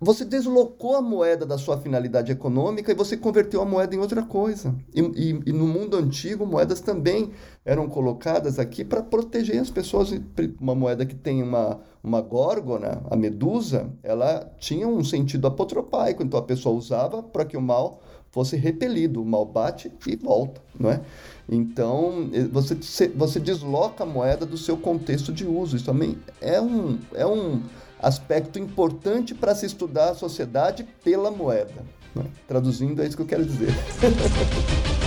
Você 0.00 0.24
deslocou 0.24 0.96
a 0.96 1.02
moeda 1.02 1.46
da 1.46 1.58
sua 1.58 1.78
finalidade 1.78 2.32
econômica 2.32 2.90
e 2.90 2.94
você 2.94 3.16
converteu 3.16 3.60
a 3.60 3.64
moeda 3.64 3.94
em 3.94 3.98
outra 3.98 4.22
coisa. 4.22 4.74
E, 4.94 5.00
e, 5.00 5.42
e 5.46 5.52
no 5.52 5.66
mundo 5.66 5.96
antigo, 5.96 6.46
moedas 6.46 6.80
também 6.80 7.30
eram 7.64 7.88
colocadas 7.88 8.58
aqui 8.58 8.84
para 8.84 9.02
proteger 9.02 9.60
as 9.60 9.70
pessoas. 9.70 10.12
Uma 10.60 10.74
moeda 10.74 11.04
que 11.06 11.14
tem 11.14 11.42
uma, 11.42 11.80
uma 12.02 12.20
górgona, 12.20 13.02
a 13.10 13.16
medusa, 13.16 13.90
ela 14.02 14.50
tinha 14.58 14.88
um 14.88 15.04
sentido 15.04 15.46
apotropaico, 15.46 16.22
então 16.22 16.40
a 16.40 16.44
pessoa 16.44 16.76
usava 16.76 17.22
para 17.22 17.44
que 17.44 17.56
o 17.56 17.62
mal 17.62 18.00
fosse 18.30 18.56
repelido. 18.56 19.22
O 19.22 19.24
mal 19.24 19.44
bate 19.44 19.90
e 20.06 20.16
volta, 20.16 20.60
não 20.78 20.90
é? 20.90 21.00
Então, 21.48 22.30
você, 22.52 23.08
você 23.08 23.40
desloca 23.40 24.04
a 24.04 24.06
moeda 24.06 24.46
do 24.46 24.56
seu 24.56 24.76
contexto 24.76 25.32
de 25.32 25.46
uso. 25.46 25.76
Isso 25.76 25.84
também 25.84 26.18
é 26.40 26.60
um, 26.60 26.98
é 27.14 27.26
um 27.26 27.62
aspecto 27.98 28.58
importante 28.58 29.34
para 29.34 29.54
se 29.54 29.66
estudar 29.66 30.10
a 30.10 30.14
sociedade 30.14 30.86
pela 31.04 31.30
moeda. 31.30 31.84
Né? 32.14 32.24
Traduzindo, 32.46 33.02
é 33.02 33.06
isso 33.06 33.16
que 33.16 33.22
eu 33.22 33.26
quero 33.26 33.44
dizer. 33.44 33.68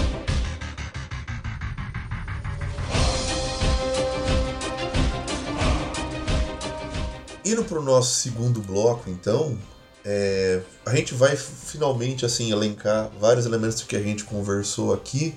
Indo 7.45 7.65
para 7.65 7.77
o 7.77 7.83
nosso 7.83 8.21
segundo 8.21 8.61
bloco, 8.61 9.09
então, 9.09 9.57
é, 10.05 10.61
a 10.85 10.95
gente 10.95 11.13
vai 11.13 11.35
finalmente 11.35 12.25
assim 12.25 12.51
elencar 12.51 13.09
vários 13.19 13.45
elementos 13.45 13.81
que 13.83 13.95
a 13.95 14.01
gente 14.01 14.23
conversou 14.23 14.93
aqui, 14.93 15.33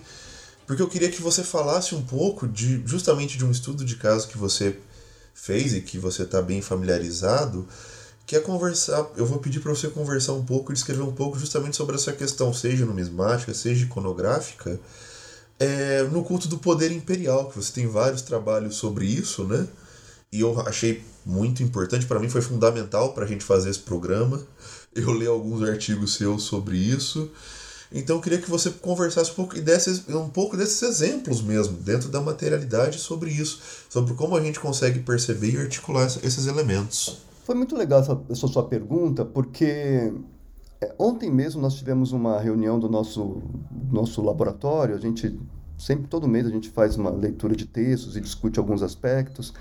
porque 0.66 0.82
eu 0.82 0.88
queria 0.88 1.10
que 1.10 1.22
você 1.22 1.44
falasse 1.44 1.94
um 1.94 2.02
pouco 2.02 2.48
de 2.48 2.82
justamente 2.84 3.38
de 3.38 3.44
um 3.44 3.50
estudo 3.50 3.84
de 3.84 3.96
caso 3.96 4.26
que 4.26 4.36
você 4.36 4.76
fez 5.32 5.74
e 5.74 5.80
que 5.80 5.98
você 5.98 6.22
está 6.22 6.42
bem 6.42 6.60
familiarizado, 6.60 7.68
que 8.26 8.34
é 8.34 8.40
conversar. 8.40 9.06
Eu 9.16 9.24
vou 9.24 9.38
pedir 9.38 9.60
para 9.60 9.72
você 9.72 9.88
conversar 9.88 10.32
um 10.32 10.44
pouco 10.44 10.72
e 10.72 10.74
escrever 10.74 11.02
um 11.02 11.12
pouco 11.12 11.38
justamente 11.38 11.76
sobre 11.76 11.94
essa 11.94 12.12
questão, 12.12 12.52
seja 12.52 12.84
numismática, 12.84 13.54
seja 13.54 13.84
iconográfica, 13.84 14.80
é, 15.60 16.02
no 16.04 16.24
culto 16.24 16.48
do 16.48 16.58
poder 16.58 16.90
imperial, 16.90 17.48
que 17.48 17.56
você 17.56 17.72
tem 17.72 17.86
vários 17.86 18.22
trabalhos 18.22 18.74
sobre 18.74 19.06
isso, 19.06 19.44
né? 19.44 19.66
E 20.32 20.40
eu 20.40 20.58
achei 20.60 21.02
muito 21.24 21.62
importante, 21.62 22.06
para 22.06 22.18
mim 22.18 22.28
foi 22.28 22.40
fundamental 22.40 23.12
para 23.12 23.24
a 23.24 23.28
gente 23.28 23.44
fazer 23.44 23.70
esse 23.70 23.80
programa. 23.80 24.40
Eu 24.94 25.12
li 25.12 25.26
alguns 25.26 25.62
artigos 25.68 26.14
seus 26.14 26.42
sobre 26.42 26.76
isso. 26.76 27.30
Então 27.92 28.16
eu 28.16 28.22
queria 28.22 28.38
que 28.38 28.50
você 28.50 28.70
conversasse 28.70 29.30
um 29.30 29.34
pouco 29.34 29.56
e 29.56 29.60
desse 29.60 30.02
um 30.12 30.28
pouco 30.28 30.56
desses 30.56 30.82
exemplos 30.82 31.40
mesmo, 31.40 31.76
dentro 31.76 32.08
da 32.08 32.20
materialidade 32.20 32.98
sobre 32.98 33.30
isso, 33.30 33.60
sobre 33.88 34.14
como 34.14 34.36
a 34.36 34.40
gente 34.40 34.58
consegue 34.58 35.00
perceber 35.00 35.52
e 35.52 35.58
articular 35.58 36.06
esses 36.06 36.46
elementos. 36.46 37.18
Foi 37.44 37.54
muito 37.54 37.76
legal 37.76 38.00
essa, 38.00 38.20
essa 38.28 38.48
sua 38.48 38.64
pergunta, 38.64 39.24
porque 39.24 40.12
é, 40.80 40.94
ontem 40.98 41.30
mesmo 41.30 41.62
nós 41.62 41.74
tivemos 41.74 42.10
uma 42.10 42.40
reunião 42.40 42.78
do 42.78 42.88
nosso, 42.88 43.40
nosso 43.90 44.20
laboratório, 44.20 44.96
a 44.96 44.98
gente 44.98 45.38
sempre, 45.78 46.08
todo 46.08 46.26
mês 46.26 46.46
a 46.46 46.50
gente 46.50 46.68
faz 46.70 46.96
uma 46.96 47.10
leitura 47.10 47.54
de 47.54 47.66
textos 47.66 48.16
e 48.16 48.20
discute 48.20 48.58
alguns 48.58 48.82
aspectos, 48.82 49.54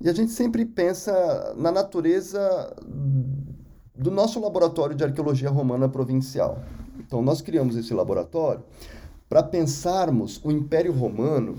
e 0.00 0.08
a 0.08 0.12
gente 0.12 0.32
sempre 0.32 0.64
pensa 0.64 1.54
na 1.56 1.70
natureza 1.70 2.74
do 3.94 4.10
nosso 4.10 4.40
laboratório 4.40 4.96
de 4.96 5.04
arqueologia 5.04 5.50
romana 5.50 5.88
provincial. 5.88 6.62
Então, 6.98 7.20
nós 7.20 7.42
criamos 7.42 7.76
esse 7.76 7.92
laboratório 7.92 8.64
para 9.28 9.42
pensarmos 9.42 10.40
o 10.42 10.50
Império 10.50 10.92
Romano 10.92 11.56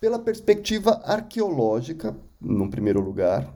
pela 0.00 0.18
perspectiva 0.18 1.00
arqueológica, 1.04 2.16
num 2.40 2.70
primeiro 2.70 3.00
lugar, 3.00 3.52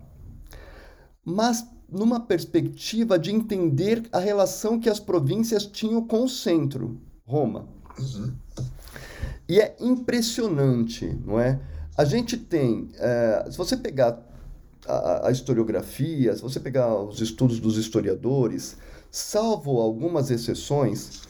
mas 1.25 1.65
numa 1.89 2.21
perspectiva 2.21 3.19
de 3.19 3.33
entender 3.33 4.03
a 4.11 4.19
relação 4.19 4.81
que 4.81 4.89
as 4.89 4.99
províncias 4.99 5.67
tinham 5.67 6.05
com 6.05 6.25
o 6.25 6.29
centro, 6.29 7.01
Roma. 7.25 7.69
Uhum. 7.99 8.33
E 9.49 9.61
é 9.61 9.77
impressionante, 9.81 11.07
não 11.25 11.39
é? 11.39 11.61
A 12.01 12.05
gente 12.07 12.39
tem, 12.39 12.89
é, 12.95 13.45
se 13.51 13.59
você 13.59 13.77
pegar 13.77 14.27
a, 14.89 15.29
a 15.29 15.31
historiografia, 15.31 16.35
se 16.35 16.41
você 16.41 16.59
pegar 16.59 16.97
os 16.97 17.21
estudos 17.21 17.61
dos 17.61 17.77
historiadores, 17.77 18.79
Salvo 19.11 19.81
algumas 19.81 20.31
exceções, 20.31 21.23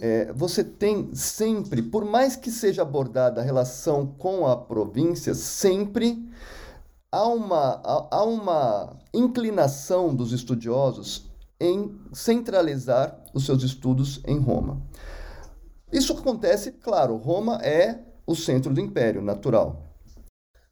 é, 0.00 0.32
você 0.32 0.64
tem 0.64 1.14
sempre, 1.14 1.82
por 1.82 2.06
mais 2.06 2.36
que 2.36 2.50
seja 2.50 2.80
abordada 2.80 3.42
a 3.42 3.44
relação 3.44 4.06
com 4.06 4.46
a 4.46 4.56
província, 4.56 5.34
sempre 5.34 6.26
há 7.12 7.26
uma, 7.26 7.82
há, 7.84 8.08
há 8.12 8.24
uma 8.24 8.96
inclinação 9.12 10.14
dos 10.14 10.32
estudiosos 10.32 11.30
em 11.60 12.00
centralizar 12.14 13.22
os 13.34 13.44
seus 13.44 13.62
estudos 13.62 14.22
em 14.26 14.38
Roma. 14.38 14.80
Isso 15.92 16.14
acontece, 16.14 16.72
claro, 16.72 17.16
Roma 17.16 17.56
é 17.62 17.98
o 18.26 18.34
centro 18.34 18.72
do 18.72 18.80
império 18.80 19.20
natural. 19.20 19.83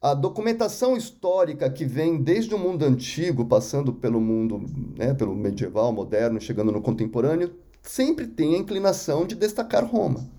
A 0.03 0.13
documentação 0.13 0.97
histórica 0.97 1.69
que 1.69 1.85
vem 1.85 2.21
desde 2.21 2.53
o 2.53 2.59
mundo 2.59 2.83
antigo, 2.83 3.45
passando 3.45 3.93
pelo 3.93 4.19
mundo, 4.19 4.61
né, 4.97 5.13
pelo 5.13 5.33
medieval, 5.33 5.93
moderno, 5.93 6.41
chegando 6.41 6.73
no 6.73 6.81
contemporâneo, 6.81 7.55
sempre 7.81 8.27
tem 8.27 8.53
a 8.53 8.57
inclinação 8.57 9.25
de 9.25 9.33
destacar 9.33 9.85
Roma. 9.85 10.29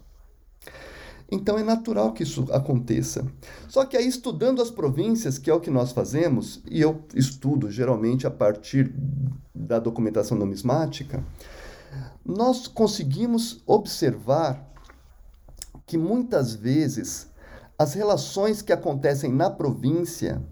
Então 1.32 1.58
é 1.58 1.62
natural 1.62 2.12
que 2.12 2.24
isso 2.24 2.46
aconteça. 2.52 3.26
Só 3.66 3.86
que 3.86 3.96
aí, 3.96 4.06
estudando 4.06 4.60
as 4.60 4.70
províncias, 4.70 5.38
que 5.38 5.48
é 5.48 5.54
o 5.54 5.60
que 5.60 5.70
nós 5.70 5.92
fazemos, 5.92 6.62
e 6.70 6.82
eu 6.82 7.02
estudo 7.14 7.70
geralmente 7.70 8.26
a 8.26 8.30
partir 8.30 8.94
da 9.54 9.78
documentação 9.78 10.36
numismática, 10.36 11.24
nós 12.22 12.66
conseguimos 12.66 13.62
observar 13.66 14.70
que 15.86 15.96
muitas 15.96 16.54
vezes 16.54 17.32
as 17.78 17.94
relações 17.94 18.62
que 18.62 18.72
acontecem 18.72 19.32
na 19.32 19.50
província 19.50 20.42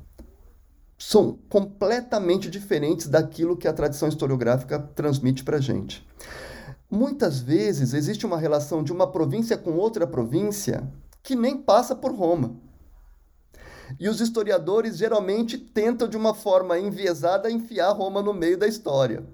são 0.99 1.39
completamente 1.49 2.49
diferentes 2.49 3.09
daquilo 3.09 3.57
que 3.57 3.67
a 3.67 3.73
tradição 3.73 4.09
historiográfica 4.09 4.79
transmite 4.79 5.43
para 5.43 5.57
a 5.57 5.61
gente. 5.61 6.07
Muitas 6.91 7.41
vezes 7.41 7.95
existe 7.95 8.27
uma 8.27 8.39
relação 8.39 8.85
de 8.85 8.93
uma 8.93 9.11
província 9.11 9.57
com 9.57 9.73
outra 9.73 10.07
província 10.07 10.87
que 11.23 11.35
nem 11.35 11.57
passa 11.57 11.95
por 11.95 12.13
Roma. 12.13 12.55
E 13.99 14.09
os 14.09 14.21
historiadores 14.21 14.97
geralmente 14.97 15.59
tentam, 15.59 16.09
de 16.09 16.17
uma 16.17 16.35
forma 16.35 16.79
enviesada, 16.79 17.51
enfiar 17.51 17.93
Roma 17.93 18.23
no 18.23 18.33
meio 18.33 18.59
da 18.59 18.67
história. 18.67 19.25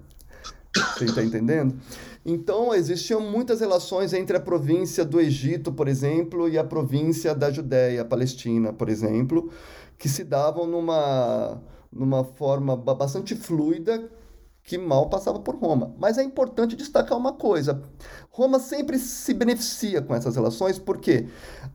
Você 0.75 1.05
está 1.05 1.23
entendendo? 1.23 1.79
Então, 2.31 2.75
existiam 2.75 3.19
muitas 3.19 3.59
relações 3.59 4.13
entre 4.13 4.37
a 4.37 4.39
província 4.39 5.03
do 5.03 5.19
Egito, 5.19 5.71
por 5.71 5.87
exemplo, 5.87 6.47
e 6.47 6.59
a 6.59 6.63
província 6.63 7.33
da 7.33 7.49
Judéia, 7.49 8.05
Palestina, 8.05 8.71
por 8.71 8.87
exemplo, 8.87 9.51
que 9.97 10.07
se 10.07 10.23
davam 10.23 10.67
numa, 10.67 11.59
numa 11.91 12.23
forma 12.23 12.77
bastante 12.77 13.35
fluida 13.35 14.07
que 14.61 14.77
mal 14.77 15.09
passava 15.09 15.39
por 15.39 15.55
Roma. 15.55 15.95
Mas 15.97 16.19
é 16.19 16.23
importante 16.23 16.75
destacar 16.75 17.17
uma 17.17 17.33
coisa: 17.33 17.81
Roma 18.29 18.59
sempre 18.59 18.99
se 18.99 19.33
beneficia 19.33 19.99
com 19.99 20.13
essas 20.13 20.35
relações 20.35 20.77
porque 20.77 21.27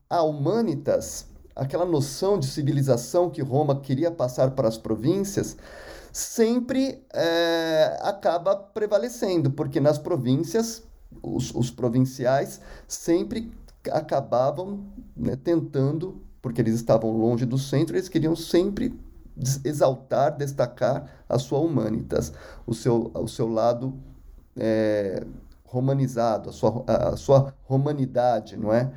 a 0.09 0.23
humanitas, 0.23 1.27
aquela 1.57 1.85
noção 1.85 2.39
de 2.39 2.47
civilização 2.47 3.29
que 3.29 3.43
Roma 3.43 3.81
queria 3.81 4.13
passar 4.13 4.53
para 4.53 4.69
as 4.69 4.79
províncias, 4.79 5.57
sempre 6.15 7.05
é, 7.13 7.99
acaba 8.01 8.55
prevalecendo, 8.55 9.51
porque 9.51 9.81
nas 9.81 9.99
províncias, 9.99 10.85
os, 11.21 11.53
os 11.53 11.73
provinciais 11.73 12.61
sempre 12.87 13.53
acabavam 13.91 14.87
né, 15.17 15.35
tentando, 15.35 16.23
porque 16.41 16.61
eles 16.61 16.77
estavam 16.77 17.11
longe 17.11 17.45
do 17.45 17.59
centro, 17.59 17.97
eles 17.97 18.09
queriam 18.09 18.37
sempre 18.37 18.97
exaltar, 19.65 20.37
destacar 20.37 21.25
a 21.29 21.37
sua 21.37 21.59
humanitas, 21.59 22.33
o 22.65 22.73
seu, 22.73 23.11
o 23.13 23.27
seu 23.27 23.49
lado 23.49 23.93
é, 24.57 25.27
romanizado, 25.65 26.51
a 26.51 26.53
sua, 26.53 26.85
a 26.87 27.17
sua 27.17 27.53
romanidade, 27.65 28.57
não 28.57 28.73
é? 28.73 28.93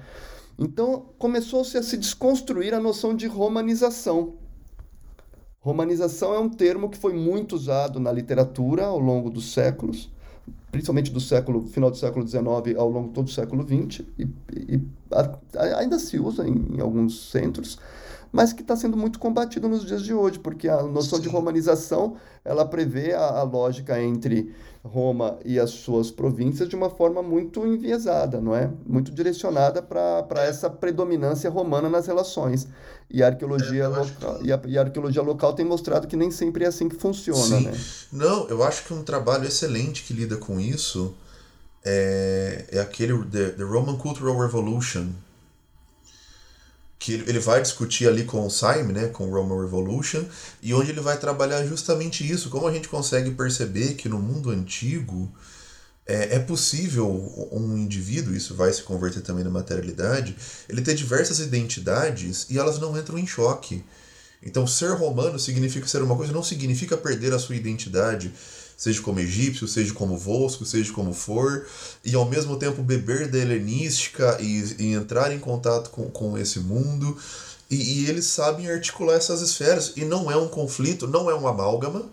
Então 0.59 1.07
começou-se 1.17 1.75
a 1.79 1.81
se 1.81 1.97
desconstruir 1.97 2.75
a 2.75 2.79
noção 2.79 3.15
de 3.15 3.25
romanização. 3.25 4.35
Romanização 5.67 6.33
é 6.33 6.39
um 6.39 6.47
termo 6.47 6.87
que 6.87 6.97
foi 6.97 7.11
muito 7.11 7.53
usado 7.53 7.99
na 7.99 8.09
literatura 8.09 8.85
ao 8.85 8.97
longo 8.97 9.29
dos 9.29 9.51
séculos, 9.51 10.09
principalmente 10.71 11.11
do 11.11 11.19
século 11.19 11.67
final 11.67 11.91
do 11.91 11.97
século 11.97 12.25
XIX 12.25 12.77
ao 12.77 12.89
longo 12.89 13.09
de 13.09 13.13
todo 13.13 13.27
o 13.27 13.31
século 13.31 13.63
XX, 13.63 14.05
e, 14.17 14.29
e 14.55 14.81
a, 15.11 15.79
ainda 15.79 15.99
se 15.99 16.17
usa 16.17 16.47
em, 16.47 16.77
em 16.77 16.79
alguns 16.79 17.31
centros 17.31 17.77
mas 18.31 18.53
que 18.53 18.61
está 18.61 18.75
sendo 18.75 18.97
muito 18.97 19.19
combatido 19.19 19.67
nos 19.67 19.85
dias 19.85 20.03
de 20.03 20.13
hoje, 20.13 20.37
porque 20.37 20.67
a 20.67 20.83
noção 20.83 21.17
Sim. 21.17 21.23
de 21.23 21.29
romanização 21.29 22.15
ela 22.43 22.65
prevê 22.65 23.13
a, 23.13 23.39
a, 23.39 23.43
lógica 23.43 24.01
entre 24.01 24.53
Roma 24.87 25.37
e 25.45 25.59
as 25.59 25.69
suas 25.69 26.09
províncias 26.09 26.67
de 26.67 26.75
uma 26.75 26.89
forma 26.89 27.21
muito 27.21 27.65
enviesada, 27.65 28.41
não 28.41 28.55
é? 28.55 28.71
Muito 28.85 29.11
direcionada 29.11 29.81
para 29.81 30.43
essa 30.43 30.69
predominância 30.69 31.49
romana 31.49 31.89
nas 31.89 32.07
relações. 32.07 32.67
E 33.09 33.21
a 33.21 33.27
arqueologia 33.27 33.83
é, 33.83 33.87
local, 33.87 34.35
que... 34.39 34.47
e, 34.47 34.51
a, 34.51 34.61
e 34.65 34.77
a, 34.77 34.81
arqueologia 34.81 35.21
local 35.21 35.53
tem 35.53 35.65
mostrado 35.65 36.07
que 36.07 36.15
nem 36.15 36.31
sempre 36.31 36.65
é 36.65 36.67
assim 36.67 36.89
que 36.89 36.95
funciona, 36.95 37.57
Sim. 37.57 37.65
né? 37.65 37.79
Não, 38.11 38.47
eu 38.49 38.63
acho 38.63 38.83
que 38.85 38.93
um 38.93 39.03
trabalho 39.03 39.45
excelente 39.45 40.03
que 40.03 40.13
lida 40.13 40.37
com 40.37 40.59
isso 40.59 41.15
é, 41.85 42.65
é 42.71 42.79
aquele 42.79 43.23
The, 43.25 43.51
The 43.51 43.63
Roman 43.63 43.97
Cultural 43.97 44.37
Revolution 44.37 45.09
que 46.99 47.13
ele 47.13 47.39
vai 47.39 47.61
discutir 47.61 48.07
ali 48.07 48.23
com 48.23 48.45
o 48.45 48.49
Simon, 48.49 48.91
né, 48.91 49.07
com 49.07 49.27
o 49.27 49.31
Roman 49.31 49.61
Revolution, 49.61 50.23
e 50.61 50.73
onde 50.73 50.91
ele 50.91 50.99
vai 50.99 51.17
trabalhar 51.17 51.63
justamente 51.65 52.29
isso, 52.29 52.49
como 52.49 52.67
a 52.67 52.73
gente 52.73 52.89
consegue 52.89 53.31
perceber 53.31 53.93
que 53.93 54.09
no 54.09 54.19
mundo 54.19 54.49
antigo 54.49 55.31
é, 56.07 56.35
é 56.35 56.39
possível 56.39 57.07
um 57.51 57.77
indivíduo, 57.77 58.35
isso 58.35 58.55
vai 58.55 58.71
se 58.73 58.81
converter 58.81 59.21
também 59.21 59.43
na 59.43 59.49
materialidade, 59.49 60.35
ele 60.67 60.81
ter 60.81 60.95
diversas 60.95 61.39
identidades 61.39 62.47
e 62.49 62.57
elas 62.57 62.79
não 62.79 62.97
entram 62.97 63.19
em 63.19 63.27
choque. 63.27 63.83
Então, 64.41 64.65
ser 64.65 64.91
romano 64.91 65.37
significa 65.37 65.87
ser 65.87 66.01
uma 66.01 66.15
coisa, 66.15 66.31
não 66.31 66.43
significa 66.43 66.95
perder 66.95 67.33
a 67.33 67.39
sua 67.39 67.55
identidade 67.55 68.31
seja 68.77 69.01
como 69.01 69.19
egípcio, 69.19 69.67
seja 69.67 69.91
como 69.91 70.15
Volsco, 70.15 70.63
seja 70.63 70.93
como 70.93 71.11
for, 71.11 71.65
e 72.05 72.13
ao 72.13 72.25
mesmo 72.25 72.55
tempo 72.57 72.83
beber 72.83 73.27
da 73.27 73.39
helenística 73.39 74.37
e, 74.39 74.75
e 74.77 74.93
entrar 74.93 75.33
em 75.33 75.39
contato 75.39 75.89
com, 75.89 76.09
com 76.11 76.37
esse 76.37 76.59
mundo. 76.59 77.17
E, 77.69 78.03
e, 78.03 78.09
eles 78.09 78.25
sabem 78.27 78.69
articular 78.69 79.15
essas 79.15 79.41
esferas. 79.41 79.93
E 79.97 80.05
não 80.05 80.31
é 80.31 80.37
um 80.37 80.47
conflito, 80.47 81.07
não 81.07 81.29
é 81.29 81.35
um 81.35 81.47
amálgama, 81.47 82.05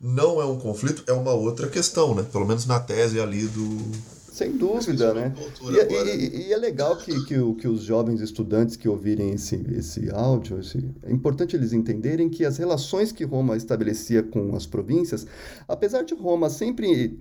não 0.00 0.40
é 0.40 0.44
um 0.44 0.58
conflito, 0.58 1.04
é 1.06 1.12
uma 1.12 1.32
outra 1.32 1.68
questão, 1.68 2.14
né? 2.14 2.24
Pelo 2.32 2.46
menos 2.46 2.66
na 2.66 2.80
tese 2.80 3.20
ali 3.20 3.46
do, 3.46 3.92
sem 4.38 4.56
dúvida, 4.56 5.12
né? 5.12 5.34
E, 5.62 5.78
é, 5.78 6.16
e, 6.16 6.46
e, 6.46 6.52
é 6.52 6.56
legal 6.56 6.96
que, 6.96 7.12
que, 7.24 7.54
que, 7.54 7.68
os 7.68 7.82
jovens 7.82 8.20
estudantes 8.20 8.76
que 8.76 8.88
ouvirem 8.88 9.32
esse, 9.32 9.56
esse 9.76 10.08
áudio, 10.10 10.60
esse, 10.60 10.78
é 11.02 11.12
importante 11.12 11.56
eles 11.56 11.72
entenderem 11.72 12.28
que 12.28 12.44
as 12.44 12.56
relações 12.56 13.10
que 13.10 13.24
Roma 13.24 13.56
estabelecia 13.56 14.22
com 14.22 14.54
as 14.54 14.64
províncias, 14.64 15.26
apesar 15.66 16.04
de 16.04 16.14
Roma 16.14 16.48
sempre 16.48 17.18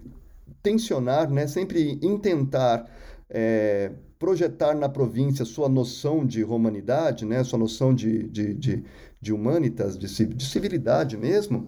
tensionar, 0.61 1.29
né, 1.31 1.47
sempre 1.47 1.97
intentar 2.03 2.87
é, 3.29 3.91
projetar 4.19 4.75
na 4.75 4.87
província 4.87 5.43
sua 5.43 5.67
noção 5.67 6.23
de 6.23 6.43
romanidade, 6.43 7.25
né, 7.25 7.43
sua 7.43 7.57
noção 7.57 7.95
de, 7.95 8.27
de, 8.29 8.53
de, 8.53 8.83
de 9.19 9.33
humanitas, 9.33 9.97
de, 9.97 10.07
de 10.07 10.45
civilidade 10.45 11.17
mesmo, 11.17 11.67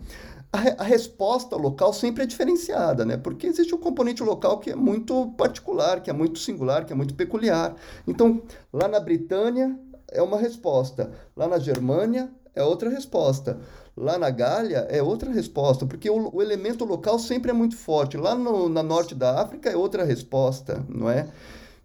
a, 0.52 0.82
a, 0.82 0.84
resposta 0.84 1.56
local 1.56 1.94
sempre 1.94 2.24
é 2.24 2.26
diferenciada, 2.26 3.06
né? 3.06 3.18
Porque 3.18 3.48
existe 3.48 3.74
um 3.74 3.78
componente 3.78 4.24
local 4.24 4.60
que 4.60 4.72
é 4.72 4.76
muito 4.76 5.28
particular, 5.38 6.02
que 6.02 6.10
é 6.10 6.14
muito 6.14 6.40
singular, 6.40 6.86
que 6.86 6.94
é 6.94 6.96
muito 6.96 7.14
peculiar. 7.14 7.76
Então, 8.08 8.42
lá 8.74 8.88
na 8.88 9.00
Britânia 9.00 9.78
é 10.12 10.22
uma 10.22 10.38
resposta, 10.38 11.12
lá 11.36 11.48
na 11.48 11.60
Germânia 11.60 12.32
é 12.56 12.64
outra 12.64 12.90
resposta, 12.90 13.60
lá 13.96 14.18
na 14.18 14.32
Gália 14.32 14.88
é 14.90 15.04
outra 15.04 15.32
resposta, 15.32 15.86
porque 15.86 16.10
o, 16.10 16.36
o 16.36 16.42
elemento 16.42 16.84
local 16.84 17.20
sempre 17.20 17.52
é 17.52 17.54
muito 17.54 17.78
forte. 17.78 18.18
Lá 18.18 18.34
no, 18.34 18.68
na 18.68 18.82
norte 18.82 19.14
da 19.14 19.40
África 19.40 19.70
é 19.70 19.78
outra 19.78 20.04
resposta, 20.04 20.84
não 20.90 21.10
é? 21.10 21.28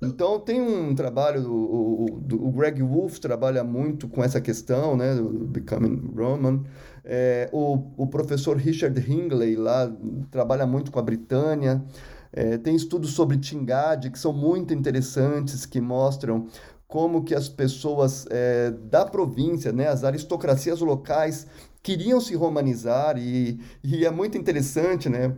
Então 0.02 0.38
tem 0.40 0.60
um 0.60 0.94
trabalho, 0.94 1.50
o, 1.50 2.04
o, 2.04 2.48
o 2.48 2.52
Greg 2.52 2.82
Wolf 2.82 3.18
trabalha 3.18 3.64
muito 3.64 4.08
com 4.08 4.22
essa 4.22 4.40
questão, 4.40 4.96
né, 4.96 5.14
do 5.14 5.46
Becoming 5.46 6.12
Roman. 6.16 6.62
É, 7.04 7.50
o, 7.52 7.92
o 7.96 8.06
professor 8.06 8.56
Richard 8.56 8.98
Hingley 9.00 9.56
lá 9.56 9.92
trabalha 10.30 10.66
muito 10.66 10.90
com 10.90 10.98
a 10.98 11.02
Britânia. 11.02 11.84
É, 12.32 12.58
tem 12.58 12.74
estudos 12.74 13.12
sobre 13.12 13.36
Tingade 13.36 14.10
que 14.10 14.18
são 14.18 14.32
muito 14.32 14.72
interessantes, 14.72 15.66
que 15.66 15.80
mostram 15.80 16.46
como 16.88 17.24
que 17.24 17.34
as 17.34 17.48
pessoas 17.48 18.26
é, 18.30 18.70
da 18.70 19.04
província, 19.04 19.72
né, 19.72 19.88
as 19.88 20.04
aristocracias 20.04 20.80
locais, 20.80 21.46
queriam 21.82 22.20
se 22.20 22.34
romanizar 22.34 23.18
e, 23.18 23.60
e 23.82 24.06
é 24.06 24.10
muito 24.10 24.38
interessante, 24.38 25.08
né? 25.08 25.34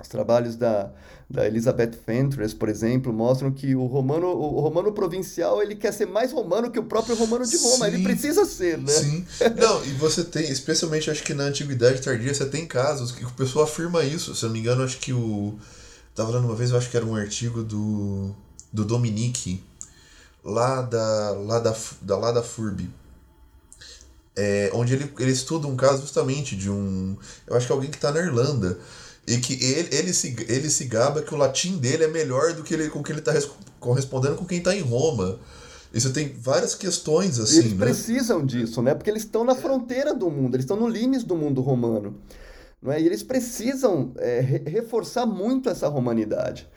Os 0.00 0.08
trabalhos 0.08 0.56
da, 0.56 0.90
da 1.28 1.46
Elizabeth 1.46 1.92
Fentress, 2.04 2.54
por 2.54 2.68
exemplo, 2.68 3.12
mostram 3.12 3.50
que 3.50 3.74
o 3.74 3.86
romano, 3.86 4.26
o 4.28 4.60
romano 4.60 4.92
provincial 4.92 5.62
ele 5.62 5.74
quer 5.74 5.92
ser 5.92 6.06
mais 6.06 6.32
romano 6.32 6.70
que 6.70 6.78
o 6.78 6.84
próprio 6.84 7.16
romano 7.16 7.46
de 7.46 7.56
Roma. 7.56 7.86
Sim, 7.86 7.94
ele 7.94 8.02
precisa 8.02 8.44
ser, 8.44 8.78
né? 8.78 8.92
Sim. 8.92 9.26
Não, 9.58 9.84
e 9.84 9.92
você 9.92 10.22
tem, 10.22 10.50
especialmente 10.50 11.10
acho 11.10 11.22
que 11.22 11.32
na 11.32 11.44
antiguidade 11.44 12.02
tardia, 12.02 12.32
você 12.32 12.44
tem 12.46 12.66
casos 12.66 13.10
que 13.10 13.24
o 13.24 13.30
pessoal 13.32 13.64
afirma 13.64 14.04
isso. 14.04 14.34
Se 14.34 14.44
eu 14.44 14.48
não 14.48 14.54
me 14.54 14.60
engano, 14.60 14.84
acho 14.84 14.98
que 14.98 15.12
o. 15.12 15.58
Tava 16.14 16.32
lendo 16.32 16.46
uma 16.46 16.54
vez, 16.54 16.70
eu 16.70 16.78
acho 16.78 16.90
que 16.90 16.96
era 16.96 17.04
um 17.04 17.14
artigo 17.14 17.62
do, 17.62 18.34
do 18.72 18.84
Dominique, 18.84 19.62
lá 20.42 20.80
da, 20.82 21.30
lá 21.32 21.58
da, 21.58 21.76
da, 22.00 22.16
lá 22.16 22.32
da 22.32 22.42
FURB. 22.42 22.88
É, 24.34 24.70
onde 24.74 24.94
ele, 24.94 25.12
ele 25.18 25.32
estuda 25.32 25.66
um 25.66 25.76
caso 25.76 26.02
justamente 26.02 26.54
de 26.54 26.70
um. 26.70 27.16
Eu 27.46 27.56
acho 27.56 27.66
que 27.66 27.72
alguém 27.72 27.90
que 27.90 27.96
está 27.96 28.12
na 28.12 28.20
Irlanda 28.20 28.78
e 29.26 29.38
que 29.38 29.54
ele, 29.62 29.88
ele, 29.90 30.12
se, 30.12 30.36
ele 30.48 30.70
se 30.70 30.84
gaba 30.84 31.22
que 31.22 31.34
o 31.34 31.36
latim 31.36 31.78
dele 31.78 32.04
é 32.04 32.08
melhor 32.08 32.52
do 32.52 32.62
que 32.62 32.74
ele, 32.74 32.88
com 32.88 33.02
que 33.02 33.10
ele 33.10 33.18
está 33.18 33.32
correspondendo 33.80 34.36
com 34.36 34.44
quem 34.44 34.58
está 34.58 34.74
em 34.74 34.80
Roma. 34.80 35.38
E 35.92 36.00
você 36.00 36.10
tem 36.10 36.32
várias 36.38 36.74
questões 36.74 37.38
assim. 37.38 37.58
Eles 37.58 37.72
né? 37.72 37.78
precisam 37.78 38.44
disso, 38.44 38.82
né? 38.82 38.94
Porque 38.94 39.10
eles 39.10 39.22
estão 39.22 39.44
na 39.44 39.54
fronteira 39.54 40.14
do 40.14 40.30
mundo, 40.30 40.54
eles 40.54 40.64
estão 40.64 40.76
no 40.76 40.88
limite 40.88 41.24
do 41.24 41.34
mundo 41.34 41.60
romano. 41.60 42.16
Não 42.80 42.92
é? 42.92 43.00
E 43.00 43.06
eles 43.06 43.22
precisam 43.22 44.12
é, 44.18 44.40
reforçar 44.40 45.26
muito 45.26 45.68
essa 45.68 45.88
romanidade. 45.88 46.68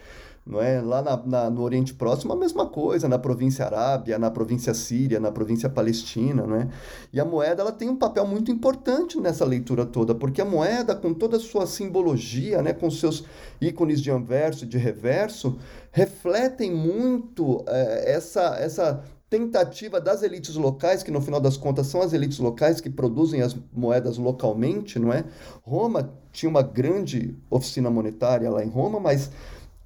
Não 0.46 0.62
é? 0.62 0.82
Lá 0.82 1.02
na, 1.02 1.18
na, 1.18 1.50
no 1.50 1.62
Oriente 1.62 1.94
Próximo, 1.94 2.34
a 2.34 2.36
mesma 2.36 2.66
coisa, 2.66 3.08
na 3.08 3.20
província 3.20 3.66
Arábia, 3.66 4.18
na 4.18 4.32
província 4.32 4.74
Síria, 4.74 5.20
na 5.20 5.32
província 5.32 5.70
Palestina, 5.70 6.46
não 6.46 6.56
é? 6.56 6.68
E 7.14 7.20
a 7.20 7.26
moeda 7.26 7.62
ela 7.62 7.72
tem 7.72 7.90
um 7.90 7.96
papel 7.96 8.26
muito 8.26 8.52
importante 8.52 9.20
nessa 9.20 9.46
leitura 9.46 9.86
toda, 9.86 10.16
porque 10.16 10.42
a 10.42 10.46
moeda, 10.46 10.96
com 10.96 11.14
toda 11.14 11.38
a 11.38 11.40
sua 11.40 11.68
simbologia, 11.68 12.62
né, 12.62 12.74
com 12.74 12.90
seus 12.90 13.24
ícones 13.62 14.02
de 14.02 14.12
anverso 14.12 14.66
e 14.66 14.68
de 14.68 14.78
reverso, 14.78 15.58
refletem 15.92 16.72
muito 16.72 17.64
é, 17.68 18.14
essa, 18.14 18.58
essa 18.60 19.04
tentativa 19.30 20.02
das 20.02 20.24
elites 20.24 20.56
locais, 20.56 21.04
que 21.04 21.12
no 21.12 21.22
final 21.22 21.40
das 21.40 21.56
contas 21.56 21.88
são 21.88 22.02
as 22.02 22.14
elites 22.14 22.40
locais 22.40 22.82
que 22.82 22.90
produzem 22.90 23.42
as 23.42 23.56
moedas 23.72 24.18
localmente, 24.18 24.98
não 24.98 25.14
é? 25.14 25.24
Roma 25.62 26.12
tinha 26.32 26.50
uma 26.50 26.64
grande 26.64 27.38
oficina 27.50 27.90
monetária 27.92 28.50
lá 28.50 28.64
em 28.64 28.70
Roma, 28.70 29.00
mas 29.00 29.30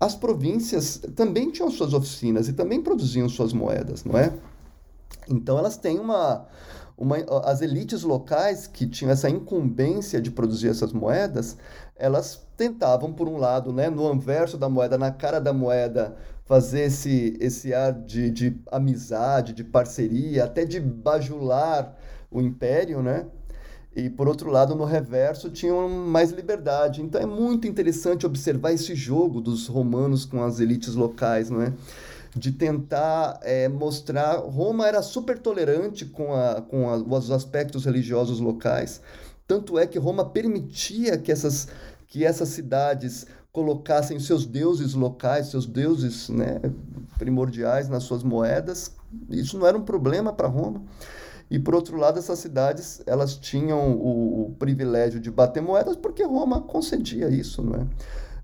as 0.03 0.15
províncias 0.15 0.97
também 1.15 1.49
tinham 1.49 1.71
suas 1.71 1.93
oficinas 1.93 2.49
e 2.49 2.53
também 2.53 2.81
produziam 2.81 3.29
suas 3.29 3.53
moedas, 3.53 4.03
não 4.03 4.19
é? 4.19 4.33
Então 5.29 5.57
elas 5.57 5.77
têm 5.77 5.97
uma, 5.97 6.45
uma 6.97 7.17
as 7.45 7.61
elites 7.61 8.03
locais 8.03 8.67
que 8.67 8.85
tinham 8.85 9.11
essa 9.11 9.29
incumbência 9.29 10.21
de 10.21 10.29
produzir 10.29 10.67
essas 10.67 10.91
moedas, 10.91 11.57
elas 11.95 12.45
tentavam 12.57 13.13
por 13.13 13.29
um 13.29 13.37
lado, 13.37 13.71
né, 13.71 13.89
no 13.89 14.05
anverso 14.05 14.57
da 14.57 14.67
moeda, 14.67 14.97
na 14.97 15.09
cara 15.09 15.39
da 15.39 15.53
moeda, 15.53 16.17
fazer 16.43 16.81
esse 16.81 17.37
esse 17.39 17.73
ar 17.73 17.93
de, 17.93 18.29
de 18.29 18.61
amizade, 18.71 19.53
de 19.53 19.63
parceria, 19.63 20.43
até 20.43 20.65
de 20.65 20.81
bajular 20.81 21.95
o 22.29 22.41
império, 22.41 23.01
né? 23.01 23.25
E 23.95 24.09
por 24.09 24.27
outro 24.27 24.49
lado, 24.49 24.73
no 24.73 24.85
reverso, 24.85 25.51
tinham 25.51 25.87
mais 25.87 26.31
liberdade. 26.31 27.01
Então 27.01 27.21
é 27.21 27.25
muito 27.25 27.67
interessante 27.67 28.25
observar 28.25 28.71
esse 28.71 28.95
jogo 28.95 29.39
dos 29.39 29.67
romanos 29.67 30.25
com 30.25 30.43
as 30.43 30.59
elites 30.59 30.95
locais, 30.95 31.49
não 31.49 31.61
é? 31.61 31.73
De 32.35 32.51
tentar 32.51 33.39
é, 33.43 33.67
mostrar. 33.67 34.37
Roma 34.37 34.87
era 34.87 35.03
super 35.03 35.37
tolerante 35.37 36.05
com, 36.05 36.33
a, 36.33 36.61
com 36.61 36.89
a, 36.89 36.95
os 36.97 37.29
aspectos 37.29 37.85
religiosos 37.85 38.39
locais. 38.39 38.99
Tanto 39.47 39.77
é 39.77 39.85
que 39.85 39.99
Roma 39.99 40.25
permitia 40.25 41.17
que 41.17 41.31
essas, 41.31 41.67
que 42.07 42.25
essas 42.25 42.49
cidades 42.49 43.27
colocassem 43.51 44.19
seus 44.19 44.47
deuses 44.47 44.95
locais, 44.95 45.47
seus 45.47 45.67
deuses 45.67 46.27
né, 46.29 46.59
primordiais 47.19 47.87
nas 47.87 48.03
suas 48.03 48.23
moedas. 48.23 48.91
Isso 49.29 49.59
não 49.59 49.67
era 49.67 49.77
um 49.77 49.83
problema 49.83 50.33
para 50.33 50.47
Roma. 50.47 50.81
E 51.49 51.59
por 51.59 51.75
outro 51.75 51.97
lado, 51.97 52.17
essas 52.19 52.39
cidades 52.39 53.01
elas 53.05 53.35
tinham 53.35 53.91
o, 53.91 54.47
o 54.47 54.55
privilégio 54.57 55.19
de 55.19 55.29
bater 55.29 55.61
moedas 55.61 55.95
porque 55.95 56.23
Roma 56.23 56.61
concedia 56.61 57.29
isso, 57.29 57.61
não 57.61 57.75
é? 57.75 57.87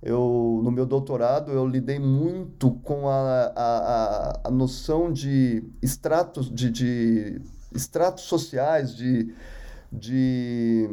Eu, 0.02 0.62
no 0.64 0.72
meu 0.72 0.86
doutorado, 0.86 1.52
eu 1.52 1.68
lidei 1.68 2.00
muito 2.00 2.72
com 2.84 3.10
a, 3.10 3.52
a, 3.54 4.40
a 4.46 4.52
noção 4.52 5.12
de 5.12 5.62
estratos, 5.82 6.50
de, 6.50 6.70
de 6.70 7.42
estratos 7.74 8.24
sociais, 8.24 8.96
de, 8.96 9.34
de. 9.92 10.90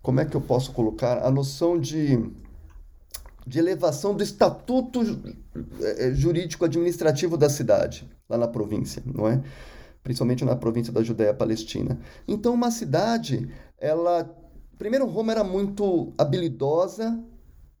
Como 0.00 0.20
é 0.20 0.24
que 0.24 0.36
eu 0.36 0.40
posso 0.40 0.70
colocar? 0.72 1.26
A 1.26 1.30
noção 1.32 1.78
de, 1.78 2.30
de 3.44 3.58
elevação 3.58 4.14
do 4.14 4.22
estatuto 4.22 5.00
eh, 5.80 6.12
jurídico 6.14 6.64
administrativo 6.64 7.36
da 7.36 7.48
cidade, 7.48 8.08
lá 8.28 8.38
na 8.38 8.46
província, 8.46 9.02
não 9.04 9.26
é? 9.26 9.42
Principalmente 10.04 10.44
na 10.44 10.54
província 10.54 10.92
da 10.92 11.02
Judéia 11.02 11.32
Palestina. 11.34 11.98
Então, 12.28 12.54
uma 12.54 12.70
cidade, 12.70 13.48
ela. 13.78 14.30
Primeiro, 14.78 15.06
Roma 15.06 15.32
era 15.32 15.42
muito 15.42 16.12
habilidosa. 16.18 17.18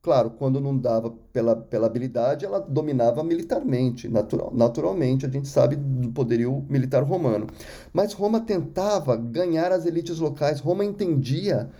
Claro, 0.00 0.30
quando 0.30 0.60
não 0.60 0.76
dava 0.76 1.10
pela, 1.32 1.56
pela 1.56 1.86
habilidade, 1.86 2.44
ela 2.44 2.60
dominava 2.60 3.24
militarmente, 3.24 4.06
natural, 4.06 4.52
naturalmente, 4.54 5.24
a 5.24 5.30
gente 5.30 5.48
sabe 5.48 5.76
do 5.76 6.12
poderio 6.12 6.62
militar 6.68 7.02
romano. 7.02 7.46
Mas 7.90 8.12
Roma 8.12 8.38
tentava 8.40 9.16
ganhar 9.16 9.72
as 9.72 9.86
elites 9.86 10.18
locais. 10.18 10.60
Roma 10.60 10.84
entendia 10.84 11.70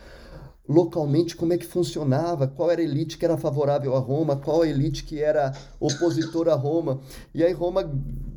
localmente 0.66 1.36
como 1.36 1.52
é 1.52 1.58
que 1.58 1.66
funcionava, 1.66 2.48
qual 2.48 2.70
era 2.70 2.80
a 2.80 2.84
elite 2.84 3.18
que 3.18 3.24
era 3.24 3.36
favorável 3.36 3.94
a 3.94 3.98
Roma, 3.98 4.36
qual 4.36 4.62
a 4.62 4.68
elite 4.68 5.04
que 5.04 5.20
era 5.20 5.52
opositora 5.78 6.52
a 6.52 6.56
Roma. 6.56 7.00
E 7.34 7.44
aí 7.44 7.52
Roma 7.52 7.84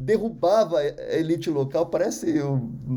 derrubava 0.08 0.80
a 0.80 1.18
elite 1.18 1.50
local. 1.50 1.86
Parece, 1.88 2.34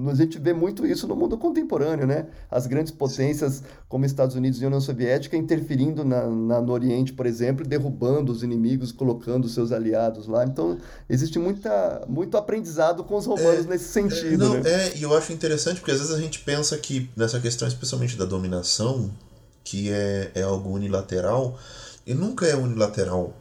a 0.09 0.15
gente 0.15 0.39
vê 0.39 0.53
muito 0.53 0.87
isso 0.87 1.07
no 1.07 1.15
mundo 1.15 1.39
contemporâneo, 1.39 2.07
né? 2.07 2.27
As 2.51 2.67
grandes 2.67 2.93
potências 2.93 3.63
como 3.89 4.05
Estados 4.05 4.37
Unidos 4.37 4.61
e 4.61 4.67
União 4.67 4.81
Soviética 4.81 5.37
interferindo 5.37 6.05
na, 6.05 6.29
na 6.29 6.61
no 6.61 6.73
Oriente, 6.73 7.13
por 7.13 7.27
exemplo, 7.27 7.67
derrubando 7.67 8.31
os 8.31 8.43
inimigos, 8.43 8.93
colocando 8.93 9.49
seus 9.49 9.73
aliados 9.73 10.27
lá. 10.27 10.45
Então, 10.45 10.79
existe 11.09 11.39
muita, 11.39 12.05
muito 12.09 12.37
aprendizado 12.37 13.03
com 13.03 13.17
os 13.17 13.27
romanos 13.27 13.67
é, 13.67 13.69
nesse 13.69 13.89
sentido, 13.89 14.45
é, 14.45 14.49
não, 14.49 14.55
né? 14.61 14.89
É, 14.89 14.97
e 14.97 15.03
eu 15.03 15.17
acho 15.17 15.33
interessante 15.33 15.81
porque 15.81 15.93
às 15.93 15.99
vezes 15.99 16.13
a 16.13 16.21
gente 16.21 16.41
pensa 16.41 16.77
que 16.79 17.09
nessa 17.17 17.41
questão 17.41 17.67
especialmente 17.67 18.17
da 18.17 18.25
dominação, 18.25 19.11
que 19.65 19.91
é, 19.91 20.31
é 20.35 20.43
algo 20.43 20.71
unilateral, 20.71 21.59
e 22.07 22.15
nunca 22.15 22.47
é 22.47 22.57
unilateral. 22.57 23.37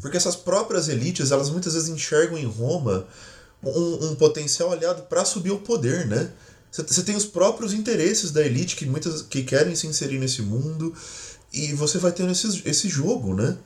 Porque 0.00 0.16
essas 0.16 0.36
próprias 0.36 0.88
elites, 0.88 1.30
elas 1.30 1.50
muitas 1.50 1.74
vezes 1.74 1.88
enxergam 1.88 2.38
em 2.38 2.44
Roma 2.44 3.06
um, 3.62 4.08
um 4.08 4.14
potencial 4.14 4.72
aliado 4.72 5.02
para 5.02 5.24
subir 5.24 5.50
ao 5.50 5.58
poder, 5.58 6.06
né? 6.06 6.30
Você 6.70 7.02
tem 7.02 7.16
os 7.16 7.24
próprios 7.24 7.72
interesses 7.72 8.30
da 8.30 8.44
elite 8.44 8.76
que 8.76 8.84
muitas 8.84 9.22
que 9.22 9.42
querem 9.42 9.74
se 9.74 9.86
inserir 9.86 10.18
nesse 10.18 10.42
mundo 10.42 10.94
e 11.52 11.72
você 11.72 11.96
vai 11.96 12.12
tendo 12.12 12.32
esse, 12.32 12.62
esse 12.66 12.88
jogo, 12.88 13.34
né? 13.34 13.56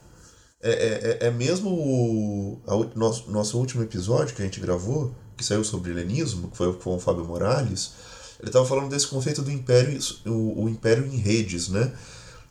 É, 0.62 0.70
é, 0.70 1.18
é, 1.24 1.26
é 1.26 1.30
mesmo 1.30 1.70
o 1.70 2.61
a, 2.66 2.99
nosso, 2.99 3.30
nosso 3.30 3.59
último 3.59 3.82
episódio 3.82 4.34
que 4.34 4.43
a 4.43 4.45
gente 4.45 4.61
gravou, 4.61 5.12
que 5.36 5.45
saiu 5.45 5.64
sobre 5.64 5.91
helenismo, 5.91 6.51
que 6.51 6.57
foi 6.57 6.72
com 6.74 6.97
o 6.97 7.01
Fábio 7.01 7.24
Morales, 7.24 7.93
ele 8.41 8.49
estava 8.49 8.64
falando 8.64 8.88
desse 8.88 9.07
conceito 9.07 9.43
do 9.43 9.51
império, 9.51 9.99
o, 10.26 10.64
o 10.64 10.68
império 10.68 11.07
em 11.07 11.16
redes, 11.16 11.68
né? 11.68 11.93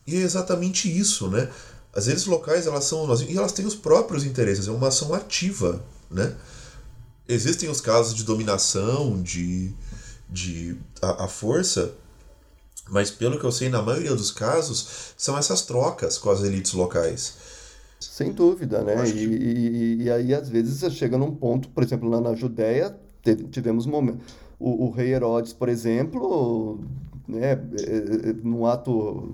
E 0.05 0.15
é 0.15 0.19
exatamente 0.19 0.87
isso, 0.89 1.27
né? 1.29 1.49
As 1.93 2.05
redes 2.05 2.25
locais, 2.25 2.67
elas 2.67 2.85
são 2.85 3.07
e 3.27 3.37
elas 3.37 3.51
têm 3.51 3.65
os 3.65 3.75
próprios 3.75 4.23
interesses, 4.23 4.67
é 4.67 4.71
uma 4.71 4.89
ação 4.89 5.13
ativa, 5.13 5.83
né? 6.09 6.35
Existem 7.27 7.69
os 7.69 7.81
casos 7.81 8.13
de 8.13 8.23
dominação, 8.23 9.21
de, 9.21 9.71
de 10.29 10.77
a, 11.01 11.25
a 11.25 11.27
força, 11.27 11.91
mas 12.87 13.09
pelo 13.09 13.39
que 13.39 13.45
eu 13.45 13.51
sei, 13.51 13.69
na 13.69 13.81
maioria 13.81 14.15
dos 14.15 14.31
casos, 14.31 15.13
são 15.17 15.37
essas 15.37 15.63
trocas 15.63 16.17
com 16.17 16.29
as 16.29 16.43
elites 16.43 16.73
locais. 16.73 17.33
Sem 17.99 18.31
dúvida, 18.31 18.81
né? 18.83 19.07
E, 19.09 19.25
e, 19.25 20.03
e, 20.03 20.11
aí, 20.11 20.33
às 20.33 20.49
vezes, 20.49 20.79
você 20.79 20.89
chega 20.89 21.17
num 21.17 21.35
ponto, 21.35 21.67
por 21.69 21.83
exemplo, 21.83 22.09
lá 22.09 22.21
na 22.21 22.33
Judéia, 22.33 22.95
tivemos 23.51 23.85
momentos 23.85 24.23
o, 24.59 24.85
o 24.85 24.89
rei 24.91 25.13
Herodes, 25.13 25.53
por 25.53 25.69
exemplo, 25.69 26.79
né, 27.27 27.51
é, 27.51 28.29
é, 28.29 28.33
no 28.43 28.65
ato 28.65 29.33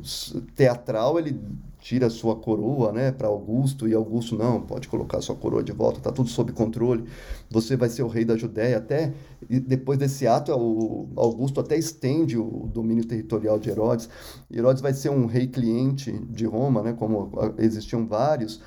teatral, 0.53 1.17
ele 1.17 1.39
tira 1.79 2.09
sua 2.09 2.35
coroa 2.35 2.91
né, 2.91 3.11
para 3.11 3.27
Augusto, 3.27 3.87
e 3.87 3.93
Augusto 3.93 4.35
não, 4.35 4.59
pode 4.59 4.87
colocar 4.87 5.21
sua 5.21 5.35
coroa 5.35 5.63
de 5.63 5.71
volta, 5.71 5.99
está 5.99 6.11
tudo 6.11 6.27
sob 6.27 6.51
controle, 6.51 7.05
você 7.49 7.75
vai 7.75 7.89
ser 7.89 8.01
o 8.01 8.07
rei 8.07 8.25
da 8.25 8.35
Judéia 8.35 8.77
até, 8.77 9.13
e 9.47 9.59
depois 9.59 9.99
desse 9.99 10.25
ato, 10.25 10.51
Augusto 10.51 11.59
até 11.59 11.77
estende 11.77 12.37
o 12.37 12.67
domínio 12.73 13.05
territorial 13.05 13.59
de 13.59 13.69
Herodes, 13.69 14.09
Herodes 14.51 14.81
vai 14.81 14.93
ser 14.93 15.09
um 15.09 15.27
rei 15.27 15.45
cliente 15.45 16.11
de 16.11 16.45
Roma, 16.45 16.81
né, 16.81 16.93
como 16.93 17.31
existiam 17.59 18.07
vários, 18.07 18.59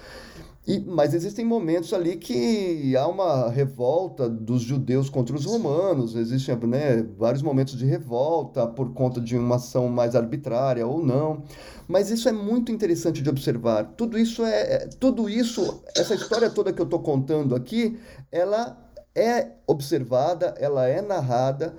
e, 0.69 0.81
mas 0.81 1.15
existem 1.15 1.47
momentos 1.47 1.95
ali 1.95 2.17
que 2.17 2.95
há 2.95 3.07
uma 3.09 3.49
revolta 3.49 4.29
dos 4.29 4.61
judeus 4.61 5.09
contra 5.09 5.35
os 5.35 5.47
romanos, 5.47 6.15
existem 6.15 6.55
né, 6.69 7.03
vários 7.17 7.41
momentos 7.41 7.75
de 7.75 7.87
revolta 7.87 8.67
por 8.67 8.93
conta 8.93 9.19
de 9.19 9.35
uma 9.35 9.57
ação 9.57 9.89
mais 9.89 10.15
arbitrária 10.15 10.87
ou 10.87 11.03
não. 11.03 11.43
Mas 11.89 12.11
isso 12.11 12.29
é 12.29 12.33
muito 12.33 12.71
interessante 12.71 13.23
de 13.23 13.31
observar. 13.31 13.95
Tudo 13.97 14.19
isso 14.19 14.45
é, 14.45 14.61
é 14.75 14.89
tudo 15.01 15.27
isso, 15.27 15.83
essa 15.97 16.15
história 16.15 16.51
toda 16.51 16.71
que 16.71 16.83
eu 16.83 16.85
estou 16.85 17.01
contando 17.01 17.55
aqui, 17.55 17.99
ela 18.31 18.77
é 19.15 19.53
observada, 19.67 20.55
ela 20.59 20.87
é 20.87 21.01
narrada. 21.01 21.75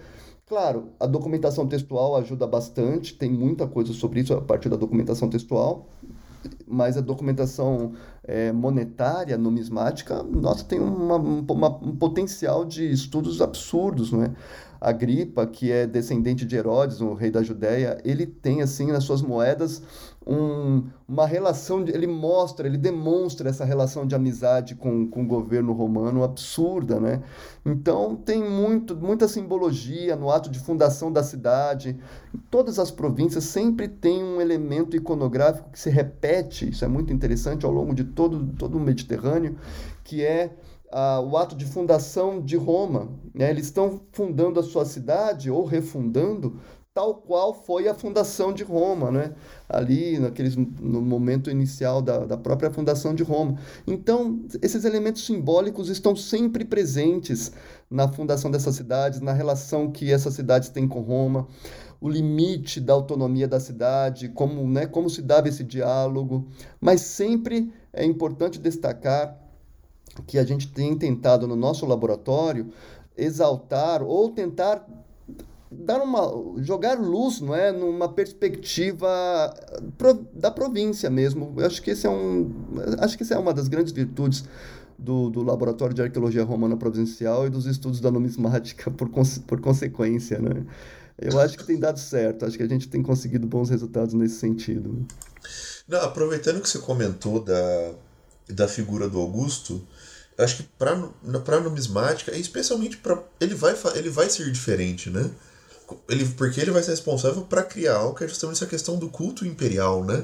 Claro, 0.47 0.93
a 0.99 1.05
documentação 1.05 1.67
textual 1.67 2.15
ajuda 2.15 2.47
bastante, 2.47 3.13
tem 3.13 3.29
muita 3.29 3.67
coisa 3.67 3.93
sobre 3.93 4.21
isso 4.21 4.33
a 4.33 4.41
partir 4.41 4.67
da 4.67 4.77
documentação 4.77 5.29
textual, 5.29 5.87
mas 6.67 6.97
a 6.97 7.01
documentação 7.01 7.93
é, 8.23 8.51
monetária, 8.51 9.37
numismática, 9.37 10.21
nossa, 10.23 10.63
tem 10.63 10.79
uma, 10.79 11.15
uma, 11.15 11.69
um 11.83 11.95
potencial 11.95 12.65
de 12.65 12.89
estudos 12.91 13.41
absurdos, 13.41 14.11
não 14.11 14.23
é? 14.23 14.31
Agripa, 14.81 15.45
que 15.45 15.71
é 15.71 15.85
descendente 15.85 16.45
de 16.45 16.55
Herodes, 16.55 17.01
o 17.01 17.13
rei 17.13 17.29
da 17.29 17.43
Judéia, 17.43 17.99
ele 18.05 18.25
tem, 18.25 18.61
assim, 18.61 18.91
nas 18.91 19.03
suas 19.03 19.21
moedas, 19.21 19.81
um, 20.29 20.83
uma 21.07 21.25
relação, 21.25 21.83
de, 21.83 21.91
ele 21.91 22.05
mostra, 22.05 22.67
ele 22.67 22.77
demonstra 22.77 23.49
essa 23.49 23.65
relação 23.65 24.05
de 24.05 24.13
amizade 24.13 24.75
com, 24.75 25.07
com 25.07 25.23
o 25.23 25.27
governo 25.27 25.73
romano 25.73 26.23
absurda, 26.23 26.99
né? 26.99 27.23
Então 27.65 28.15
tem 28.15 28.47
muito, 28.47 28.95
muita 28.95 29.27
simbologia 29.27 30.15
no 30.15 30.29
ato 30.29 30.51
de 30.51 30.59
fundação 30.59 31.11
da 31.11 31.23
cidade. 31.23 31.97
Todas 32.51 32.77
as 32.77 32.91
províncias 32.91 33.45
sempre 33.45 33.87
tem 33.87 34.23
um 34.23 34.39
elemento 34.39 34.95
iconográfico 34.95 35.71
que 35.71 35.79
se 35.79 35.89
repete, 35.89 36.69
isso 36.69 36.85
é 36.85 36.87
muito 36.87 37.11
interessante 37.11 37.65
ao 37.65 37.71
longo 37.71 37.95
de 37.95 38.03
todo, 38.03 38.53
todo 38.55 38.77
o 38.77 38.79
Mediterrâneo, 38.79 39.57
que 40.03 40.23
é 40.23 40.51
ah, 40.91 41.21
o 41.21 41.37
ato 41.37 41.55
de 41.55 41.65
fundação 41.65 42.39
de 42.39 42.55
Roma. 42.55 43.09
Né? 43.33 43.49
Eles 43.49 43.65
estão 43.65 43.99
fundando 44.11 44.59
a 44.59 44.63
sua 44.63 44.85
cidade 44.85 45.49
ou 45.49 45.65
refundando 45.65 46.59
tal 46.93 47.15
qual 47.15 47.53
foi 47.53 47.87
a 47.87 47.93
fundação 47.93 48.51
de 48.51 48.63
Roma, 48.63 49.11
né? 49.11 49.33
ali 49.69 50.17
naqueles, 50.17 50.55
no 50.55 51.01
momento 51.01 51.49
inicial 51.49 52.01
da, 52.01 52.25
da 52.25 52.35
própria 52.37 52.71
fundação 52.71 53.13
de 53.13 53.23
Roma. 53.23 53.57
Então, 53.85 54.43
esses 54.61 54.83
elementos 54.83 55.25
simbólicos 55.25 55.87
estão 55.89 56.15
sempre 56.15 56.65
presentes 56.65 57.51
na 57.89 58.07
fundação 58.07 58.49
dessas 58.49 58.75
cidades, 58.75 59.21
na 59.21 59.33
relação 59.33 59.91
que 59.91 60.11
essas 60.11 60.33
cidades 60.33 60.69
têm 60.69 60.87
com 60.87 61.01
Roma, 61.01 61.47
o 62.01 62.09
limite 62.09 62.81
da 62.81 62.93
autonomia 62.93 63.47
da 63.47 63.59
cidade, 63.59 64.29
como, 64.29 64.67
né, 64.67 64.87
como 64.87 65.09
se 65.09 65.21
dava 65.21 65.47
esse 65.47 65.63
diálogo, 65.63 66.47
mas 66.81 67.01
sempre 67.01 67.71
é 67.93 68.03
importante 68.03 68.59
destacar 68.59 69.37
que 70.25 70.39
a 70.39 70.43
gente 70.43 70.71
tem 70.71 70.97
tentado 70.97 71.47
no 71.47 71.55
nosso 71.55 71.85
laboratório 71.85 72.73
exaltar 73.15 74.01
ou 74.01 74.29
tentar 74.31 74.85
dar 75.71 76.01
uma 76.01 76.61
jogar 76.63 76.99
luz 76.99 77.39
não 77.41 77.55
é? 77.55 77.71
Numa 77.71 78.09
perspectiva 78.09 79.53
pro, 79.97 80.25
da 80.33 80.49
província 80.49 81.09
mesmo. 81.09 81.53
Eu 81.57 81.65
acho 81.65 81.81
que 81.81 81.91
esse 81.91 82.07
é 82.07 82.09
um 82.09 82.51
acho 82.99 83.15
que 83.15 83.23
essa 83.23 83.35
é 83.35 83.37
uma 83.37 83.53
das 83.53 83.67
grandes 83.67 83.93
virtudes 83.93 84.43
do, 84.97 85.29
do 85.29 85.43
laboratório 85.43 85.93
de 85.93 86.01
arqueologia 86.01 86.43
romana 86.43 86.75
provincial 86.75 87.45
e 87.45 87.49
dos 87.49 87.65
estudos 87.65 88.01
da 88.01 88.11
numismática 88.11 88.89
por, 88.91 89.09
por 89.47 89.61
consequência 89.61 90.39
né? 90.39 90.65
Eu 91.21 91.37
acho 91.37 91.57
que 91.57 91.65
tem 91.65 91.77
dado 91.77 91.99
certo. 91.99 92.45
Acho 92.45 92.55
que 92.55 92.63
a 92.63 92.67
gente 92.67 92.87
tem 92.87 93.03
conseguido 93.03 93.45
bons 93.45 93.69
resultados 93.69 94.13
nesse 94.13 94.35
sentido. 94.35 95.05
Não, 95.85 96.01
aproveitando 96.01 96.61
que 96.61 96.69
você 96.69 96.79
comentou 96.79 97.43
da 97.43 97.93
da 98.49 98.67
figura 98.67 99.07
do 99.07 99.19
Augusto 99.19 99.79
acho 100.39 100.57
que 100.57 100.63
para 100.63 101.59
numismática, 101.59 102.35
especialmente 102.35 102.97
para 102.97 103.21
ele 103.39 103.53
vai 103.53 103.75
ele 103.95 104.09
vai 104.09 104.29
ser 104.29 104.49
diferente, 104.51 105.09
né? 105.09 105.29
Ele, 106.07 106.25
porque 106.25 106.59
ele 106.59 106.71
vai 106.71 106.83
ser 106.83 106.91
responsável 106.91 107.43
para 107.43 107.63
criar 107.63 107.97
algo 107.97 108.15
que 108.15 108.23
é 108.23 108.27
justamente 108.27 108.57
essa 108.57 108.65
questão 108.65 108.97
do 108.97 109.09
culto 109.09 109.45
imperial, 109.45 110.03
né? 110.03 110.23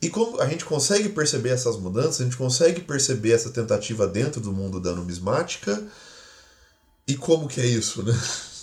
E 0.00 0.10
como 0.10 0.40
a 0.40 0.48
gente 0.48 0.64
consegue 0.64 1.08
perceber 1.08 1.50
essas 1.50 1.76
mudanças, 1.78 2.20
a 2.20 2.24
gente 2.24 2.36
consegue 2.36 2.80
perceber 2.82 3.32
essa 3.32 3.50
tentativa 3.50 4.06
dentro 4.06 4.40
do 4.40 4.52
mundo 4.52 4.80
da 4.80 4.92
numismática. 4.92 5.82
E 7.08 7.16
como 7.16 7.48
que 7.48 7.60
é 7.60 7.66
isso, 7.66 8.02
né? 8.02 8.12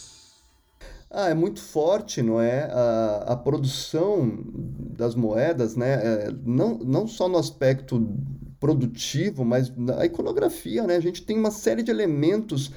Ah, 1.16 1.30
é 1.30 1.34
muito 1.36 1.62
forte, 1.62 2.24
não 2.24 2.42
é? 2.42 2.64
A, 2.72 3.26
a 3.34 3.36
produção 3.36 4.36
das 4.98 5.14
moedas, 5.14 5.76
né? 5.76 5.94
É, 5.94 6.34
não, 6.44 6.80
não 6.80 7.08
só 7.08 7.30
no 7.30 7.38
aspecto 7.38 8.04
produtivo, 8.60 9.46
mas 9.46 9.72
a 9.96 10.08
iconografia, 10.08 10.88
né? 10.88 10.96
A 10.96 11.00
gente 11.00 11.22
tem 11.22 11.38
uma 11.38 11.52
série 11.52 11.84
de 11.84 11.92
elementos 11.92 12.72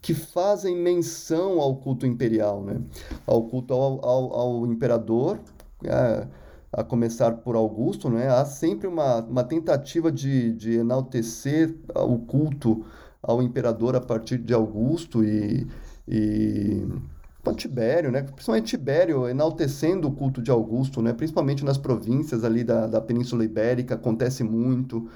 que 0.00 0.14
fazem 0.14 0.76
menção 0.76 1.60
ao 1.60 1.76
culto 1.76 2.06
imperial, 2.06 2.62
né? 2.62 2.80
Ao 3.26 3.42
culto 3.42 3.74
ao, 3.74 4.04
ao, 4.04 4.34
ao 4.34 4.66
imperador, 4.66 5.38
é, 5.84 6.26
a 6.72 6.84
começar 6.84 7.32
por 7.38 7.56
Augusto, 7.56 8.08
né? 8.08 8.28
Há 8.28 8.44
sempre 8.44 8.86
uma, 8.86 9.20
uma 9.20 9.44
tentativa 9.44 10.10
de, 10.10 10.52
de 10.52 10.76
enaltecer 10.78 11.74
o 11.94 12.18
culto 12.18 12.84
ao 13.22 13.42
imperador 13.42 13.94
a 13.94 14.00
partir 14.00 14.38
de 14.38 14.54
Augusto 14.54 15.22
e, 15.22 15.66
e 16.08 16.86
Tibério, 17.56 18.12
né? 18.12 18.22
Principalmente 18.22 18.66
Tibério 18.66 19.28
enaltecendo 19.28 20.08
o 20.08 20.12
culto 20.12 20.40
de 20.40 20.50
Augusto, 20.50 21.02
né? 21.02 21.12
Principalmente 21.12 21.64
nas 21.64 21.76
províncias 21.76 22.44
ali 22.44 22.62
da, 22.62 22.86
da 22.86 23.00
Península 23.00 23.44
Ibérica 23.44 23.94
acontece 23.96 24.44
muito, 24.44 25.08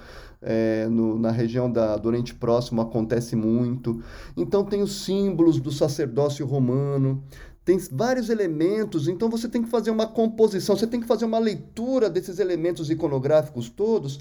é, 0.44 0.86
no, 0.88 1.18
na 1.18 1.30
região 1.30 1.70
da, 1.70 1.96
do 1.96 2.08
Oriente 2.08 2.34
Próximo 2.34 2.80
acontece 2.80 3.34
muito. 3.34 4.02
Então 4.36 4.64
tem 4.64 4.82
os 4.82 5.04
símbolos 5.04 5.58
do 5.58 5.72
sacerdócio 5.72 6.46
romano, 6.46 7.22
tem 7.64 7.78
vários 7.90 8.28
elementos, 8.28 9.08
então 9.08 9.30
você 9.30 9.48
tem 9.48 9.62
que 9.62 9.70
fazer 9.70 9.90
uma 9.90 10.06
composição, 10.06 10.76
você 10.76 10.86
tem 10.86 11.00
que 11.00 11.06
fazer 11.06 11.24
uma 11.24 11.38
leitura 11.38 12.10
desses 12.10 12.38
elementos 12.38 12.90
iconográficos 12.90 13.70
todos 13.70 14.20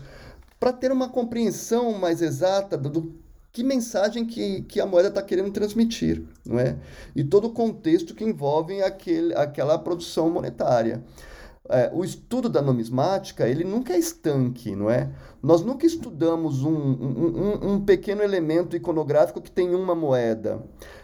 para 0.60 0.72
ter 0.72 0.92
uma 0.92 1.10
compreensão 1.10 1.92
mais 2.00 2.22
exata 2.22 2.78
do 2.78 3.14
que 3.52 3.64
mensagem 3.64 4.26
que, 4.26 4.62
que 4.62 4.80
a 4.80 4.86
moeda 4.86 5.10
está 5.10 5.22
querendo 5.22 5.52
transmitir, 5.52 6.24
não 6.44 6.58
é? 6.58 6.78
E 7.16 7.24
todo 7.24 7.46
o 7.46 7.52
contexto 7.52 8.16
que 8.16 8.24
envolve 8.24 8.82
aquele, 8.82 9.36
aquela 9.36 9.78
produção 9.78 10.30
monetária. 10.30 11.04
É, 11.70 11.90
o 11.94 12.04
estudo 12.04 12.50
da 12.50 12.62
numismática, 12.62 13.48
ele 13.48 13.64
nunca 13.64 13.94
é 13.94 13.98
estanque, 13.98 14.76
não 14.76 14.90
é? 14.90 15.10
Nós 15.42 15.62
nunca 15.62 15.86
estudamos 15.86 16.62
um, 16.62 16.74
um, 16.74 17.74
um 17.74 17.86
pequeno 17.86 18.22
elemento 18.22 18.76
iconográfico 18.76 19.42
que 19.42 19.50
tem 19.50 19.74
uma 19.74 19.96
moeda. 19.96 20.62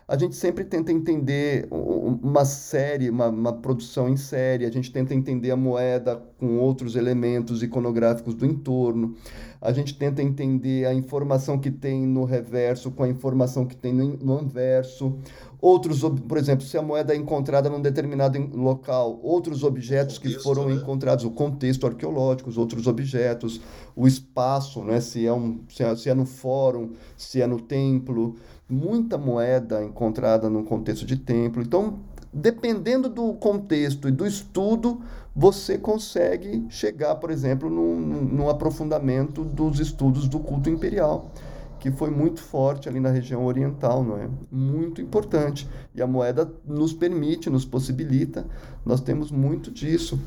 A 0.10 0.18
gente 0.18 0.36
sempre 0.36 0.64
tenta 0.64 0.92
entender 0.92 1.68
uma 1.70 2.44
série, 2.44 3.12
uma, 3.12 3.28
uma 3.28 3.54
produção 3.54 4.10
em 4.10 4.18
série, 4.18 4.66
a 4.66 4.72
gente 4.72 4.92
tenta 4.92 5.14
entender 5.14 5.52
a 5.52 5.56
moeda 5.56 6.16
com 6.40 6.58
outros 6.58 6.96
elementos 6.96 7.62
iconográficos 7.62 8.34
do 8.34 8.44
entorno 8.44 9.16
a 9.62 9.74
gente 9.74 9.94
tenta 9.94 10.24
entender 10.24 10.86
a 10.86 10.94
informação 10.94 11.60
que 11.60 11.70
tem 11.70 12.08
no 12.08 12.24
reverso 12.24 12.92
com 12.92 13.04
a 13.04 13.10
informação 13.10 13.66
que 13.66 13.76
tem 13.76 13.94
no, 13.94 14.16
no 14.18 14.40
anverso. 14.40 15.18
Outros, 15.62 16.02
por 16.02 16.38
exemplo, 16.38 16.66
se 16.66 16.78
a 16.78 16.82
moeda 16.82 17.14
é 17.14 17.18
encontrada 17.18 17.70
num 17.70 17.82
determinado 17.82 18.40
local, 18.56 19.20
outros 19.22 19.64
objetos 19.64 20.18
contexto, 20.18 20.38
que 20.38 20.44
foram 20.44 20.70
né? 20.70 20.76
encontrados, 20.76 21.26
o 21.26 21.32
contexto 21.32 21.86
arqueológico, 21.86 22.50
os 22.50 22.58
outros 22.58 22.88
objetos, 22.88 23.60
o 23.94 24.08
espaço, 24.08 24.82
né? 24.82 25.02
se, 25.02 25.28
é 25.28 25.34
um, 25.34 25.60
se, 25.68 25.84
é, 25.84 25.94
se 25.98 26.10
é 26.10 26.14
no 26.14 26.26
fórum, 26.26 26.92
se 27.18 27.42
é 27.42 27.48
no 27.48 27.60
templo, 27.60 28.38
muita 28.70 29.18
moeda 29.18 29.84
encontrada 29.84 30.50
num 30.50 30.64
contexto 30.64 31.06
de 31.06 31.18
templo. 31.18 31.62
Então, 31.62 32.00
dependendo 32.32 33.10
do 33.10 33.34
contexto 33.34 34.08
e 34.08 34.12
do 34.12 34.26
estudo, 34.26 35.02
você 35.36 35.78
consegue 35.78 36.66
chegar, 36.70 37.16
por 37.16 37.32
exemplo, 37.32 37.70
num, 37.70 38.00
num 38.00 38.50
aprofundamento 38.50 39.44
dos 39.44 39.80
estudos 39.80 40.28
do 40.28 40.40
culto 40.40 40.70
imperial, 40.70 41.32
que 41.80 41.90
foi 41.90 42.10
muito 42.10 42.42
forte 42.42 42.88
ali 42.88 43.00
na 43.00 43.10
região 43.10 43.46
oriental, 43.46 44.04
não 44.04 44.18
é? 44.18 44.30
Muito 44.52 45.02
importante. 45.02 45.68
E 45.96 46.02
a 46.02 46.08
moeda 46.08 46.52
nos 46.66 46.94
permite, 46.94 47.50
nos 47.50 47.66
possibilita, 47.66 48.46
nós 48.86 49.02
temos 49.02 49.32
muito 49.32 49.72
disso. 49.72 50.20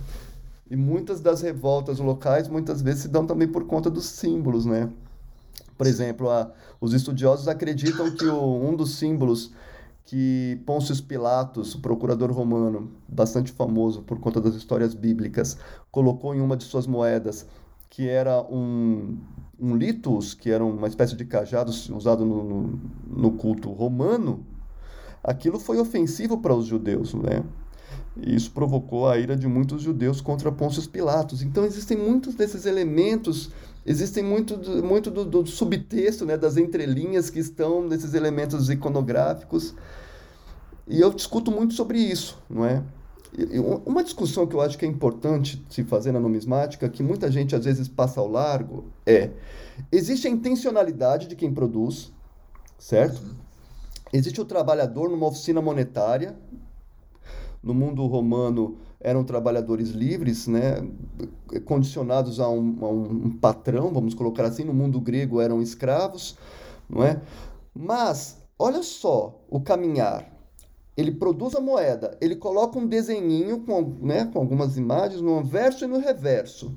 E 0.70 0.74
muitas 0.76 1.20
das 1.20 1.43
revoltas 1.43 1.99
locais, 1.99 2.49
muitas 2.49 2.80
vezes, 2.80 3.03
se 3.03 3.09
dão 3.09 3.26
também 3.26 3.47
por 3.47 3.66
conta 3.66 3.90
dos 3.90 4.07
símbolos, 4.07 4.64
né? 4.64 4.88
Por 5.83 5.89
exemplo, 5.89 6.30
a, 6.30 6.49
os 6.80 6.93
estudiosos 6.93 7.49
acreditam 7.49 8.09
que 8.12 8.24
o, 8.24 8.41
um 8.41 8.76
dos 8.76 8.95
símbolos 8.99 9.51
que 10.05 10.62
Pôncio 10.64 10.95
Pilatos, 11.03 11.74
o 11.74 11.80
procurador 11.80 12.30
romano, 12.30 12.93
bastante 13.09 13.51
famoso 13.51 14.01
por 14.03 14.20
conta 14.20 14.41
das 14.41 14.55
histórias 14.55 14.95
bíblicas, 14.95 15.59
colocou 15.91 16.37
em 16.37 16.41
uma 16.41 16.57
de 16.57 16.62
suas 16.62 16.87
moedas, 16.87 17.49
que 17.91 18.09
era 18.09 18.41
um, 18.43 19.18
um 19.59 19.74
litus, 19.74 20.35
que 20.35 20.53
era 20.53 20.64
uma 20.64 20.87
espécie 20.87 21.16
de 21.16 21.24
cajado 21.24 21.72
usado 21.72 22.24
no, 22.24 22.45
no, 22.45 22.80
no 23.09 23.33
culto 23.33 23.68
romano, 23.72 24.47
aquilo 25.20 25.59
foi 25.59 25.80
ofensivo 25.80 26.39
para 26.39 26.55
os 26.55 26.66
judeus, 26.66 27.12
né? 27.12 27.43
E 28.16 28.37
isso 28.37 28.53
provocou 28.53 29.09
a 29.09 29.18
ira 29.18 29.37
de 29.37 29.49
muitos 29.49 29.83
judeus 29.83 30.20
contra 30.20 30.53
Pôncio 30.53 30.89
Pilatos. 30.89 31.43
Então 31.43 31.64
existem 31.64 31.97
muitos 31.97 32.37
desses 32.37 32.66
elementos, 32.66 33.51
existem 33.85 34.22
muito, 34.22 34.59
muito 34.83 35.11
do, 35.11 35.24
do 35.24 35.47
subtexto, 35.47 36.24
né, 36.24 36.37
das 36.37 36.57
entrelinhas 36.57 37.30
que 37.30 37.39
estão 37.39 37.87
nesses 37.87 38.14
elementos 38.14 38.70
iconográficos. 38.70 39.74
E 40.87 41.01
eu 41.01 41.12
discuto 41.12 41.51
muito 41.51 41.74
sobre 41.74 41.99
isso, 41.99 42.39
não 42.49 42.64
é? 42.64 42.83
Uma 43.87 44.05
discussão 44.05 44.47
que 44.47 44.55
eu 44.55 44.61
acho 44.61 44.76
que 44.76 44.85
é 44.85 44.89
importante 44.89 45.64
se 45.70 45.83
fazer 45.85 46.12
na 46.12 46.20
numismática, 46.20 46.87
que 46.89 47.03
muita 47.03 47.30
gente 47.30 47.57
às 47.57 47.64
vezes 47.64 47.89
passa 47.89 48.20
ao 48.20 48.28
largo, 48.28 48.85
é: 49.07 49.30
existe 49.91 50.28
a 50.28 50.30
intencionalidade 50.30 51.28
de 51.28 51.35
quem 51.35 51.53
produz, 51.53 52.12
certo? 52.78 53.22
Existe 54.12 54.39
o 54.39 54.45
trabalhador 54.45 55.09
numa 55.09 55.26
oficina 55.26 55.62
monetária, 55.62 56.37
no 57.62 57.72
mundo 57.72 58.05
romano 58.07 58.76
eram 59.03 59.24
trabalhadores 59.24 59.90
livres, 59.90 60.46
né, 60.46 60.76
condicionados 61.64 62.40
a 62.40 62.48
um, 62.48 62.78
a 62.80 62.88
um 62.88 63.30
patrão, 63.30 63.92
vamos 63.92 64.14
colocar 64.14 64.44
assim, 64.44 64.64
no 64.64 64.72
mundo 64.72 65.00
grego 65.00 65.40
eram 65.40 65.61
escravos, 65.61 66.36
não 66.88 67.03
é? 67.05 67.20
Mas 67.74 68.38
olha 68.59 68.82
só 68.82 69.44
o 69.50 69.61
caminhar. 69.61 70.30
ele 70.96 71.11
produz 71.12 71.55
a 71.55 71.61
moeda, 71.61 72.16
ele 72.20 72.36
coloca 72.36 72.78
um 72.78 72.86
desenhinho 72.86 73.61
com, 73.61 73.96
né, 74.03 74.26
com 74.26 74.38
algumas 74.38 74.76
imagens 74.76 75.20
no 75.20 75.38
anverso 75.38 75.84
e 75.84 75.88
no 75.88 75.98
reverso. 75.98 76.76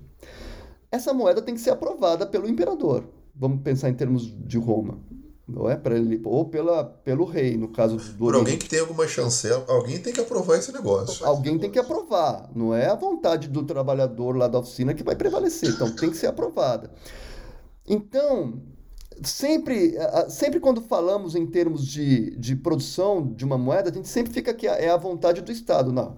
Essa 0.92 1.14
moeda 1.14 1.42
tem 1.42 1.54
que 1.54 1.62
ser 1.62 1.72
aprovada 1.72 2.26
pelo 2.26 2.48
imperador. 2.48 3.04
Vamos 3.36 3.62
pensar 3.62 3.90
em 3.90 3.94
termos 3.94 4.34
de 4.48 4.58
Roma. 4.58 5.00
Não 5.48 5.70
é 5.70 5.76
para 5.76 5.96
ele 5.96 6.20
ou 6.26 6.46
pela, 6.46 6.84
pelo 6.84 7.24
rei, 7.24 7.56
no 7.56 7.68
caso 7.68 7.98
do 7.98 8.18
Por 8.18 8.34
alguém 8.34 8.58
que 8.58 8.68
tem 8.68 8.80
alguma 8.80 9.08
chancela, 9.08 9.64
alguém 9.68 10.00
tem 10.00 10.12
que 10.12 10.20
aprovar 10.20 10.58
esse 10.58 10.72
negócio. 10.72 11.24
Alguém 11.24 11.60
tem 11.60 11.70
que 11.70 11.78
aprovar, 11.78 12.50
não 12.56 12.74
é 12.74 12.88
a 12.88 12.96
vontade 12.96 13.48
do 13.48 13.64
trabalhador 13.64 14.36
lá 14.36 14.48
da 14.48 14.58
oficina 14.58 14.96
que 14.96 15.04
vai 15.04 15.16
prevalecer, 15.16 15.70
então 15.70 15.92
tem 15.96 16.10
que 16.10 16.18
ser 16.18 16.28
aprovada. 16.28 16.92
Então, 17.88 18.60
sempre, 19.24 19.96
sempre 20.30 20.60
quando 20.60 20.82
falamos 20.82 21.36
em 21.36 21.46
termos 21.46 21.86
de, 21.86 22.36
de 22.38 22.56
produção 22.56 23.32
de 23.34 23.46
uma 23.46 23.58
moeda, 23.58 23.92
a 23.92 23.94
gente 23.94 24.08
sempre 24.08 24.34
fica 24.34 24.52
que 24.52 24.68
é 24.68 24.90
a 24.90 24.98
vontade 24.98 25.42
do 25.42 25.52
Estado. 25.52 25.92
Não. 25.92 26.18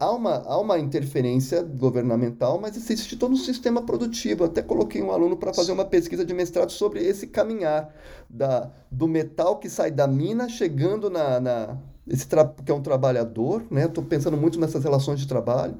Há 0.00 0.10
uma, 0.10 0.42
há 0.44 0.58
uma 0.58 0.78
interferência 0.78 1.62
governamental, 1.62 2.58
mas 2.60 2.76
existe 2.76 3.16
todo 3.16 3.32
um 3.32 3.36
sistema 3.36 3.80
produtivo. 3.82 4.44
Até 4.44 4.60
coloquei 4.60 5.00
um 5.02 5.12
aluno 5.12 5.36
para 5.36 5.54
fazer 5.54 5.70
uma 5.70 5.84
pesquisa 5.84 6.24
de 6.24 6.34
mestrado 6.34 6.72
sobre 6.72 7.00
esse 7.00 7.28
caminhar 7.28 7.94
da, 8.28 8.70
do 8.90 9.06
metal 9.06 9.58
que 9.58 9.70
sai 9.70 9.90
da 9.90 10.06
mina 10.06 10.48
chegando 10.48 11.08
na, 11.08 11.38
na 11.38 11.78
esse 12.08 12.26
que 12.64 12.72
é 12.72 12.74
um 12.74 12.80
trabalhador, 12.80 13.62
né? 13.70 13.84
Estou 13.84 14.02
pensando 14.02 14.36
muito 14.36 14.58
nessas 14.58 14.82
relações 14.82 15.20
de 15.20 15.28
trabalho. 15.28 15.76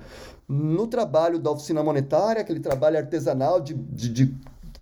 No 0.47 0.87
trabalho 0.87 1.39
da 1.39 1.51
oficina 1.51 1.83
monetária, 1.83 2.43
aquele 2.43 2.61
trabalho 2.61 2.99
artesanal 2.99 3.61
de, 3.61 3.75
de, 3.75 4.09
de 4.09 4.35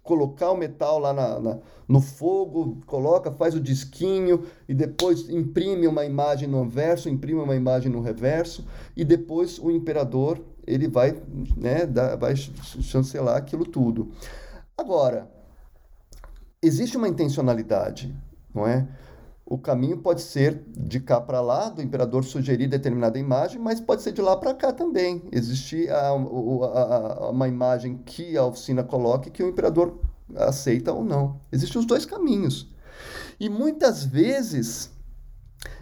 colocar 0.07 0.53
o 0.53 0.57
metal 0.57 0.99
lá 1.01 1.13
na, 1.13 1.41
na, 1.41 1.59
no 1.87 2.01
fogo, 2.01 2.79
coloca, 2.87 3.31
faz 3.33 3.55
o 3.55 3.61
disquinho 3.61 4.45
e 4.69 4.73
depois 4.73 5.29
imprime 5.29 5.87
uma 5.87 6.05
imagem 6.05 6.49
no 6.49 6.65
verso, 6.65 7.09
imprime 7.09 7.41
uma 7.41 7.57
imagem 7.57 7.91
no 7.91 8.01
reverso 8.01 8.65
e 8.97 9.05
depois 9.05 9.59
o 9.59 9.71
imperador 9.71 10.41
ele 10.67 10.89
vai, 10.89 11.21
né, 11.57 11.85
dar, 11.85 12.17
vai 12.17 12.35
chancelar 12.37 13.37
aquilo 13.37 13.65
tudo. 13.65 14.11
Agora, 14.79 15.29
existe 16.63 16.97
uma 16.97 17.09
intencionalidade, 17.09 18.15
não 18.55 18.67
é? 18.67 18.89
O 19.49 19.57
caminho 19.57 19.99
pode 19.99 20.23
ser 20.23 20.61
de 20.77 20.99
cá 20.99 21.21
para 21.21 21.41
lá, 21.41 21.69
do 21.69 21.81
imperador 21.81 22.25
sugerir 22.25 22.67
determinada 22.67 23.17
imagem, 23.17 23.61
mas 23.61 23.81
pode 23.81 24.03
ser 24.03 24.11
de 24.11 24.21
lá 24.21 24.37
para 24.37 24.53
cá 24.53 24.73
também. 24.73 25.23
Existe 25.31 25.89
a, 25.89 26.09
a, 26.09 26.13
a, 26.15 27.31
uma 27.31 27.47
imagem 27.47 27.97
que 28.05 28.37
a 28.37 28.45
oficina 28.45 28.83
coloque 28.83 29.31
que 29.31 29.45
o 29.45 29.49
imperador 29.49 30.01
aceita 30.35 30.93
ou 30.93 31.05
não. 31.05 31.41
Existem 31.53 31.79
os 31.79 31.87
dois 31.87 32.05
caminhos. 32.05 32.75
E 33.39 33.49
muitas 33.49 34.05
vezes, 34.05 34.91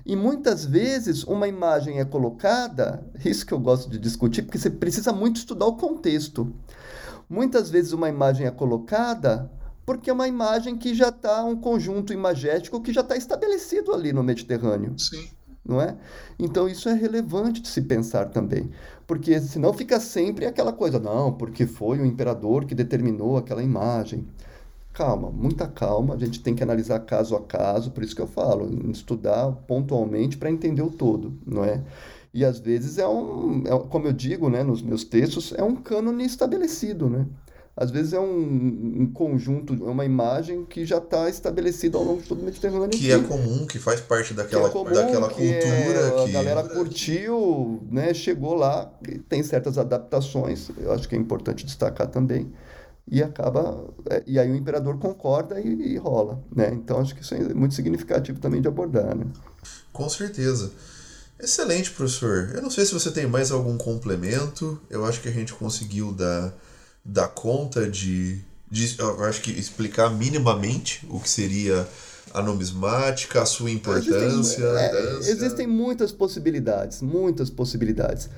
e 0.05 0.15
muitas 0.15 0.67
vezes 0.67 1.25
uma 1.25 1.49
imagem 1.49 2.01
é 2.01 2.05
colocada, 2.05 3.03
isso 3.25 3.47
que 3.47 3.55
eu 3.55 3.59
gosto 3.59 3.89
de 3.89 3.99
discutir, 3.99 4.43
porque 4.43 4.59
você 4.59 4.69
precisa 4.69 5.11
muito 5.11 5.37
estudar 5.37 5.65
o 5.65 5.79
contexto. 5.79 6.53
Muitas 7.31 7.71
vezes 7.71 7.93
uma 7.93 8.11
imagem 8.11 8.47
é 8.47 8.51
colocada 8.51 9.51
porque 9.85 10.11
é 10.11 10.13
uma 10.13 10.29
imagem 10.29 10.77
que 10.77 10.95
já 10.95 11.09
está, 11.09 11.45
um 11.45 11.57
conjunto 11.57 12.13
imagético 12.13 12.81
que 12.81 12.93
já 12.93 13.03
está 13.03 13.17
estabelecido 13.17 13.93
ali 13.93 14.13
no 14.13 14.23
Mediterrâneo. 14.23 14.99
Sim. 14.99 15.29
Não 15.67 15.81
é? 15.81 15.97
Então 16.39 16.69
isso 16.69 16.89
é 16.91 16.93
relevante 16.93 17.61
de 17.63 17.69
se 17.69 17.83
pensar 17.83 18.27
também. 18.27 18.71
Porque 19.07 19.41
senão 19.41 19.73
fica 19.73 19.99
sempre 19.99 20.45
aquela 20.47 20.73
coisa, 20.73 20.99
não, 20.99 21.33
porque 21.33 21.67
foi 21.67 21.99
o 21.99 22.07
imperador 22.07 22.67
que 22.67 22.75
determinou 22.75 23.37
aquela 23.37 23.63
imagem. 23.63 24.27
Calma, 24.93 25.31
muita 25.31 25.67
calma, 25.67 26.15
a 26.15 26.19
gente 26.19 26.41
tem 26.41 26.55
que 26.55 26.63
analisar 26.63 27.01
caso 27.01 27.35
a 27.35 27.41
caso, 27.41 27.91
por 27.91 28.05
isso 28.05 28.15
que 28.15 28.23
eu 28.23 28.27
falo, 28.27 28.71
estudar 28.91 29.51
pontualmente 29.67 30.37
para 30.37 30.51
entender 30.51 30.83
o 30.83 30.91
todo, 30.91 31.37
não 31.45 31.65
é? 31.65 31.83
E 32.33 32.45
às 32.45 32.59
vezes 32.59 32.99
é 32.99 33.07
um, 33.07 33.63
é, 33.65 33.79
como 33.89 34.07
eu 34.07 34.13
digo 34.13 34.49
né, 34.49 34.63
nos 34.63 34.83
meus 34.83 35.03
textos, 35.03 35.53
é 35.57 35.63
um 35.63 35.77
cânone 35.77 36.25
estabelecido, 36.25 37.09
né? 37.09 37.27
Às 37.77 37.91
vezes 37.91 38.13
é 38.13 38.21
um, 38.21 39.03
um 39.03 39.11
conjunto, 39.13 39.75
é 39.75 39.91
uma 39.91 40.05
imagem 40.05 40.65
que 40.65 40.85
já 40.85 40.99
está 40.99 41.29
estabelecida 41.29 41.99
ao 41.99 42.05
longo 42.05 42.23
de 42.23 42.29
todo 42.29 42.41
o 42.41 42.45
Mediterrâneo. 42.45 42.91
Que 42.91 43.11
é 43.11 43.19
comum, 43.19 43.67
que 43.67 43.81
faz 43.81 44.01
parte 44.01 44.33
daquela, 44.33 44.69
é 44.69 44.71
comum, 44.71 44.93
daquela 44.93 45.29
cultura. 45.29 45.49
É, 45.53 46.11
que... 46.11 46.31
A 46.31 46.33
galera 46.33 46.63
curtiu, 46.63 47.83
né, 47.91 48.15
chegou 48.15 48.55
lá, 48.55 48.93
tem 49.29 49.43
certas 49.43 49.77
adaptações, 49.77 50.71
eu 50.79 50.93
acho 50.93 51.09
que 51.09 51.17
é 51.17 51.19
importante 51.19 51.67
destacar 51.67 52.07
também, 52.07 52.53
e 53.11 53.23
acaba, 53.23 53.85
é, 54.09 54.23
e 54.25 54.39
aí 54.39 54.51
o 54.51 54.55
imperador 54.55 54.97
concorda 54.99 55.61
e, 55.61 55.95
e 55.95 55.97
rola, 55.97 56.43
né? 56.55 56.71
Então 56.73 57.01
acho 57.01 57.15
que 57.15 57.23
isso 57.23 57.35
é 57.35 57.53
muito 57.53 57.75
significativo 57.75 58.39
também 58.39 58.63
de 58.63 58.69
abordar, 58.69 59.15
né? 59.17 59.27
Com 59.93 60.09
certeza. 60.09 60.71
Excelente, 61.39 61.91
professor. 61.91 62.53
Eu 62.55 62.63
não 62.63 62.71
sei 62.71 62.87
se 62.87 62.95
você 62.95 63.11
tem 63.11 63.27
mais 63.27 63.51
algum 63.51 63.77
complemento. 63.77 64.81
Eu 64.89 65.05
acho 65.05 65.21
que 65.21 65.29
a 65.29 65.33
gente 65.33 65.53
conseguiu 65.53 66.13
dar 66.13 66.55
dar 67.05 67.29
conta 67.29 67.89
de, 67.89 68.41
de 68.71 68.99
eu 68.99 69.25
acho 69.25 69.43
que 69.43 69.51
explicar 69.51 70.11
minimamente 70.11 71.07
o 71.11 71.21
que 71.21 71.29
seria 71.29 71.87
a 72.33 72.43
numismática, 72.43 73.43
a 73.43 73.47
sua 73.47 73.71
importância. 73.71 74.27
Existem, 74.27 74.65
é, 74.65 75.19
existem 75.19 75.67
muitas 75.67 76.11
possibilidades, 76.11 77.01
muitas 77.01 77.51
possibilidades. 77.51 78.29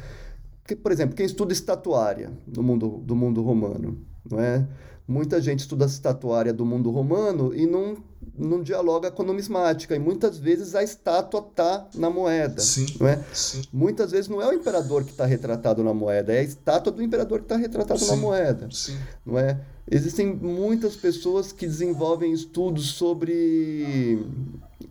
Que, 0.67 0.75
por 0.75 0.93
exemplo, 0.93 1.15
quem 1.15 1.25
estuda 1.25 1.53
estatuária 1.53 2.31
no 2.47 2.63
mundo 2.63 3.01
do 3.05 3.15
mundo 3.15 3.43
romano, 3.43 3.99
não 4.29 4.41
é? 4.41 4.67
Muita 5.09 5.41
gente 5.41 5.61
estuda 5.61 5.85
a 5.85 5.89
estatuária 5.89 6.53
do 6.53 6.67
mundo 6.67 6.91
romano 6.91 7.55
e 7.55 7.65
não, 7.65 7.97
não 8.39 8.63
dialoga 8.63 9.11
com 9.11 9.23
a 9.23 9.27
numismática. 9.27 9.95
E 9.95 9.99
muitas 9.99 10.39
vezes 10.39 10.75
a 10.75 10.83
estátua 10.83 11.47
está 11.49 11.87
na 11.95 12.11
moeda. 12.11 12.61
Sim, 12.61 12.87
não 12.99 13.09
é? 13.09 13.23
Sim. 13.33 13.63
Muitas 13.73 14.11
vezes 14.11 14.29
não 14.29 14.41
é 14.41 14.49
o 14.49 14.53
imperador 14.53 15.05
que 15.05 15.11
está 15.11 15.27
retratado 15.27 15.83
na 15.83 15.95
moeda, 15.95 16.33
é 16.33 16.41
a 16.41 16.43
estátua 16.43 16.93
do 16.93 17.03
imperador 17.03 17.39
que 17.39 17.45
está 17.45 17.57
retratado 17.57 18.01
sim, 18.01 18.11
na 18.11 18.17
moeda. 18.17 18.69
Sim. 18.71 18.97
Não 19.25 19.39
é? 19.39 19.61
Existem 19.89 20.35
muitas 20.35 20.97
pessoas 20.97 21.53
que 21.53 21.67
desenvolvem 21.67 22.33
estudos 22.33 22.91
sobre 22.93 24.27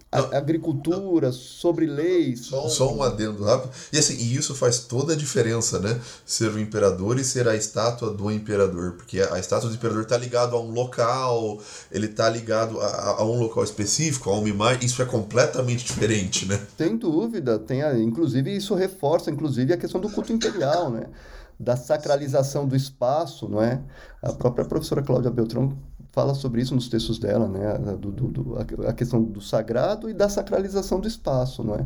a, 0.09 0.37
agricultura, 0.37 1.31
sobre 1.31 1.85
leis. 1.85 2.45
Só 2.45 2.65
um, 2.65 2.69
só 2.69 2.93
um 2.93 3.03
adendo 3.03 3.43
rápido. 3.43 3.71
E 3.91 3.97
assim, 3.97 4.15
e 4.15 4.35
isso 4.35 4.55
faz 4.55 4.79
toda 4.79 5.13
a 5.13 5.15
diferença, 5.15 5.79
né? 5.79 5.99
Ser 6.25 6.49
o 6.49 6.59
imperador 6.59 7.19
e 7.19 7.23
ser 7.23 7.47
a 7.47 7.55
estátua 7.55 8.11
do 8.11 8.31
imperador. 8.31 8.93
Porque 8.93 9.19
a 9.19 9.37
estátua 9.37 9.69
do 9.69 9.75
imperador 9.75 10.03
está 10.03 10.17
ligado 10.17 10.55
a 10.55 10.61
um 10.61 10.71
local, 10.71 11.59
ele 11.91 12.05
está 12.05 12.29
ligado 12.29 12.79
a, 12.79 12.85
a, 12.85 13.23
um 13.25 13.39
local 13.39 13.63
específico, 13.63 14.29
a 14.29 14.33
uma 14.33 14.49
imagem. 14.49 14.85
Isso 14.85 15.01
é 15.01 15.05
completamente 15.05 15.85
diferente, 15.85 16.45
né? 16.45 16.59
Sem 16.77 16.97
dúvida. 16.97 17.59
Tem 17.59 17.81
a, 17.81 17.97
inclusive, 17.97 18.55
isso 18.55 18.75
reforça, 18.75 19.31
inclusive, 19.31 19.73
a 19.73 19.77
questão 19.77 19.99
do 19.99 20.09
culto 20.09 20.31
imperial, 20.31 20.89
né? 20.89 21.05
Da 21.59 21.75
sacralização 21.75 22.67
do 22.67 22.75
espaço, 22.75 23.47
não 23.47 23.61
é? 23.61 23.81
A 24.21 24.33
própria 24.33 24.65
professora 24.65 25.01
Cláudia 25.01 25.31
Beltrão 25.31 25.77
fala 26.11 26.33
sobre 26.33 26.61
isso 26.61 26.73
nos 26.73 26.87
textos 26.87 27.19
dela, 27.19 27.47
né? 27.47 27.77
Do, 27.97 28.11
do, 28.11 28.27
do, 28.27 28.87
a 28.87 28.93
questão 28.93 29.21
do 29.21 29.41
sagrado 29.41 30.09
e 30.09 30.13
da 30.13 30.29
sacralização 30.29 30.99
do 30.99 31.07
espaço, 31.07 31.63
não 31.63 31.75
é? 31.75 31.85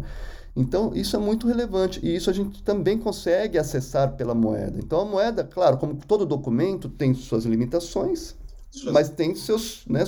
Então, 0.55 0.91
isso 0.93 1.15
é 1.15 1.19
muito 1.19 1.47
relevante 1.47 1.99
e 2.03 2.15
isso 2.15 2.29
a 2.29 2.33
gente 2.33 2.61
também 2.63 2.97
consegue 2.97 3.57
acessar 3.57 4.15
pela 4.15 4.33
moeda. 4.35 4.77
Então, 4.77 4.99
a 4.99 5.05
moeda, 5.05 5.43
claro, 5.43 5.77
como 5.77 5.95
todo 5.95 6.25
documento, 6.25 6.89
tem 6.89 7.13
suas 7.13 7.45
limitações, 7.45 8.35
mas 8.91 9.09
tem 9.09 9.35
seus, 9.35 9.83
né, 9.87 10.03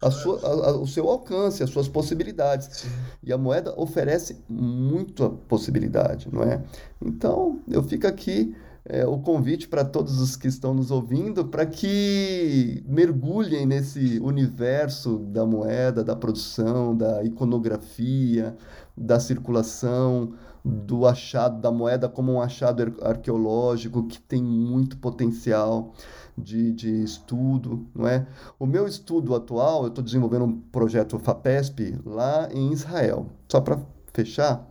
a 0.00 0.10
sua, 0.10 0.40
a, 0.42 0.70
a, 0.70 0.76
o 0.76 0.86
seu 0.86 1.08
alcance, 1.08 1.62
as 1.62 1.70
suas 1.70 1.88
possibilidades. 1.88 2.68
Sim. 2.72 2.88
E 3.22 3.32
a 3.32 3.38
moeda 3.38 3.74
oferece 3.76 4.42
muita 4.48 5.28
possibilidade, 5.28 6.28
não 6.32 6.42
é? 6.42 6.62
Então, 7.00 7.60
eu 7.68 7.82
fico 7.82 8.06
aqui 8.06 8.54
é, 8.84 9.06
o 9.06 9.18
convite 9.18 9.68
para 9.68 9.84
todos 9.84 10.20
os 10.20 10.36
que 10.36 10.48
estão 10.48 10.72
nos 10.72 10.90
ouvindo 10.90 11.44
para 11.44 11.66
que 11.66 12.82
mergulhem 12.88 13.66
nesse 13.66 14.18
universo 14.20 15.18
da 15.18 15.44
moeda, 15.44 16.02
da 16.02 16.16
produção, 16.16 16.96
da 16.96 17.22
iconografia, 17.22 18.56
da 18.96 19.20
circulação, 19.20 20.32
do 20.64 21.06
achado 21.06 21.60
da 21.60 21.70
moeda 21.70 22.08
como 22.08 22.32
um 22.32 22.40
achado 22.40 22.94
arqueológico 23.02 24.06
que 24.06 24.20
tem 24.20 24.42
muito 24.42 24.98
potencial 24.98 25.92
de, 26.36 26.72
de 26.72 27.02
estudo, 27.02 27.86
não 27.94 28.06
é? 28.06 28.26
O 28.58 28.66
meu 28.66 28.86
estudo 28.86 29.34
atual, 29.34 29.82
eu 29.82 29.88
estou 29.88 30.02
desenvolvendo 30.02 30.44
um 30.44 30.60
projeto 30.60 31.18
FAPESP 31.18 31.98
lá 32.04 32.48
em 32.52 32.72
Israel. 32.72 33.26
Só 33.48 33.60
para 33.60 33.80
fechar, 34.12 34.66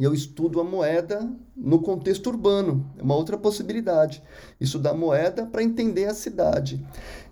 e 0.00 0.04
eu 0.04 0.14
estudo 0.14 0.60
a 0.60 0.64
moeda 0.64 1.30
no 1.54 1.80
contexto 1.80 2.28
urbano, 2.28 2.90
é 2.96 3.02
uma 3.02 3.14
outra 3.14 3.36
possibilidade. 3.36 4.22
Estudar 4.58 4.94
moeda 4.94 5.44
para 5.44 5.62
entender 5.62 6.06
a 6.06 6.14
cidade. 6.14 6.82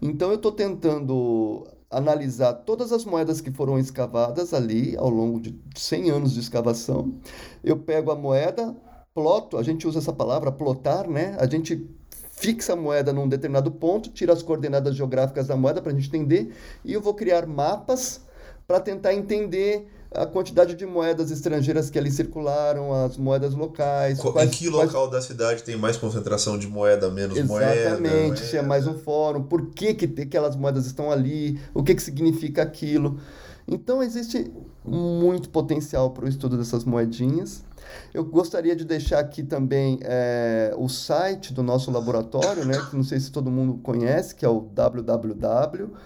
Então 0.02 0.28
eu 0.28 0.34
estou 0.34 0.52
tentando 0.52 1.66
analisar 1.90 2.52
todas 2.52 2.92
as 2.92 3.04
moedas 3.04 3.40
que 3.40 3.50
foram 3.50 3.78
escavadas 3.78 4.52
ali 4.52 4.94
ao 4.98 5.08
longo 5.08 5.40
de 5.40 5.58
100 5.74 6.10
anos 6.10 6.34
de 6.34 6.40
escavação. 6.40 7.14
Eu 7.64 7.78
pego 7.78 8.10
a 8.10 8.16
moeda, 8.16 8.76
ploto, 9.14 9.56
a 9.56 9.62
gente 9.62 9.88
usa 9.88 9.98
essa 9.98 10.12
palavra 10.12 10.52
plotar, 10.52 11.08
né? 11.08 11.36
A 11.40 11.46
gente 11.46 11.88
fixa 12.38 12.72
a 12.72 12.76
moeda 12.76 13.12
num 13.12 13.28
determinado 13.28 13.70
ponto, 13.70 14.10
tira 14.10 14.32
as 14.32 14.42
coordenadas 14.42 14.94
geográficas 14.94 15.46
da 15.46 15.56
moeda 15.56 15.82
para 15.82 15.92
a 15.92 15.94
gente 15.94 16.08
entender, 16.08 16.54
e 16.84 16.92
eu 16.92 17.00
vou 17.00 17.14
criar 17.14 17.46
mapas 17.46 18.20
para 18.66 18.80
tentar 18.80 19.14
entender 19.14 19.88
a 20.10 20.24
quantidade 20.24 20.74
de 20.74 20.86
moedas 20.86 21.30
estrangeiras 21.30 21.90
que 21.90 21.98
ali 21.98 22.10
circularam, 22.10 22.92
as 22.92 23.16
moedas 23.16 23.54
locais. 23.54 24.18
Qu 24.18 24.32
quais, 24.32 24.48
em 24.48 24.50
que 24.50 24.68
local 24.68 25.08
quais... 25.08 25.10
da 25.10 25.20
cidade 25.20 25.62
tem 25.62 25.76
mais 25.76 25.96
concentração 25.96 26.58
de 26.58 26.66
moeda, 26.66 27.10
menos 27.10 27.36
Exatamente, 27.36 27.66
moeda? 27.66 27.80
Exatamente, 27.80 28.40
se 28.40 28.56
é 28.56 28.62
mais 28.62 28.86
um 28.86 28.94
fórum, 28.94 29.42
por 29.42 29.70
que, 29.70 29.94
que 29.94 30.22
aquelas 30.22 30.56
moedas 30.56 30.86
estão 30.86 31.10
ali, 31.10 31.60
o 31.74 31.82
que, 31.82 31.94
que 31.94 32.02
significa 32.02 32.62
aquilo. 32.62 33.20
Então, 33.66 34.02
existe 34.02 34.50
muito 34.82 35.50
potencial 35.50 36.10
para 36.10 36.24
o 36.24 36.28
estudo 36.28 36.56
dessas 36.56 36.84
moedinhas. 36.84 37.62
Eu 38.12 38.24
gostaria 38.24 38.74
de 38.74 38.84
deixar 38.84 39.18
aqui 39.20 39.42
também 39.42 39.98
é, 40.02 40.74
o 40.76 40.88
site 40.88 41.52
do 41.52 41.62
nosso 41.62 41.90
laboratório, 41.90 42.64
né, 42.64 42.74
que 42.88 42.96
não 42.96 43.04
sei 43.04 43.20
se 43.20 43.30
todo 43.30 43.50
mundo 43.50 43.78
conhece, 43.82 44.34
que 44.34 44.44
é 44.44 44.48
o 44.48 44.60
www.larp, 44.60 46.00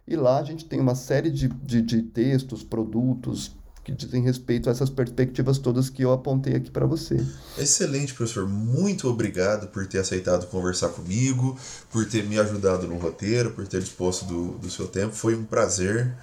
E 0.07 0.17
lá 0.17 0.39
a 0.39 0.43
gente 0.43 0.65
tem 0.65 0.81
uma 0.81 0.95
série 0.95 1.31
de, 1.31 1.49
de, 1.49 1.83
de 1.83 2.03
textos, 2.03 2.65
produtos, 2.65 3.58
que 3.89 4.07
dizem 4.07 4.23
respeito 4.23 4.69
a 4.69 4.73
essas 4.73 4.91
perspectivas 4.91 5.57
todas 5.57 5.89
que 5.89 6.03
eu 6.03 6.13
apontei 6.13 6.55
aqui 6.55 6.71
para 6.71 6.85
você. 6.85 7.17
Excelente, 7.57 8.13
professor. 8.13 8.47
Muito 8.47 9.09
obrigado 9.09 9.69
por 9.69 9.87
ter 9.87 9.99
aceitado 9.99 10.47
conversar 10.47 10.91
comigo, 10.91 11.59
por 11.91 12.07
ter 12.07 12.25
me 12.25 12.39
ajudado 12.39 12.87
no 12.87 12.99
roteiro, 12.99 13.51
por 13.53 13.67
ter 13.67 13.81
disposto 13.81 14.27
do, 14.27 14.59
do 14.59 14.71
seu 14.71 14.87
tempo. 14.87 15.15
Foi 15.15 15.35
um 15.35 15.45
prazer. 15.45 16.15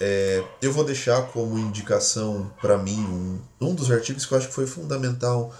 É, 0.00 0.42
eu 0.62 0.72
vou 0.72 0.84
deixar 0.84 1.22
como 1.28 1.58
indicação 1.58 2.50
para 2.60 2.78
mim 2.78 2.98
um, 2.98 3.38
um 3.68 3.74
dos 3.74 3.90
artigos 3.90 4.24
que 4.24 4.32
eu 4.32 4.38
acho 4.38 4.48
que 4.48 4.54
foi 4.54 4.66
fundamental, 4.66 5.54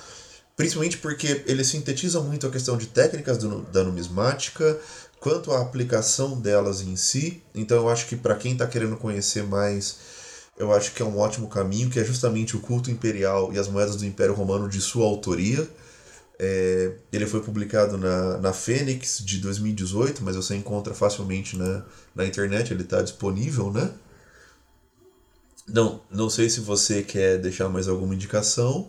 principalmente 0.56 0.98
porque 0.98 1.44
ele 1.46 1.64
sintetiza 1.64 2.20
muito 2.20 2.46
a 2.46 2.50
questão 2.50 2.76
de 2.78 2.86
técnicas 2.86 3.38
do, 3.38 3.62
da 3.62 3.82
numismática, 3.82 4.78
quanto 5.20 5.52
à 5.52 5.60
aplicação 5.60 6.40
delas 6.40 6.80
em 6.80 6.96
si. 6.96 7.42
Então 7.54 7.76
eu 7.76 7.88
acho 7.90 8.06
que 8.06 8.16
para 8.16 8.36
quem 8.36 8.52
está 8.52 8.66
querendo 8.66 8.96
conhecer 8.96 9.42
mais 9.42 10.15
eu 10.58 10.72
acho 10.72 10.92
que 10.92 11.02
é 11.02 11.04
um 11.04 11.18
ótimo 11.18 11.48
caminho, 11.48 11.90
que 11.90 12.00
é 12.00 12.04
justamente 12.04 12.56
o 12.56 12.60
culto 12.60 12.90
imperial 12.90 13.52
e 13.52 13.58
as 13.58 13.68
moedas 13.68 13.96
do 13.96 14.06
Império 14.06 14.34
Romano 14.34 14.68
de 14.68 14.80
sua 14.80 15.04
autoria. 15.04 15.68
É, 16.38 16.92
ele 17.12 17.26
foi 17.26 17.40
publicado 17.40 17.96
na, 17.96 18.38
na 18.38 18.52
Fênix 18.52 19.22
de 19.24 19.38
2018, 19.38 20.22
mas 20.22 20.36
você 20.36 20.54
encontra 20.54 20.94
facilmente 20.94 21.56
na, 21.56 21.84
na 22.14 22.26
internet, 22.26 22.72
ele 22.72 22.82
está 22.82 23.00
disponível, 23.02 23.70
né? 23.70 23.90
Não, 25.68 26.00
não 26.10 26.30
sei 26.30 26.48
se 26.48 26.60
você 26.60 27.02
quer 27.02 27.38
deixar 27.38 27.68
mais 27.68 27.88
alguma 27.88 28.14
indicação. 28.14 28.88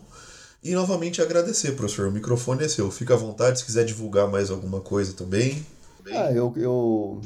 E 0.62 0.74
novamente 0.74 1.22
agradecer, 1.22 1.72
professor. 1.72 2.08
O 2.08 2.12
microfone 2.12 2.64
é 2.64 2.68
seu. 2.68 2.90
Fica 2.90 3.14
à 3.14 3.16
vontade 3.16 3.58
se 3.58 3.64
quiser 3.64 3.84
divulgar 3.84 4.28
mais 4.28 4.50
alguma 4.50 4.80
coisa 4.80 5.12
também. 5.12 5.64
Ah, 6.10 6.32
eu, 6.32 6.52
eu 6.56 7.20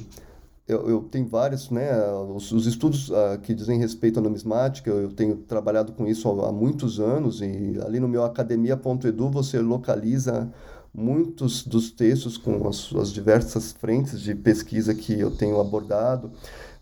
eu, 0.66 0.88
eu 0.88 1.02
tenho 1.02 1.26
vários, 1.26 1.70
né, 1.70 1.90
os, 2.34 2.52
os 2.52 2.66
estudos 2.66 3.10
uh, 3.10 3.38
que 3.42 3.54
dizem 3.54 3.78
respeito 3.78 4.18
à 4.18 4.22
numismática, 4.22 4.90
eu 4.90 5.12
tenho 5.12 5.36
trabalhado 5.36 5.92
com 5.92 6.06
isso 6.06 6.28
há, 6.28 6.48
há 6.48 6.52
muitos 6.52 7.00
anos 7.00 7.40
e 7.40 7.78
ali 7.84 7.98
no 7.98 8.08
meu 8.08 8.24
academia.edu 8.24 9.30
você 9.30 9.58
localiza 9.58 10.52
muitos 10.94 11.66
dos 11.66 11.90
textos 11.90 12.36
com 12.36 12.68
as 12.68 13.12
diversas 13.12 13.72
frentes 13.72 14.20
de 14.20 14.34
pesquisa 14.34 14.94
que 14.94 15.18
eu 15.18 15.30
tenho 15.30 15.58
abordado. 15.58 16.30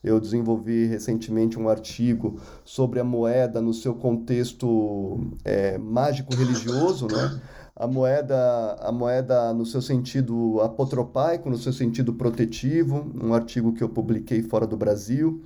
Eu 0.03 0.19
desenvolvi 0.19 0.87
recentemente 0.87 1.59
um 1.59 1.69
artigo 1.69 2.41
sobre 2.65 2.99
a 3.01 3.05
moeda 3.05 3.61
no 3.61 3.75
seu 3.75 3.95
contexto 3.95 5.21
é, 5.45 5.77
mágico-religioso, 5.77 7.07
né? 7.07 7.41
A 7.75 7.87
moeda, 7.87 8.77
a 8.81 8.93
moeda 8.93 9.53
no 9.53 9.65
seu 9.65 9.81
sentido 9.81 10.61
apotropaico, 10.61 11.49
no 11.49 11.57
seu 11.57 11.73
sentido 11.73 12.13
protetivo, 12.13 13.11
um 13.23 13.33
artigo 13.33 13.73
que 13.73 13.83
eu 13.83 13.89
publiquei 13.89 14.43
fora 14.43 14.67
do 14.67 14.77
Brasil, 14.77 15.43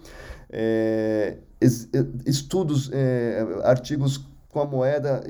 é, 0.50 1.38
estudos, 2.26 2.90
é, 2.92 3.44
artigos 3.64 4.26
com 4.50 4.60
a 4.60 4.64
moeda 4.64 5.24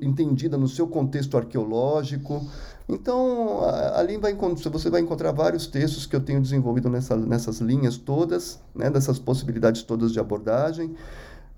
entendida 0.00 0.56
no 0.56 0.66
seu 0.66 0.86
contexto 0.86 1.36
arqueológico. 1.36 2.46
Então, 2.88 3.60
ali 3.94 4.16
vai, 4.16 4.34
você 4.34 4.88
vai 4.88 5.02
encontrar 5.02 5.30
vários 5.32 5.66
textos 5.66 6.06
que 6.06 6.16
eu 6.16 6.20
tenho 6.20 6.40
desenvolvido 6.40 6.88
nessa, 6.88 7.16
nessas 7.16 7.60
linhas 7.60 7.98
todas, 7.98 8.58
né, 8.74 8.88
dessas 8.88 9.18
possibilidades 9.18 9.82
todas 9.82 10.10
de 10.10 10.18
abordagem 10.18 10.96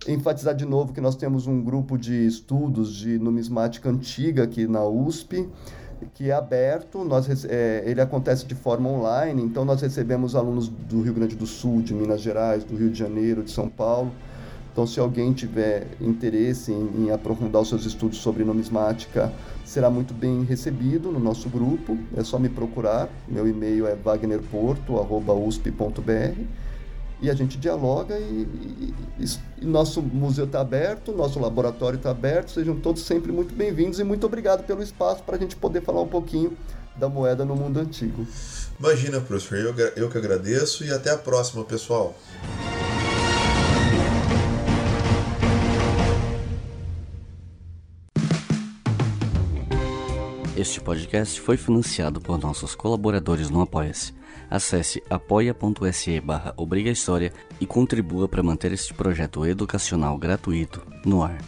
enfatizar 0.09 0.55
de 0.55 0.65
novo 0.65 0.93
que 0.93 1.01
nós 1.01 1.17
temos 1.17 1.47
um 1.47 1.63
grupo 1.63 1.97
de 1.97 2.27
estudos 2.27 2.95
de 2.95 3.19
numismática 3.19 3.89
antiga 3.89 4.43
aqui 4.45 4.67
na 4.67 4.85
USP, 4.85 5.49
que 6.15 6.31
é 6.31 6.35
aberto, 6.35 7.05
nós, 7.05 7.45
é, 7.45 7.85
ele 7.87 8.01
acontece 8.01 8.45
de 8.45 8.57
forma 8.57 8.89
online, 8.89 9.41
então 9.43 9.65
nós 9.65 9.81
recebemos 9.81 10.35
alunos 10.35 10.67
do 10.69 11.01
Rio 11.01 11.15
Grande 11.15 11.37
do 11.37 11.47
Sul, 11.47 11.81
de 11.81 11.95
Minas 11.95 12.21
Gerais, 12.21 12.65
do 12.65 12.77
Rio 12.77 12.91
de 12.91 12.99
Janeiro, 12.99 13.45
de 13.45 13.53
São 13.53 13.69
Paulo. 13.69 14.11
Então, 14.73 14.85
se 14.87 14.99
alguém 14.99 15.33
tiver 15.33 15.87
interesse 16.01 16.73
em, 16.73 17.05
em 17.05 17.11
aprofundar 17.11 17.61
os 17.61 17.69
seus 17.69 17.85
estudos 17.85 18.17
sobre 18.19 18.43
numismática, 18.43 19.31
será 19.65 19.91
muito 19.91 20.15
bem 20.15 20.45
recebido 20.45 21.13
no 21.13 21.21
nosso 21.21 21.51
grupo. 21.51 21.99
É 22.17 22.25
só 22.25 22.39
me 22.39 22.49
procurar. 22.49 23.11
Meu 23.29 23.47
e-mail 23.47 23.87
é 23.87 23.95
wagnerporto.usp.br 23.95 26.62
e 27.23 27.31
a 27.31 27.35
gente 27.35 27.57
dialoga 27.57 28.19
e, 28.19 28.49
e, 29.17 29.25
e 29.61 29.65
nosso 29.65 30.03
museu 30.03 30.45
está 30.45 30.61
aberto, 30.61 31.13
nosso 31.13 31.39
laboratório 31.39 31.97
está 31.97 32.11
aberto, 32.11 32.51
sejam 32.51 32.75
todos 32.81 33.03
sempre 33.03 33.31
muito 33.31 33.55
bem-vindos 33.55 34.01
e 34.01 34.05
muito 34.05 34.27
obrigado 34.27 34.65
pelo 34.65 34.83
espaço 34.83 35.23
para 35.23 35.37
a 35.37 35.39
gente 35.39 35.55
poder 35.55 35.83
falar 35.83 36.03
um 36.03 36.09
pouquinho 36.09 36.57
da 36.97 37.09
moeda 37.09 37.45
no 37.45 37.55
mundo 37.55 37.79
antigo. 37.79 38.27
Imagina, 38.79 39.21
professor, 39.21 39.57
eu, 39.57 39.75
eu 39.97 40.11
que 40.11 40.19
agradeço 40.19 40.85
e 40.85 40.93
até 40.93 41.11
a 41.11 41.17
próxima, 41.17 41.65
pessoal. 41.65 42.13
Este 50.57 50.81
podcast 50.81 51.41
foi 51.41 51.57
financiado 51.57 52.21
por 52.21 52.39
nossos 52.39 52.75
colaboradores 52.75 53.49
no 53.49 53.63
Apoia-se. 53.63 54.13
Acesse 54.53 55.03
apoia.se 55.09 56.21
barra 56.21 56.53
e 57.59 57.65
contribua 57.65 58.29
para 58.29 58.43
manter 58.43 58.71
este 58.71 58.93
projeto 58.93 59.47
educacional 59.47 60.19
gratuito 60.19 60.83
no 61.07 61.23
ar. 61.23 61.39